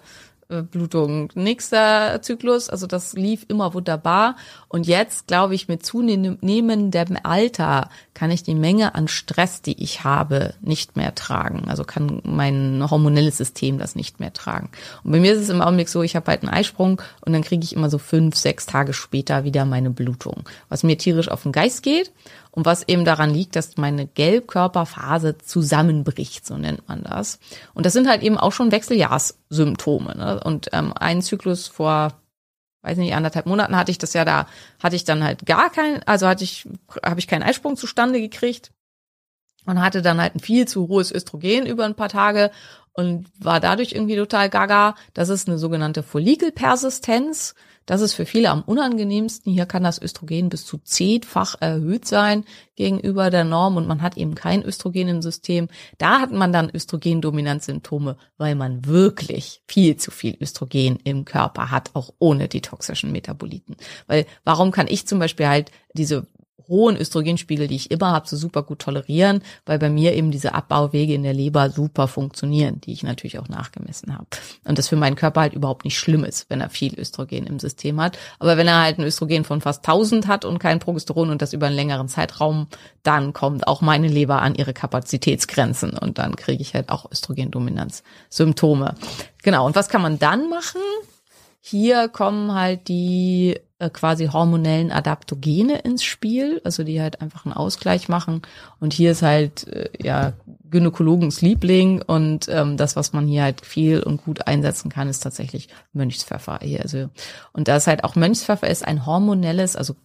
Blutung, 0.71 1.29
nächster 1.33 2.21
Zyklus. 2.21 2.69
Also 2.69 2.87
das 2.87 3.13
lief 3.13 3.45
immer 3.47 3.73
wunderbar. 3.73 4.35
Und 4.67 4.87
jetzt, 4.87 5.27
glaube 5.27 5.55
ich, 5.55 5.67
mit 5.67 5.85
zunehmendem 5.85 7.17
Alter 7.23 7.89
kann 8.13 8.31
ich 8.31 8.43
die 8.43 8.55
Menge 8.55 8.93
an 8.95 9.07
Stress, 9.07 9.61
die 9.61 9.81
ich 9.81 10.03
habe, 10.03 10.53
nicht 10.61 10.95
mehr 10.95 11.15
tragen. 11.15 11.65
Also 11.67 11.83
kann 11.83 12.21
mein 12.23 12.85
hormonelles 12.89 13.37
System 13.37 13.77
das 13.77 13.95
nicht 13.95 14.19
mehr 14.19 14.33
tragen. 14.33 14.69
Und 15.03 15.11
bei 15.11 15.19
mir 15.19 15.33
ist 15.33 15.41
es 15.41 15.49
im 15.49 15.61
Augenblick 15.61 15.89
so, 15.89 16.03
ich 16.03 16.15
habe 16.15 16.27
halt 16.27 16.43
einen 16.43 16.53
Eisprung 16.53 17.01
und 17.25 17.33
dann 17.33 17.43
kriege 17.43 17.63
ich 17.63 17.75
immer 17.75 17.89
so 17.89 17.97
fünf, 17.97 18.35
sechs 18.35 18.65
Tage 18.65 18.93
später 18.93 19.43
wieder 19.43 19.65
meine 19.65 19.89
Blutung. 19.89 20.43
Was 20.69 20.83
mir 20.83 20.97
tierisch 20.97 21.29
auf 21.29 21.43
den 21.43 21.51
Geist 21.51 21.83
geht 21.83 22.11
und 22.51 22.65
was 22.65 22.87
eben 22.87 23.05
daran 23.05 23.33
liegt, 23.33 23.55
dass 23.55 23.77
meine 23.77 24.07
Gelbkörperphase 24.07 25.37
zusammenbricht, 25.37 26.45
so 26.45 26.57
nennt 26.57 26.87
man 26.87 27.03
das. 27.03 27.39
Und 27.73 27.85
das 27.85 27.93
sind 27.93 28.07
halt 28.07 28.21
eben 28.21 28.37
auch 28.37 28.51
schon 28.51 28.71
Wechseljahrssymptome. 28.71 30.17
Ne? 30.17 30.41
Und 30.43 30.69
ähm, 30.73 30.93
ein 30.93 31.21
Zyklus 31.21 31.67
vor 31.67 32.13
weiß 32.83 32.97
nicht, 32.97 33.13
anderthalb 33.13 33.45
Monaten 33.45 33.75
hatte 33.75 33.91
ich 33.91 33.97
das 33.97 34.13
ja 34.13 34.25
da, 34.25 34.47
hatte 34.81 34.95
ich 34.95 35.03
dann 35.03 35.23
halt 35.23 35.45
gar 35.45 35.69
kein, 35.69 36.01
also 36.07 36.27
hatte 36.27 36.43
ich, 36.43 36.67
habe 37.03 37.19
ich 37.19 37.27
keinen 37.27 37.43
Eisprung 37.43 37.77
zustande 37.77 38.19
gekriegt 38.19 38.71
und 39.65 39.81
hatte 39.81 40.01
dann 40.01 40.19
halt 40.19 40.35
ein 40.35 40.39
viel 40.39 40.67
zu 40.67 40.87
hohes 40.87 41.11
Östrogen 41.11 41.65
über 41.65 41.85
ein 41.85 41.95
paar 41.95 42.09
Tage 42.09 42.51
und 42.93 43.27
war 43.39 43.59
dadurch 43.59 43.93
irgendwie 43.93 44.15
total 44.15 44.49
gaga. 44.49 44.95
Das 45.13 45.29
ist 45.29 45.47
eine 45.47 45.57
sogenannte 45.57 46.03
Follikelpersistenz. 46.03 47.55
Das 47.85 48.01
ist 48.01 48.13
für 48.13 48.25
viele 48.25 48.49
am 48.49 48.61
unangenehmsten. 48.61 49.51
Hier 49.51 49.65
kann 49.65 49.83
das 49.83 50.01
Östrogen 50.01 50.49
bis 50.49 50.65
zu 50.65 50.77
zehnfach 50.77 51.55
erhöht 51.59 52.05
sein 52.05 52.45
gegenüber 52.75 53.29
der 53.29 53.43
Norm 53.43 53.77
und 53.77 53.87
man 53.87 54.01
hat 54.01 54.17
eben 54.17 54.35
kein 54.35 54.63
Östrogen 54.63 55.07
im 55.07 55.21
System. 55.21 55.67
Da 55.97 56.19
hat 56.19 56.31
man 56.31 56.53
dann 56.53 56.69
Östrogendominanzsymptome, 56.69 58.17
weil 58.37 58.55
man 58.55 58.85
wirklich 58.85 59.61
viel 59.67 59.97
zu 59.97 60.11
viel 60.11 60.37
Östrogen 60.39 60.97
im 61.03 61.25
Körper 61.25 61.71
hat, 61.71 61.91
auch 61.93 62.13
ohne 62.19 62.47
die 62.47 62.61
toxischen 62.61 63.11
Metaboliten. 63.11 63.75
Weil 64.07 64.25
warum 64.43 64.71
kann 64.71 64.87
ich 64.87 65.07
zum 65.07 65.19
Beispiel 65.19 65.47
halt 65.47 65.71
diese 65.93 66.27
hohen 66.67 66.97
Östrogenspiegel, 66.97 67.67
die 67.67 67.75
ich 67.75 67.91
immer 67.91 68.11
habe, 68.11 68.27
so 68.27 68.37
super 68.37 68.63
gut 68.63 68.79
tolerieren, 68.79 69.41
weil 69.65 69.79
bei 69.79 69.89
mir 69.89 70.13
eben 70.13 70.31
diese 70.31 70.53
Abbauwege 70.53 71.13
in 71.13 71.23
der 71.23 71.33
Leber 71.33 71.69
super 71.69 72.07
funktionieren, 72.07 72.81
die 72.81 72.93
ich 72.93 73.03
natürlich 73.03 73.39
auch 73.39 73.49
nachgemessen 73.49 74.13
habe. 74.13 74.27
Und 74.65 74.77
das 74.77 74.87
für 74.87 74.95
meinen 74.95 75.15
Körper 75.15 75.41
halt 75.41 75.53
überhaupt 75.53 75.85
nicht 75.85 75.97
schlimm 75.97 76.23
ist, 76.23 76.49
wenn 76.49 76.61
er 76.61 76.69
viel 76.69 76.99
Östrogen 76.99 77.47
im 77.47 77.59
System 77.59 78.01
hat. 78.01 78.17
Aber 78.39 78.57
wenn 78.57 78.67
er 78.67 78.81
halt 78.81 78.99
ein 78.99 79.03
Östrogen 79.03 79.43
von 79.43 79.61
fast 79.61 79.87
1000 79.87 80.27
hat 80.27 80.45
und 80.45 80.59
kein 80.59 80.79
Progesteron 80.79 81.29
und 81.29 81.41
das 81.41 81.53
über 81.53 81.67
einen 81.67 81.75
längeren 81.75 82.07
Zeitraum, 82.07 82.67
dann 83.03 83.33
kommt 83.33 83.67
auch 83.67 83.81
meine 83.81 84.07
Leber 84.07 84.41
an 84.41 84.55
ihre 84.55 84.73
Kapazitätsgrenzen 84.73 85.97
und 85.97 86.17
dann 86.17 86.35
kriege 86.35 86.61
ich 86.61 86.73
halt 86.73 86.89
auch 86.89 87.09
Östrogendominanz-Symptome. 87.11 88.95
Genau. 89.43 89.65
Und 89.65 89.75
was 89.75 89.89
kann 89.89 90.01
man 90.01 90.19
dann 90.19 90.49
machen? 90.49 90.81
Hier 91.59 92.09
kommen 92.09 92.53
halt 92.53 92.87
die 92.87 93.59
quasi 93.89 94.27
hormonellen 94.27 94.91
Adaptogene 94.91 95.79
ins 95.79 96.03
Spiel, 96.03 96.61
also 96.63 96.83
die 96.83 97.01
halt 97.01 97.21
einfach 97.21 97.45
einen 97.45 97.53
Ausgleich 97.53 98.09
machen. 98.09 98.41
Und 98.79 98.93
hier 98.93 99.11
ist 99.11 99.21
halt 99.21 99.67
äh, 99.67 99.89
ja 100.01 100.33
Gynäkologens 100.69 101.41
Liebling 101.41 102.01
und 102.01 102.47
ähm, 102.49 102.77
das, 102.77 102.95
was 102.95 103.13
man 103.13 103.27
hier 103.27 103.43
halt 103.43 103.65
viel 103.65 104.01
und 104.01 104.23
gut 104.23 104.47
einsetzen 104.47 104.89
kann, 104.89 105.09
ist 105.09 105.19
tatsächlich 105.19 105.67
Mönchspfeffer 105.93 106.59
hier. 106.61 106.81
Also 106.81 107.09
und 107.53 107.67
da 107.67 107.75
ist 107.77 107.87
halt 107.87 108.03
auch 108.03 108.15
Mönchspfeffer 108.15 108.69
ist 108.69 108.85
ein 108.85 109.05
hormonelles, 109.05 109.75
also 109.75 109.95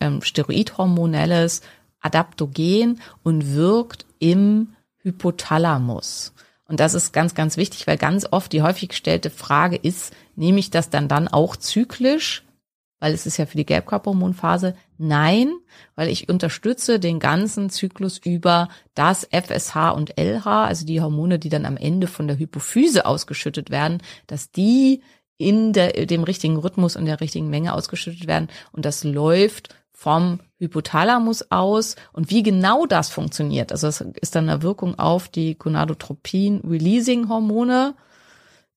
ähm, 0.00 0.22
steroidhormonelles 0.22 1.62
Adaptogen 2.00 3.00
und 3.22 3.54
wirkt 3.54 4.06
im 4.18 4.74
Hypothalamus. 5.02 6.32
Und 6.68 6.80
das 6.80 6.94
ist 6.94 7.12
ganz, 7.12 7.34
ganz 7.34 7.56
wichtig, 7.56 7.86
weil 7.86 7.96
ganz 7.96 8.26
oft 8.30 8.52
die 8.52 8.62
häufig 8.62 8.88
gestellte 8.90 9.30
Frage 9.30 9.76
ist, 9.76 10.12
nehme 10.34 10.58
ich 10.58 10.70
das 10.70 10.90
dann 10.90 11.08
dann 11.08 11.28
auch 11.28 11.56
zyklisch? 11.56 12.45
Weil 12.98 13.12
es 13.12 13.26
ist 13.26 13.36
ja 13.36 13.46
für 13.46 13.58
die 13.58 13.66
Gelbkörperhormonphase. 13.66 14.74
Nein, 14.96 15.52
weil 15.94 16.08
ich 16.08 16.28
unterstütze 16.28 16.98
den 16.98 17.18
ganzen 17.18 17.68
Zyklus 17.68 18.18
über 18.18 18.68
das 18.94 19.28
FSH 19.30 19.90
und 19.90 20.18
LH, 20.18 20.64
also 20.64 20.86
die 20.86 21.00
Hormone, 21.00 21.38
die 21.38 21.50
dann 21.50 21.66
am 21.66 21.76
Ende 21.76 22.06
von 22.06 22.26
der 22.26 22.38
Hypophyse 22.38 23.04
ausgeschüttet 23.04 23.70
werden, 23.70 24.02
dass 24.26 24.50
die 24.50 25.02
in 25.38 25.74
der, 25.74 26.06
dem 26.06 26.24
richtigen 26.24 26.56
Rhythmus 26.56 26.96
und 26.96 27.04
der 27.04 27.20
richtigen 27.20 27.50
Menge 27.50 27.74
ausgeschüttet 27.74 28.26
werden. 28.26 28.48
Und 28.72 28.86
das 28.86 29.04
läuft 29.04 29.76
vom 29.92 30.40
Hypothalamus 30.58 31.50
aus. 31.50 31.96
Und 32.12 32.30
wie 32.30 32.42
genau 32.42 32.86
das 32.86 33.10
funktioniert, 33.10 33.72
also 33.72 33.88
es 33.88 34.00
ist 34.00 34.34
dann 34.34 34.48
eine 34.48 34.62
Wirkung 34.62 34.98
auf 34.98 35.28
die 35.28 35.58
Gonadotropin-Releasing-Hormone. 35.58 37.94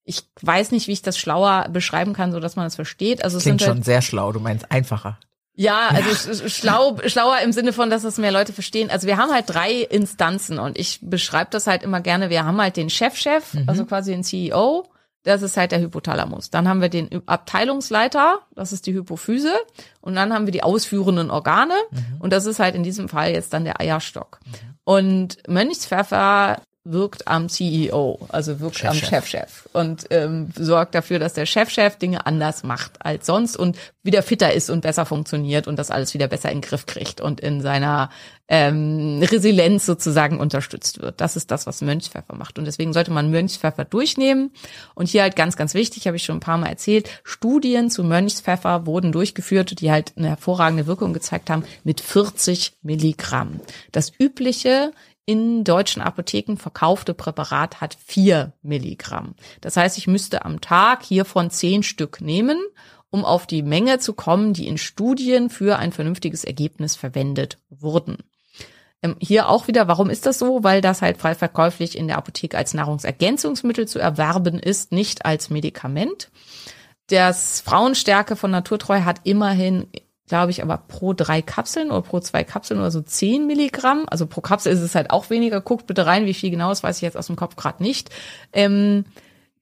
Ich 0.09 0.23
weiß 0.41 0.71
nicht, 0.71 0.87
wie 0.87 0.91
ich 0.93 1.01
das 1.01 1.17
schlauer 1.17 1.67
beschreiben 1.69 2.13
kann, 2.13 2.31
so 2.31 2.39
dass 2.39 2.55
man 2.55 2.65
das 2.65 2.75
versteht. 2.75 3.23
Also 3.23 3.37
es 3.37 3.43
Klingt 3.43 3.59
sind 3.61 3.67
halt, 3.67 3.77
schon 3.77 3.83
sehr 3.83 4.01
schlau, 4.01 4.31
du 4.31 4.39
meinst 4.39 4.71
einfacher. 4.71 5.19
ja, 5.55 5.87
also 5.89 6.31
ist 6.31 6.51
schlau, 6.55 6.97
schlauer 7.05 7.39
im 7.43 7.51
Sinne 7.53 7.73
von, 7.73 7.89
dass 7.89 8.03
es 8.03 8.17
mehr 8.17 8.31
Leute 8.31 8.51
verstehen. 8.53 8.89
Also 8.89 9.07
wir 9.07 9.17
haben 9.17 9.31
halt 9.31 9.45
drei 9.47 9.71
Instanzen 9.81 10.57
und 10.59 10.77
ich 10.79 10.99
beschreibe 11.01 11.49
das 11.51 11.67
halt 11.67 11.83
immer 11.83 12.01
gerne. 12.01 12.29
Wir 12.29 12.43
haben 12.45 12.59
halt 12.59 12.75
den 12.77 12.89
Chefchef, 12.89 13.53
Mhm. 13.53 13.63
also 13.67 13.85
quasi 13.85 14.11
den 14.11 14.23
CEO. 14.23 14.85
Das 15.23 15.41
ist 15.41 15.57
halt 15.57 15.73
der 15.73 15.81
Hypothalamus. 15.81 16.49
Dann 16.49 16.69
haben 16.69 16.79
wir 16.81 16.87
den 16.87 17.21
Abteilungsleiter, 17.27 18.39
das 18.55 18.71
ist 18.71 18.87
die 18.87 18.93
Hypophyse. 18.93 19.53
Und 19.99 20.15
dann 20.15 20.33
haben 20.33 20.45
wir 20.47 20.53
die 20.53 20.63
ausführenden 20.63 21.29
Organe. 21.29 21.73
Mhm. 21.91 22.15
Und 22.19 22.31
das 22.31 22.45
ist 22.45 22.59
halt 22.59 22.73
in 22.73 22.83
diesem 22.83 23.09
Fall 23.09 23.31
jetzt 23.31 23.51
dann 23.53 23.65
der 23.65 23.81
Eierstock. 23.81 24.39
Und 24.85 25.37
Mönchspfeffer 25.47 26.61
wirkt 26.91 27.27
am 27.27 27.49
CEO, 27.49 28.19
also 28.29 28.59
wirkt 28.59 28.83
am 28.85 28.95
Chefchef. 28.95 29.29
Chefchef 29.29 29.69
und 29.73 30.05
ähm, 30.09 30.49
sorgt 30.57 30.95
dafür, 30.95 31.19
dass 31.19 31.33
der 31.33 31.45
Chefchef 31.45 31.97
Dinge 31.97 32.25
anders 32.25 32.63
macht 32.63 33.05
als 33.05 33.25
sonst 33.25 33.57
und 33.57 33.77
wieder 34.03 34.23
fitter 34.23 34.53
ist 34.53 34.69
und 34.69 34.81
besser 34.81 35.05
funktioniert 35.05 35.67
und 35.67 35.77
das 35.77 35.91
alles 35.91 36.13
wieder 36.13 36.27
besser 36.27 36.51
in 36.51 36.61
den 36.61 36.67
Griff 36.67 36.85
kriegt 36.85 37.21
und 37.21 37.39
in 37.39 37.61
seiner 37.61 38.09
ähm, 38.49 39.21
Resilienz 39.21 39.85
sozusagen 39.85 40.39
unterstützt 40.39 41.01
wird. 41.01 41.21
Das 41.21 41.35
ist 41.35 41.51
das, 41.51 41.67
was 41.67 41.81
Mönchspfeffer 41.81 42.35
macht. 42.35 42.57
Und 42.57 42.65
deswegen 42.65 42.93
sollte 42.93 43.11
man 43.11 43.29
Mönchspfeffer 43.29 43.85
durchnehmen. 43.85 44.51
Und 44.95 45.07
hier 45.07 45.21
halt 45.21 45.35
ganz, 45.35 45.55
ganz 45.55 45.75
wichtig, 45.75 46.07
habe 46.07 46.17
ich 46.17 46.23
schon 46.23 46.37
ein 46.37 46.41
paar 46.41 46.57
Mal 46.57 46.69
erzählt, 46.69 47.09
Studien 47.23 47.91
zu 47.91 48.03
Mönchspfeffer 48.03 48.87
wurden 48.87 49.11
durchgeführt, 49.11 49.79
die 49.79 49.91
halt 49.91 50.13
eine 50.17 50.29
hervorragende 50.29 50.87
Wirkung 50.87 51.13
gezeigt 51.13 51.51
haben 51.51 51.63
mit 51.83 52.01
40 52.01 52.73
Milligramm. 52.81 53.59
Das 53.91 54.11
übliche 54.17 54.91
in 55.29 55.63
deutschen 55.63 56.01
Apotheken 56.01 56.57
verkaufte 56.57 57.13
Präparat 57.13 57.81
hat 57.81 57.95
vier 58.03 58.53
Milligramm. 58.63 59.35
Das 59.61 59.77
heißt, 59.77 59.99
ich 59.99 60.07
müsste 60.07 60.43
am 60.43 60.59
Tag 60.59 61.03
hiervon 61.03 61.51
zehn 61.51 61.83
Stück 61.83 62.19
nehmen, 62.19 62.59
um 63.11 63.23
auf 63.23 63.45
die 63.45 63.61
Menge 63.61 63.99
zu 63.99 64.13
kommen, 64.13 64.53
die 64.53 64.67
in 64.67 64.79
Studien 64.79 65.51
für 65.51 65.77
ein 65.77 65.91
vernünftiges 65.91 66.45
Ergebnis 66.45 66.95
verwendet 66.95 67.59
wurden. 67.69 68.17
Ähm, 69.03 69.17
Hier 69.19 69.49
auch 69.49 69.67
wieder, 69.67 69.87
warum 69.87 70.09
ist 70.09 70.25
das 70.25 70.39
so? 70.39 70.63
Weil 70.63 70.81
das 70.81 71.03
halt 71.03 71.19
frei 71.19 71.35
verkäuflich 71.35 71.95
in 71.95 72.07
der 72.07 72.17
Apotheke 72.17 72.57
als 72.57 72.73
Nahrungsergänzungsmittel 72.73 73.87
zu 73.87 73.99
erwerben 73.99 74.57
ist, 74.57 74.91
nicht 74.91 75.25
als 75.25 75.51
Medikament. 75.51 76.31
Das 77.05 77.61
Frauenstärke 77.61 78.35
von 78.35 78.49
Naturtreu 78.49 79.01
hat 79.01 79.21
immerhin, 79.25 79.85
glaube 80.29 80.51
ich, 80.51 80.63
aber 80.63 80.77
pro 80.77 81.13
drei 81.13 81.41
Kapseln 81.41 81.91
oder 81.91 82.01
pro 82.01 82.19
zwei 82.19 82.43
Kapseln 82.43 82.79
oder 82.79 82.91
so 82.91 83.01
zehn 83.01 83.47
Milligramm. 83.47 84.05
Also 84.09 84.27
pro 84.27 84.41
Kapsel 84.41 84.71
ist 84.71 84.81
es 84.81 84.95
halt 84.95 85.11
auch 85.11 85.29
weniger. 85.29 85.59
Guckt 85.59 85.87
bitte 85.87 86.05
rein, 86.05 86.25
wie 86.25 86.33
viel 86.33 86.51
genau, 86.51 86.69
das 86.69 86.83
weiß 86.83 86.97
ich 86.97 87.01
jetzt 87.01 87.17
aus 87.17 87.27
dem 87.27 87.35
Kopf 87.35 87.55
gerade 87.55 87.83
nicht. 87.83 88.09
Ähm, 88.53 89.05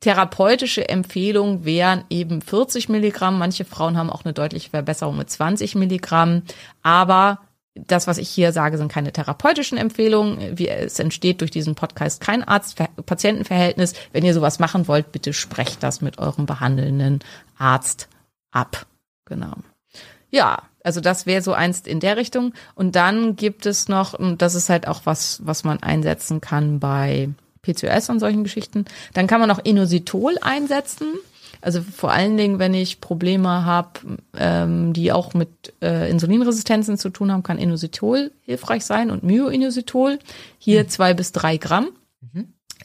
therapeutische 0.02 0.88
Empfehlung 0.88 1.66
wären 1.66 2.04
eben 2.10 2.42
40 2.42 2.90
Milligramm. 2.90 3.40
Manche 3.40 3.66
Frauen 3.66 3.98
haben 3.98 4.10
auch 4.10 4.26
eine 4.26 4.34
deutliche 4.34 4.70
Verbesserung 4.70 5.18
mit 5.18 5.30
20 5.30 5.76
Milligramm. 5.76 6.44
Aber 6.84 7.40
das, 7.74 8.08
was 8.08 8.18
ich 8.18 8.30
hier 8.30 8.52
sage, 8.52 8.78
sind 8.78 8.92
keine 8.92 9.12
therapeutischen 9.12 9.78
Empfehlungen. 9.78 10.58
Wie, 10.58 10.68
es 10.68 11.00
entsteht 11.00 11.42
durch 11.42 11.52
diesen 11.52 11.76
Podcast 11.76 12.22
kein 12.22 12.44
Arzt-Patienten-Verhältnis. 12.44 13.94
Wenn 14.12 14.26
ihr 14.26 14.34
sowas 14.34 14.60
machen 14.60 14.88
wollt, 14.88 15.12
bitte 15.12 15.34
sprecht 15.34 15.84
das 15.84 16.02
mit 16.02 16.20
eurem 16.20 16.46
behandelnden 16.46 17.20
Arzt 17.58 18.10
ab. 18.52 18.86
Genau. 19.26 19.56
Ja, 20.30 20.64
also 20.84 21.02
das 21.02 21.26
wäre 21.26 21.42
so 21.42 21.54
eins 21.54 21.82
in 21.82 22.00
der 22.00 22.18
Richtung. 22.18 22.54
Und 22.76 22.96
dann 22.96 23.36
gibt 23.36 23.66
es 23.66 23.88
noch, 23.88 24.14
und 24.14 24.42
das 24.42 24.56
ist 24.56 24.70
halt 24.70 24.88
auch 24.88 25.02
was, 25.06 25.42
was 25.46 25.64
man 25.64 25.82
einsetzen 25.82 26.42
kann 26.42 26.80
bei 26.80 27.30
PCOS 27.62 28.10
und 28.10 28.20
solchen 28.20 28.44
Geschichten. 28.44 28.86
Dann 29.14 29.28
kann 29.28 29.40
man 29.40 29.50
noch 29.50 29.64
Inositol 29.64 30.38
einsetzen. 30.42 31.08
Also 31.60 31.82
vor 31.82 32.12
allen 32.12 32.38
Dingen, 32.38 32.60
wenn 32.60 32.74
ich 32.74 33.02
Probleme 33.02 33.66
habe, 33.66 34.00
ähm, 34.38 34.94
die 34.94 35.12
auch 35.12 35.34
mit 35.34 35.74
äh, 35.82 36.10
Insulinresistenzen 36.10 36.98
zu 36.98 37.10
tun 37.10 37.32
haben, 37.32 37.44
kann 37.44 37.58
Inositol 37.58 38.32
hilfreich 38.44 38.86
sein 38.86 39.12
und 39.12 39.24
Myoinositol. 39.24 40.20
Hier 40.60 40.88
zwei 40.88 41.14
bis 41.14 41.32
drei 41.32 41.58
Gramm. 41.58 41.90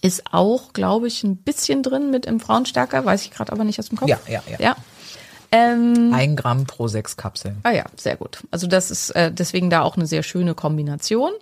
Ist 0.05 0.33
auch, 0.33 0.73
glaube 0.73 1.07
ich, 1.07 1.23
ein 1.23 1.37
bisschen 1.37 1.85
drin 1.85 2.11
mit 2.11 2.27
im 2.27 2.41
Frauenstärker, 2.41 3.05
weiß 3.05 3.25
ich 3.25 3.31
gerade 3.31 3.53
aber 3.53 3.63
nicht 3.63 3.79
aus 3.79 3.89
dem 3.89 3.99
Kopf. 3.99 4.09
Ja, 4.09 4.19
ja, 4.27 4.43
ja. 4.51 4.59
ja. 4.59 4.77
Ähm, 5.53 6.13
Ein 6.15 6.35
Gramm 6.35 6.67
pro 6.67 6.89
sechs 6.89 7.17
Kapseln. 7.17 7.59
Ah 7.63 7.73
ja, 7.73 7.85
sehr 7.97 8.17
gut. 8.17 8.39
Also 8.51 8.67
das 8.67 8.91
ist 8.91 9.11
äh, 9.11 9.31
deswegen 9.31 9.69
da 9.69 9.83
auch 9.83 9.97
eine 9.97 10.07
sehr 10.07 10.23
schöne 10.23 10.55
Kombination. 10.55 11.33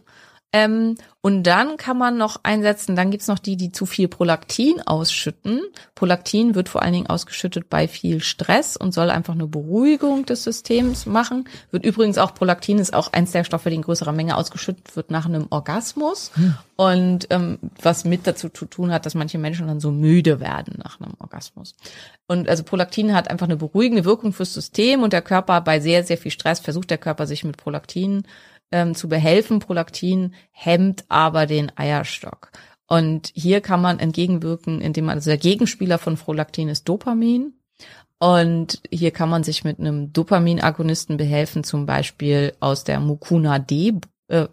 Ähm, 0.53 0.97
und 1.23 1.45
dann 1.45 1.77
kann 1.77 1.99
man 1.99 2.17
noch 2.17 2.41
einsetzen, 2.43 2.97
dann 2.97 3.11
gibt's 3.11 3.29
noch 3.29 3.39
die, 3.39 3.57
die 3.57 3.73
zu 3.73 3.87
viel 3.87 4.09
Prolaktin 4.09 4.81
ausschütten. 4.85 5.61
Prolaktin 5.95 6.55
wird 6.55 6.69
vor 6.69 6.83
allen 6.83 6.95
Dingen 6.95 7.07
ausgeschüttet 7.07 7.69
bei 7.69 7.87
viel 7.87 8.21
Stress 8.21 8.77
und 8.77 8.93
soll 8.93 9.11
einfach 9.11 9.35
eine 9.35 9.47
Beruhigung 9.47 10.27
des 10.27 10.43
Systems 10.43 11.07
machen. 11.07 11.49
Wird 11.71 11.85
übrigens 11.85 12.19
auch, 12.19 12.35
Prolaktin 12.35 12.79
ist 12.79 12.95
auch 12.95 13.13
eins 13.13 13.33
der 13.33 13.45
Stoffe, 13.45 13.71
die 13.71 13.77
in 13.77 13.83
größerer 13.83 14.13
Menge 14.13 14.37
ausgeschüttet 14.37 14.97
wird 14.97 15.11
nach 15.11 15.27
einem 15.27 15.47
Orgasmus. 15.51 16.33
Und 16.77 17.27
ähm, 17.31 17.59
was 17.81 18.05
mit 18.05 18.27
dazu 18.27 18.49
zu 18.49 18.65
tun 18.65 18.91
hat, 18.91 19.07
dass 19.07 19.15
manche 19.15 19.39
Menschen 19.39 19.69
dann 19.69 19.79
so 19.79 19.93
müde 19.93 20.41
werden 20.41 20.79
nach 20.83 21.01
einem 21.01 21.13
Orgasmus. 21.19 21.77
Und 22.27 22.49
also 22.49 22.65
Prolaktin 22.65 23.15
hat 23.15 23.31
einfach 23.31 23.47
eine 23.47 23.57
beruhigende 23.57 24.05
Wirkung 24.05 24.33
fürs 24.33 24.55
System 24.55 25.03
und 25.03 25.13
der 25.13 25.23
Körper 25.23 25.61
bei 25.61 25.79
sehr, 25.81 26.03
sehr 26.03 26.17
viel 26.17 26.31
Stress 26.31 26.59
versucht 26.59 26.91
der 26.91 26.99
Körper 26.99 27.27
sich 27.27 27.45
mit 27.45 27.59
Prolaktin 27.59 28.25
ähm, 28.73 28.95
zu 28.95 29.09
behelfen. 29.09 29.59
Prolaktin 29.59 30.35
hemmt 30.51 31.05
aber 31.09 31.47
den 31.47 31.73
Eierstock. 31.77 32.51
Und 32.87 33.31
hier 33.35 33.61
kann 33.61 33.81
man 33.81 33.99
entgegenwirken, 33.99 34.81
indem 34.81 35.07
man, 35.07 35.17
also 35.17 35.31
der 35.31 35.39
Gegenspieler 35.39 35.99
von 35.99 36.17
Prolaktin 36.17 36.69
ist 36.69 36.89
Dopamin. 36.89 37.55
Und 38.19 38.83
hier 38.91 39.13
kann 39.13 39.31
man 39.31 39.45
sich 39.45 39.65
mit 39.65 39.79
einem 39.79 40.13
Dopaminagonisten 40.13 41.17
behelfen, 41.17 41.65
zum 41.65 41.87
Beispiel 41.87 42.53
aus 42.61 42.85
der 42.85 43.01
Mucuna 43.01 43.59
D 43.59 43.95
äh, 44.29 44.47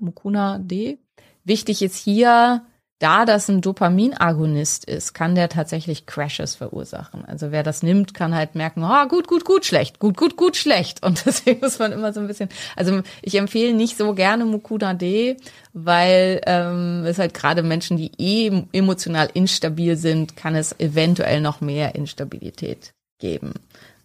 Mucuna 0.00 0.58
D. 0.58 0.98
Wichtig 1.44 1.82
ist 1.82 1.96
hier, 1.96 2.64
da 2.98 3.24
das 3.24 3.48
ein 3.48 3.60
Dopaminagonist 3.60 4.84
ist, 4.84 5.14
kann 5.14 5.36
der 5.36 5.48
tatsächlich 5.48 6.06
Crashes 6.06 6.56
verursachen. 6.56 7.24
Also 7.24 7.52
wer 7.52 7.62
das 7.62 7.82
nimmt, 7.82 8.12
kann 8.12 8.34
halt 8.34 8.56
merken, 8.56 8.82
ah, 8.82 9.04
gut, 9.04 9.28
gut, 9.28 9.44
gut, 9.44 9.64
schlecht, 9.64 10.00
gut, 10.00 10.16
gut, 10.16 10.36
gut, 10.36 10.56
schlecht. 10.56 11.04
Und 11.04 11.22
deswegen 11.26 11.60
muss 11.60 11.78
man 11.78 11.92
immer 11.92 12.12
so 12.12 12.20
ein 12.20 12.26
bisschen, 12.26 12.48
also 12.74 13.02
ich 13.22 13.36
empfehle 13.36 13.72
nicht 13.72 13.96
so 13.96 14.14
gerne 14.14 14.44
Mucuna 14.44 14.94
D, 14.94 15.36
weil 15.72 16.40
ähm, 16.46 17.04
es 17.06 17.18
halt 17.18 17.34
gerade 17.34 17.62
Menschen, 17.62 17.96
die 17.96 18.10
eh 18.18 18.64
emotional 18.72 19.28
instabil 19.32 19.96
sind, 19.96 20.36
kann 20.36 20.56
es 20.56 20.78
eventuell 20.80 21.40
noch 21.40 21.60
mehr 21.60 21.94
Instabilität 21.94 22.94
geben. 23.20 23.54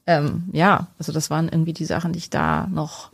Ähm, 0.06 0.44
ja, 0.52 0.88
also 1.00 1.12
das 1.12 1.30
waren 1.30 1.50
irgendwie 1.50 1.74
die 1.74 1.86
Sachen, 1.86 2.14
die 2.14 2.20
ich 2.20 2.30
da 2.30 2.68
noch 2.68 3.10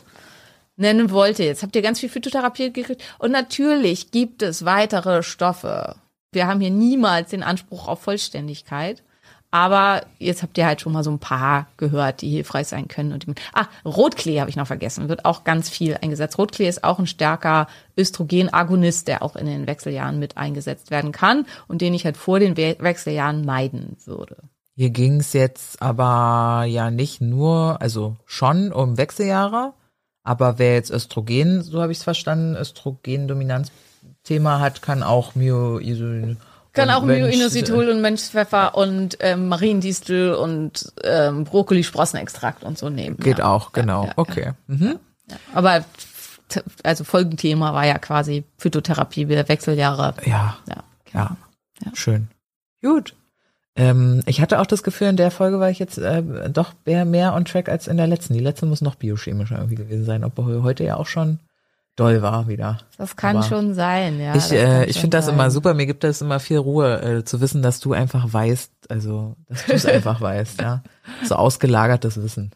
nennen 0.80 1.11
wollte. 1.11 1.43
Jetzt 1.43 1.63
habt 1.63 1.75
ihr 1.75 1.82
ganz 1.82 1.99
viel 1.99 2.09
Phytotherapie 2.09 2.71
gekriegt. 2.71 3.03
Und 3.19 3.32
natürlich 3.32 4.11
gibt 4.11 4.41
es 4.41 4.65
weitere 4.65 5.23
Stoffe. 5.23 5.95
Wir 6.32 6.47
haben 6.47 6.61
hier 6.61 6.71
niemals 6.71 7.32
den 7.32 7.43
Anspruch 7.43 7.88
auf 7.88 8.01
Vollständigkeit. 8.01 9.03
Aber 9.51 10.03
jetzt 10.19 10.43
habt 10.43 10.57
ihr 10.59 10.65
halt 10.67 10.80
schon 10.80 10.93
mal 10.93 11.03
so 11.03 11.09
ein 11.09 11.17
paar 11.17 11.67
gehört, 11.77 12.21
die 12.21 12.30
hilfreich 12.30 12.67
sein 12.67 12.88
können. 12.88 13.13
Und 13.13 13.25
ah, 13.53 13.65
Rotklee 13.84 14.39
habe 14.39 14.49
ich 14.49 14.55
noch 14.55 14.67
vergessen, 14.67 15.09
wird 15.09 15.25
auch 15.25 15.43
ganz 15.43 15.69
viel 15.69 15.97
eingesetzt. 15.99 16.38
Rotklee 16.38 16.67
ist 16.67 16.84
auch 16.84 16.99
ein 16.99 17.07
stärker 17.07 17.67
Östrogenagonist, 17.97 19.07
der 19.07 19.23
auch 19.23 19.36
in 19.36 19.47
den 19.47 19.65
Wechseljahren 19.65 20.19
mit 20.19 20.38
eingesetzt 20.38 20.91
werden 20.91 21.11
kann 21.11 21.47
und 21.67 21.82
den 21.82 21.95
ich 21.95 22.05
halt 22.05 22.15
vor 22.15 22.39
den 22.39 22.57
We 22.57 22.75
Wechseljahren 22.80 23.43
meiden 23.43 23.97
würde. 24.05 24.38
Hier 24.75 24.91
ging's 24.91 25.34
jetzt 25.34 25.82
aber 25.82 26.65
ja 26.65 26.91
nicht 26.91 27.19
nur, 27.19 27.82
also 27.82 28.17
schon 28.25 28.71
um 28.71 28.97
Wechseljahre, 28.97 29.73
aber 30.24 30.59
wer 30.59 30.76
jetzt 30.76 30.91
Östrogen, 30.91 31.61
so 31.61 31.82
habe 31.82 31.91
ich 31.91 31.99
es 31.99 32.03
verstanden, 32.03 32.55
Östrogendominanz-Thema 32.55 34.59
hat, 34.59 34.82
kann 34.82 35.03
auch 35.03 35.36
Myo 35.36 35.80
Kann 36.74 36.89
auch 36.89 37.03
Myoinositol 37.03 37.89
und 37.89 38.01
Mönchspfeffer 38.01 38.76
und 38.76 39.17
ähm, 39.22 39.47
Mariendistel 39.47 40.34
und 40.34 40.91
ähm, 41.03 41.45
Brokkoli-Sprossenextrakt 41.45 42.63
und 42.63 42.78
so 42.78 42.89
nehmen. 42.89 43.17
Geht 43.17 43.39
ja. 43.39 43.51
auch, 43.51 43.72
genau. 43.72 44.03
Ja, 44.03 44.09
ja, 44.09 44.13
okay. 44.17 44.51
Mhm. 44.67 44.99
Aber 45.53 45.86
also 46.84 47.03
Folgenthema 47.03 47.74
war 47.74 47.86
ja 47.86 47.99
quasi 47.99 48.43
Phytotherapie 48.57 49.30
wieder 49.30 49.47
Wechseljahre. 49.47 50.15
Ja. 50.26 50.57
Ja. 50.67 50.84
Ja. 51.13 51.38
Schön. 51.93 52.28
Gut. 52.82 53.15
Ähm, 53.80 54.21
ich 54.25 54.41
hatte 54.41 54.59
auch 54.59 54.65
das 54.65 54.84
Gefühl, 54.84 55.07
in 55.07 55.15
der 55.15 55.32
Folge 55.32 55.59
war 55.59 55.69
ich 55.69 55.80
jetzt 55.80 55.97
äh, 55.97 56.21
doch 56.49 56.73
mehr, 56.86 57.05
mehr 57.05 57.34
on 57.34 57.45
track 57.45 57.69
als 57.69 57.88
in 57.88 57.97
der 57.97 58.07
letzten. 58.07 58.34
Die 58.34 58.41
letzte 58.41 58.65
muss 58.65 58.82
noch 58.82 58.95
biochemischer 58.95 59.55
irgendwie 59.55 59.75
gewesen 59.75 60.05
sein, 60.05 60.25
obwohl 60.25 60.63
heute 60.63 60.84
ja 60.84 60.97
auch 60.97 61.07
schon 61.07 61.39
doll 61.95 62.21
war 62.21 62.47
wieder. 62.47 62.80
Das 62.97 63.15
kann 63.15 63.38
Aber 63.38 63.45
schon 63.45 63.73
sein, 63.73 64.19
ja. 64.19 64.36
ich 64.36 64.51
äh, 64.51 64.86
ich 64.86 64.99
finde 64.99 65.17
das 65.17 65.27
immer 65.27 65.49
super. 65.51 65.73
Mir 65.73 65.86
gibt 65.86 66.03
das 66.03 66.21
immer 66.21 66.39
viel 66.39 66.57
Ruhe, 66.57 67.01
äh, 67.01 67.23
zu 67.23 67.41
wissen, 67.41 67.61
dass 67.61 67.80
du 67.80 67.93
einfach 67.93 68.32
weißt, 68.32 68.71
also 68.89 69.36
dass 69.47 69.65
du 69.65 69.73
es 69.73 69.86
einfach 69.86 70.19
weißt, 70.19 70.61
ja. 70.61 70.84
So 71.23 71.36
ausgelagertes 71.36 72.21
Wissen. 72.21 72.51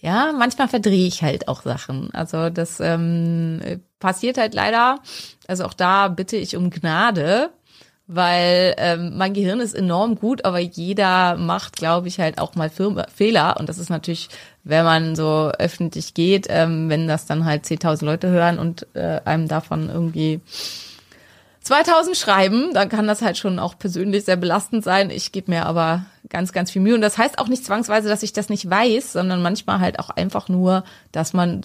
Ja, 0.00 0.32
manchmal 0.36 0.68
verdrehe 0.68 1.06
ich 1.06 1.22
halt 1.22 1.48
auch 1.48 1.62
Sachen. 1.62 2.10
Also 2.12 2.50
das 2.50 2.80
ähm, 2.80 3.60
passiert 4.00 4.36
halt 4.36 4.52
leider. 4.52 4.98
Also 5.46 5.64
auch 5.64 5.74
da 5.74 6.08
bitte 6.08 6.36
ich 6.36 6.56
um 6.56 6.70
Gnade, 6.70 7.50
weil 8.06 8.74
ähm, 8.78 9.16
mein 9.16 9.32
Gehirn 9.32 9.60
ist 9.60 9.74
enorm 9.74 10.16
gut, 10.16 10.44
aber 10.44 10.58
jeder 10.58 11.36
macht, 11.36 11.76
glaube 11.76 12.08
ich, 12.08 12.18
halt 12.18 12.38
auch 12.38 12.54
mal 12.54 12.70
Fehler. 12.70 13.56
Und 13.58 13.68
das 13.68 13.78
ist 13.78 13.90
natürlich, 13.90 14.28
wenn 14.64 14.84
man 14.84 15.16
so 15.16 15.50
öffentlich 15.58 16.14
geht, 16.14 16.46
ähm, 16.50 16.88
wenn 16.88 17.08
das 17.08 17.26
dann 17.26 17.44
halt 17.44 17.64
10.000 17.64 18.04
Leute 18.04 18.28
hören 18.28 18.58
und 18.58 18.86
äh, 18.94 19.20
einem 19.24 19.48
davon 19.48 19.88
irgendwie 19.88 20.40
2000 21.62 22.16
schreiben, 22.16 22.74
dann 22.74 22.88
kann 22.88 23.06
das 23.06 23.22
halt 23.22 23.38
schon 23.38 23.60
auch 23.60 23.78
persönlich 23.78 24.24
sehr 24.24 24.36
belastend 24.36 24.82
sein. 24.82 25.10
Ich 25.10 25.30
gebe 25.30 25.52
mir 25.52 25.64
aber 25.66 26.04
ganz, 26.28 26.52
ganz 26.52 26.72
viel 26.72 26.82
Mühe. 26.82 26.94
Und 26.94 27.02
das 27.02 27.18
heißt 27.18 27.38
auch 27.38 27.48
nicht 27.48 27.64
zwangsweise, 27.64 28.08
dass 28.08 28.24
ich 28.24 28.32
das 28.32 28.48
nicht 28.48 28.68
weiß, 28.68 29.12
sondern 29.12 29.42
manchmal 29.42 29.78
halt 29.78 30.00
auch 30.00 30.10
einfach 30.10 30.48
nur, 30.48 30.82
dass 31.12 31.32
man 31.32 31.62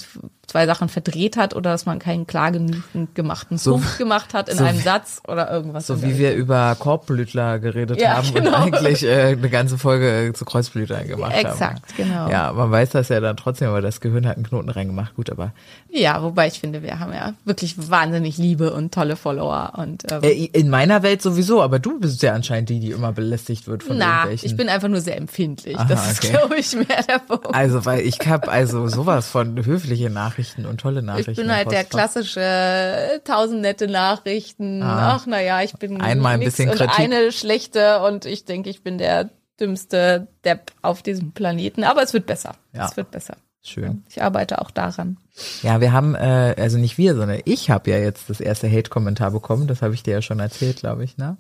zwei 0.47 0.65
Sachen 0.65 0.87
verdreht 0.87 1.35
hat 1.35 1.53
oder 1.55 1.71
dass 1.71 1.85
man 1.85 1.99
keinen 1.99 2.25
klar 2.25 2.51
genügend 2.53 3.13
gemachten 3.15 3.57
So- 3.57 3.73
Punkt 3.73 3.97
gemacht 3.97 4.33
hat 4.33 4.47
in 4.47 4.57
so 4.57 4.63
einem 4.63 4.77
wie- 4.77 4.81
Satz 4.81 5.21
oder 5.27 5.51
irgendwas. 5.51 5.87
So 5.87 6.01
wie 6.01 6.17
wir 6.17 6.33
über 6.35 6.73
Korbblütler 6.79 7.59
geredet 7.59 7.99
Ja, 7.99 8.15
haben 8.15 8.33
genau. 8.33 8.63
und 8.65 8.73
eigentlich 8.73 9.03
äh, 9.03 9.33
eine 9.37 9.49
ganze 9.49 9.77
Folge 9.77 10.31
zu 10.33 10.45
Kreuzblütlern 10.45 11.05
gemacht 11.05 11.33
haben. 11.35 11.45
Exakt, 11.47 11.97
genau. 11.97 12.29
Ja, 12.29 12.53
man 12.53 12.71
weiß 12.71 12.91
das 12.91 13.09
ja 13.09 13.19
dann 13.19 13.35
trotzdem, 13.35 13.67
aber 13.67 13.81
das 13.81 13.99
Gehirn 13.99 14.25
hat 14.25 14.37
einen 14.37 14.45
Knoten 14.45 14.69
reingemacht. 14.69 15.15
Gut, 15.15 15.29
aber 15.29 15.51
Ja, 15.89 16.23
wobei 16.23 16.47
ich 16.47 16.61
finde, 16.61 16.81
wir 16.81 16.97
haben 16.99 17.11
ja 17.11 17.33
wirklich 17.43 17.75
wahnsinnig 17.89 18.37
liebe 18.37 18.71
und 18.71 18.93
tolle 18.93 19.17
Follower 19.17 19.73
und 19.75 20.09
ähm, 20.09 20.23
äh, 20.23 20.31
in 20.45 20.69
meiner 20.69 21.03
Welt 21.03 21.21
sowieso, 21.21 21.61
aber 21.61 21.79
du 21.79 21.99
bist 21.99 22.21
ja 22.23 22.33
anscheinend 22.33 22.69
die, 22.69 22.79
die 22.79 22.91
immer 22.91 23.11
belästigt 23.11 23.67
wird 23.67 23.83
von 23.83 23.97
na, 23.97 24.19
irgendwelchen. 24.19 24.49
ich 24.49 24.55
bin 24.55 24.69
einfach 24.69 24.87
nur 24.87 25.01
sehr 25.01 25.17
empfindlich. 25.17 25.77
Aha, 25.77 25.83
das 25.89 26.09
ist, 26.13 26.23
okay. 26.23 26.31
glaube 26.37 26.55
ich, 26.57 26.73
mehr 26.73 27.03
der 27.05 27.19
Punkt. 27.19 27.53
also, 27.53 27.83
weil 27.85 27.99
ich 27.99 28.19
hab 28.25 28.47
also 28.47 28.87
sowas 28.87 29.27
von 29.27 29.65
höfliche 29.65 30.09
Nachrichten 30.09 30.36
und 30.65 30.79
tolle 30.79 31.01
Nachrichten. 31.01 31.31
Ich 31.31 31.37
bin 31.37 31.53
halt 31.53 31.71
der 31.71 31.83
klassische 31.83 33.21
tausend 33.23 33.61
nette 33.61 33.87
Nachrichten. 33.87 34.81
Ah. 34.81 35.15
Ach 35.15 35.25
naja, 35.25 35.61
ich 35.61 35.73
bin 35.73 36.01
Einmal 36.01 36.35
ein 36.35 36.39
bisschen 36.41 36.69
und 36.69 36.77
Kritik. 36.77 36.99
eine 36.99 37.31
schlechte 37.31 38.01
und 38.01 38.25
ich 38.25 38.45
denke, 38.45 38.69
ich 38.69 38.83
bin 38.83 38.97
der 38.97 39.29
dümmste 39.59 40.27
Depp 40.45 40.71
auf 40.81 41.01
diesem 41.01 41.31
Planeten. 41.31 41.83
Aber 41.83 42.03
es 42.03 42.13
wird 42.13 42.25
besser. 42.25 42.55
Ja. 42.73 42.85
Es 42.85 42.97
wird 42.97 43.11
besser. 43.11 43.37
Schön. 43.63 44.03
Ich 44.07 44.23
arbeite 44.23 44.61
auch 44.61 44.71
daran. 44.71 45.17
Ja, 45.61 45.81
wir 45.81 45.91
haben, 45.91 46.15
äh, 46.15 46.55
also 46.57 46.77
nicht 46.77 46.97
wir, 46.97 47.15
sondern 47.15 47.41
ich 47.43 47.69
habe 47.69 47.91
ja 47.91 47.97
jetzt 47.97 48.29
das 48.29 48.39
erste 48.39 48.71
Hate-Kommentar 48.71 49.31
bekommen. 49.31 49.67
Das 49.67 49.81
habe 49.81 49.93
ich 49.93 50.03
dir 50.03 50.13
ja 50.13 50.21
schon 50.21 50.39
erzählt, 50.39 50.77
glaube 50.77 51.03
ich, 51.03 51.17
ne? 51.17 51.35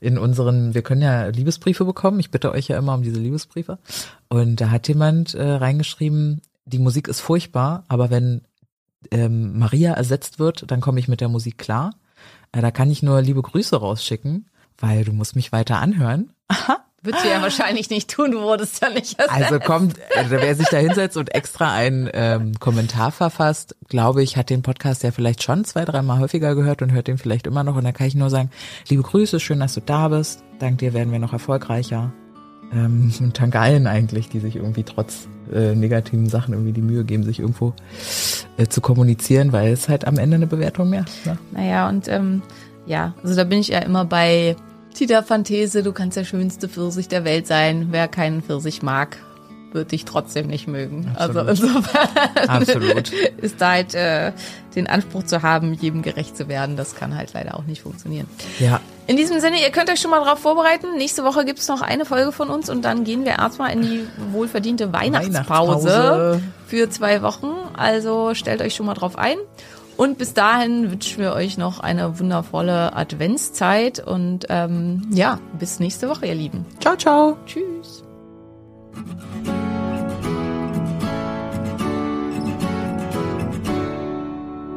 In 0.00 0.16
unseren, 0.16 0.74
wir 0.74 0.82
können 0.82 1.02
ja 1.02 1.26
Liebesbriefe 1.26 1.84
bekommen. 1.84 2.20
Ich 2.20 2.30
bitte 2.30 2.52
euch 2.52 2.68
ja 2.68 2.78
immer 2.78 2.94
um 2.94 3.02
diese 3.02 3.18
Liebesbriefe. 3.18 3.78
Und 4.28 4.60
da 4.60 4.70
hat 4.70 4.86
jemand 4.86 5.34
äh, 5.34 5.42
reingeschrieben, 5.42 6.40
die 6.64 6.78
Musik 6.78 7.08
ist 7.08 7.20
furchtbar, 7.20 7.84
aber 7.88 8.10
wenn 8.10 8.42
ähm, 9.10 9.58
Maria 9.58 9.92
ersetzt 9.92 10.38
wird, 10.38 10.70
dann 10.70 10.80
komme 10.80 11.00
ich 11.00 11.08
mit 11.08 11.20
der 11.20 11.28
Musik 11.28 11.58
klar. 11.58 11.94
Äh, 12.52 12.60
da 12.60 12.70
kann 12.70 12.90
ich 12.90 13.02
nur 13.02 13.20
liebe 13.20 13.42
Grüße 13.42 13.76
rausschicken, 13.76 14.50
weil 14.78 15.04
du 15.04 15.12
musst 15.12 15.36
mich 15.36 15.52
weiter 15.52 15.78
anhören. 15.78 16.32
Wird 17.02 17.18
sie 17.20 17.28
ja 17.28 17.42
wahrscheinlich 17.42 17.90
nicht 17.90 18.10
tun, 18.10 18.30
du 18.30 18.42
wurdest 18.42 18.80
ja 18.80 18.90
nicht 18.90 19.18
ersetzt. 19.18 19.30
Also 19.32 19.58
kommt, 19.58 19.96
also 20.16 20.30
wer 20.32 20.54
sich 20.54 20.68
da 20.68 20.76
hinsetzt 20.76 21.16
und 21.16 21.34
extra 21.34 21.72
einen 21.72 22.08
ähm, 22.12 22.58
Kommentar 22.60 23.10
verfasst, 23.10 23.76
glaube 23.88 24.22
ich, 24.22 24.36
hat 24.36 24.50
den 24.50 24.62
Podcast 24.62 25.02
ja 25.02 25.10
vielleicht 25.10 25.42
schon 25.42 25.64
zwei, 25.64 25.84
dreimal 25.84 26.20
häufiger 26.20 26.54
gehört 26.54 26.82
und 26.82 26.92
hört 26.92 27.08
den 27.08 27.18
vielleicht 27.18 27.46
immer 27.46 27.64
noch. 27.64 27.76
Und 27.76 27.84
da 27.84 27.92
kann 27.92 28.06
ich 28.06 28.14
nur 28.14 28.30
sagen, 28.30 28.50
liebe 28.88 29.02
Grüße, 29.02 29.40
schön, 29.40 29.60
dass 29.60 29.74
du 29.74 29.80
da 29.80 30.08
bist. 30.08 30.44
Dank 30.58 30.78
dir 30.78 30.92
werden 30.92 31.10
wir 31.12 31.18
noch 31.18 31.32
erfolgreicher. 31.32 32.12
Ähm, 32.72 33.12
und 33.20 33.38
danke 33.38 33.60
allen 33.60 33.86
eigentlich, 33.86 34.28
die 34.28 34.40
sich 34.40 34.56
irgendwie 34.56 34.82
trotz 34.82 35.28
äh, 35.52 35.74
negativen 35.74 36.28
Sachen 36.28 36.54
irgendwie 36.54 36.72
die 36.72 36.82
Mühe 36.82 37.04
geben, 37.04 37.22
sich 37.22 37.40
irgendwo 37.40 37.74
äh, 38.56 38.66
zu 38.66 38.80
kommunizieren, 38.80 39.52
weil 39.52 39.72
es 39.72 39.88
halt 39.88 40.06
am 40.06 40.18
Ende 40.18 40.36
eine 40.36 40.46
Bewertung 40.46 40.90
mehr. 40.90 41.04
Ne? 41.24 41.38
Naja, 41.52 41.88
und 41.88 42.08
ähm, 42.08 42.42
ja, 42.86 43.14
also 43.22 43.36
da 43.36 43.44
bin 43.44 43.58
ich 43.58 43.68
ja 43.68 43.80
immer 43.80 44.04
bei 44.04 44.56
Tita 44.94 45.22
Fantese, 45.22 45.82
du 45.82 45.92
kannst 45.92 46.16
der 46.16 46.24
schönste 46.24 46.68
Pfirsich 46.68 47.08
der 47.08 47.24
Welt 47.24 47.46
sein. 47.46 47.88
Wer 47.90 48.08
keinen 48.08 48.42
Pfirsich 48.42 48.82
mag, 48.82 49.16
wird 49.72 49.92
dich 49.92 50.04
trotzdem 50.04 50.48
nicht 50.48 50.68
mögen. 50.68 51.10
Absolut. 51.14 51.48
Also 51.48 51.66
insofern 51.66 52.08
Absolut. 52.48 53.12
ist 53.38 53.60
da 53.60 53.70
halt 53.72 53.94
äh, 53.94 54.32
den 54.74 54.86
Anspruch 54.86 55.24
zu 55.24 55.42
haben, 55.42 55.74
jedem 55.74 56.02
gerecht 56.02 56.36
zu 56.36 56.48
werden, 56.48 56.76
das 56.76 56.94
kann 56.94 57.16
halt 57.16 57.32
leider 57.32 57.56
auch 57.56 57.64
nicht 57.64 57.82
funktionieren. 57.82 58.26
Ja, 58.58 58.80
In 59.06 59.16
diesem 59.16 59.40
Sinne, 59.40 59.60
ihr 59.60 59.70
könnt 59.70 59.90
euch 59.90 60.00
schon 60.00 60.10
mal 60.10 60.22
drauf 60.22 60.38
vorbereiten. 60.38 60.96
Nächste 60.96 61.24
Woche 61.24 61.44
gibt's 61.44 61.66
noch 61.68 61.82
eine 61.82 62.04
Folge 62.04 62.30
von 62.32 62.50
uns 62.50 62.70
und 62.70 62.82
dann 62.84 63.04
gehen 63.04 63.24
wir 63.24 63.32
erstmal 63.32 63.72
in 63.72 63.82
die 63.82 64.06
wohlverdiente 64.30 64.92
Weihnachtspause, 64.92 65.88
Weihnachtspause. 65.88 66.42
für 66.66 66.88
zwei 66.88 67.22
Wochen. 67.22 67.48
Also 67.76 68.34
stellt 68.34 68.62
euch 68.62 68.74
schon 68.74 68.86
mal 68.86 68.94
drauf 68.94 69.18
ein. 69.18 69.36
Und 69.96 70.18
bis 70.18 70.34
dahin 70.34 70.90
wünschen 70.90 71.20
wir 71.20 71.32
euch 71.32 71.58
noch 71.58 71.80
eine 71.80 72.18
wundervolle 72.18 72.94
Adventszeit 72.96 73.98
und 74.04 74.46
ähm, 74.48 75.06
ja, 75.10 75.38
bis 75.58 75.80
nächste 75.80 76.08
Woche, 76.08 76.26
ihr 76.26 76.34
Lieben. 76.34 76.64
ciao, 76.80 76.96
ciao. 76.96 77.36
Tschüss. 77.46 78.02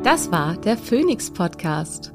Das 0.04 0.32
war 0.32 0.56
der 0.58 0.78
Phoenix 0.78 1.32
Podcast. 1.32 2.15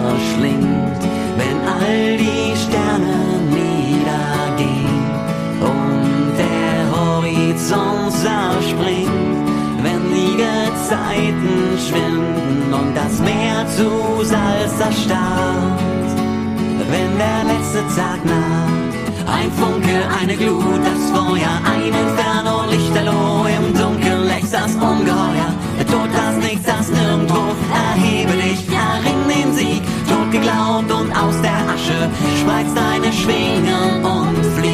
verschlingt, 0.00 1.02
wenn 1.36 1.58
all 1.68 2.16
die 2.16 2.52
Sterne 2.56 3.18
niedergehen 3.50 5.04
und 5.60 6.32
der 6.38 6.78
Horizont 6.96 8.12
zerspringt, 8.12 9.48
wenn 9.82 10.02
die 10.14 10.36
Gezeiten 10.36 11.78
schwinden 11.86 12.72
und 12.72 12.94
das 12.96 13.20
Meer 13.20 13.66
zu 13.76 14.24
Salz 14.24 14.80
erstarrt, 14.80 15.80
wenn 16.90 17.18
der 17.18 17.44
letzte 17.52 17.82
Tag 17.96 18.24
naht. 18.24 18.94
Ein 19.26 19.50
Funke, 19.52 19.96
eine 20.20 20.36
Glut, 20.36 20.80
das 20.84 21.10
Feuer, 21.10 21.54
ein 21.64 21.86
Inferno, 21.86 22.64
Lichterloh, 22.70 23.46
im 23.46 23.72
Dunkeln 23.78 24.26
lächst 24.26 24.52
das 24.52 24.74
Ungeheuer. 24.74 25.50
Der 25.78 25.86
Tod, 25.86 26.10
das 26.14 26.36
Nichts, 26.44 26.66
das 26.66 26.88
Nirgendwo, 26.90 27.40
erhebe 27.72 28.32
dich. 28.32 28.73
Geglaubt 30.44 30.92
und 30.92 31.10
aus 31.16 31.40
der 31.40 31.56
Asche 31.72 32.10
spreiz 32.38 32.66
deine 32.74 33.10
Schwingen 33.10 34.04
und 34.04 34.44
flieg. 34.58 34.73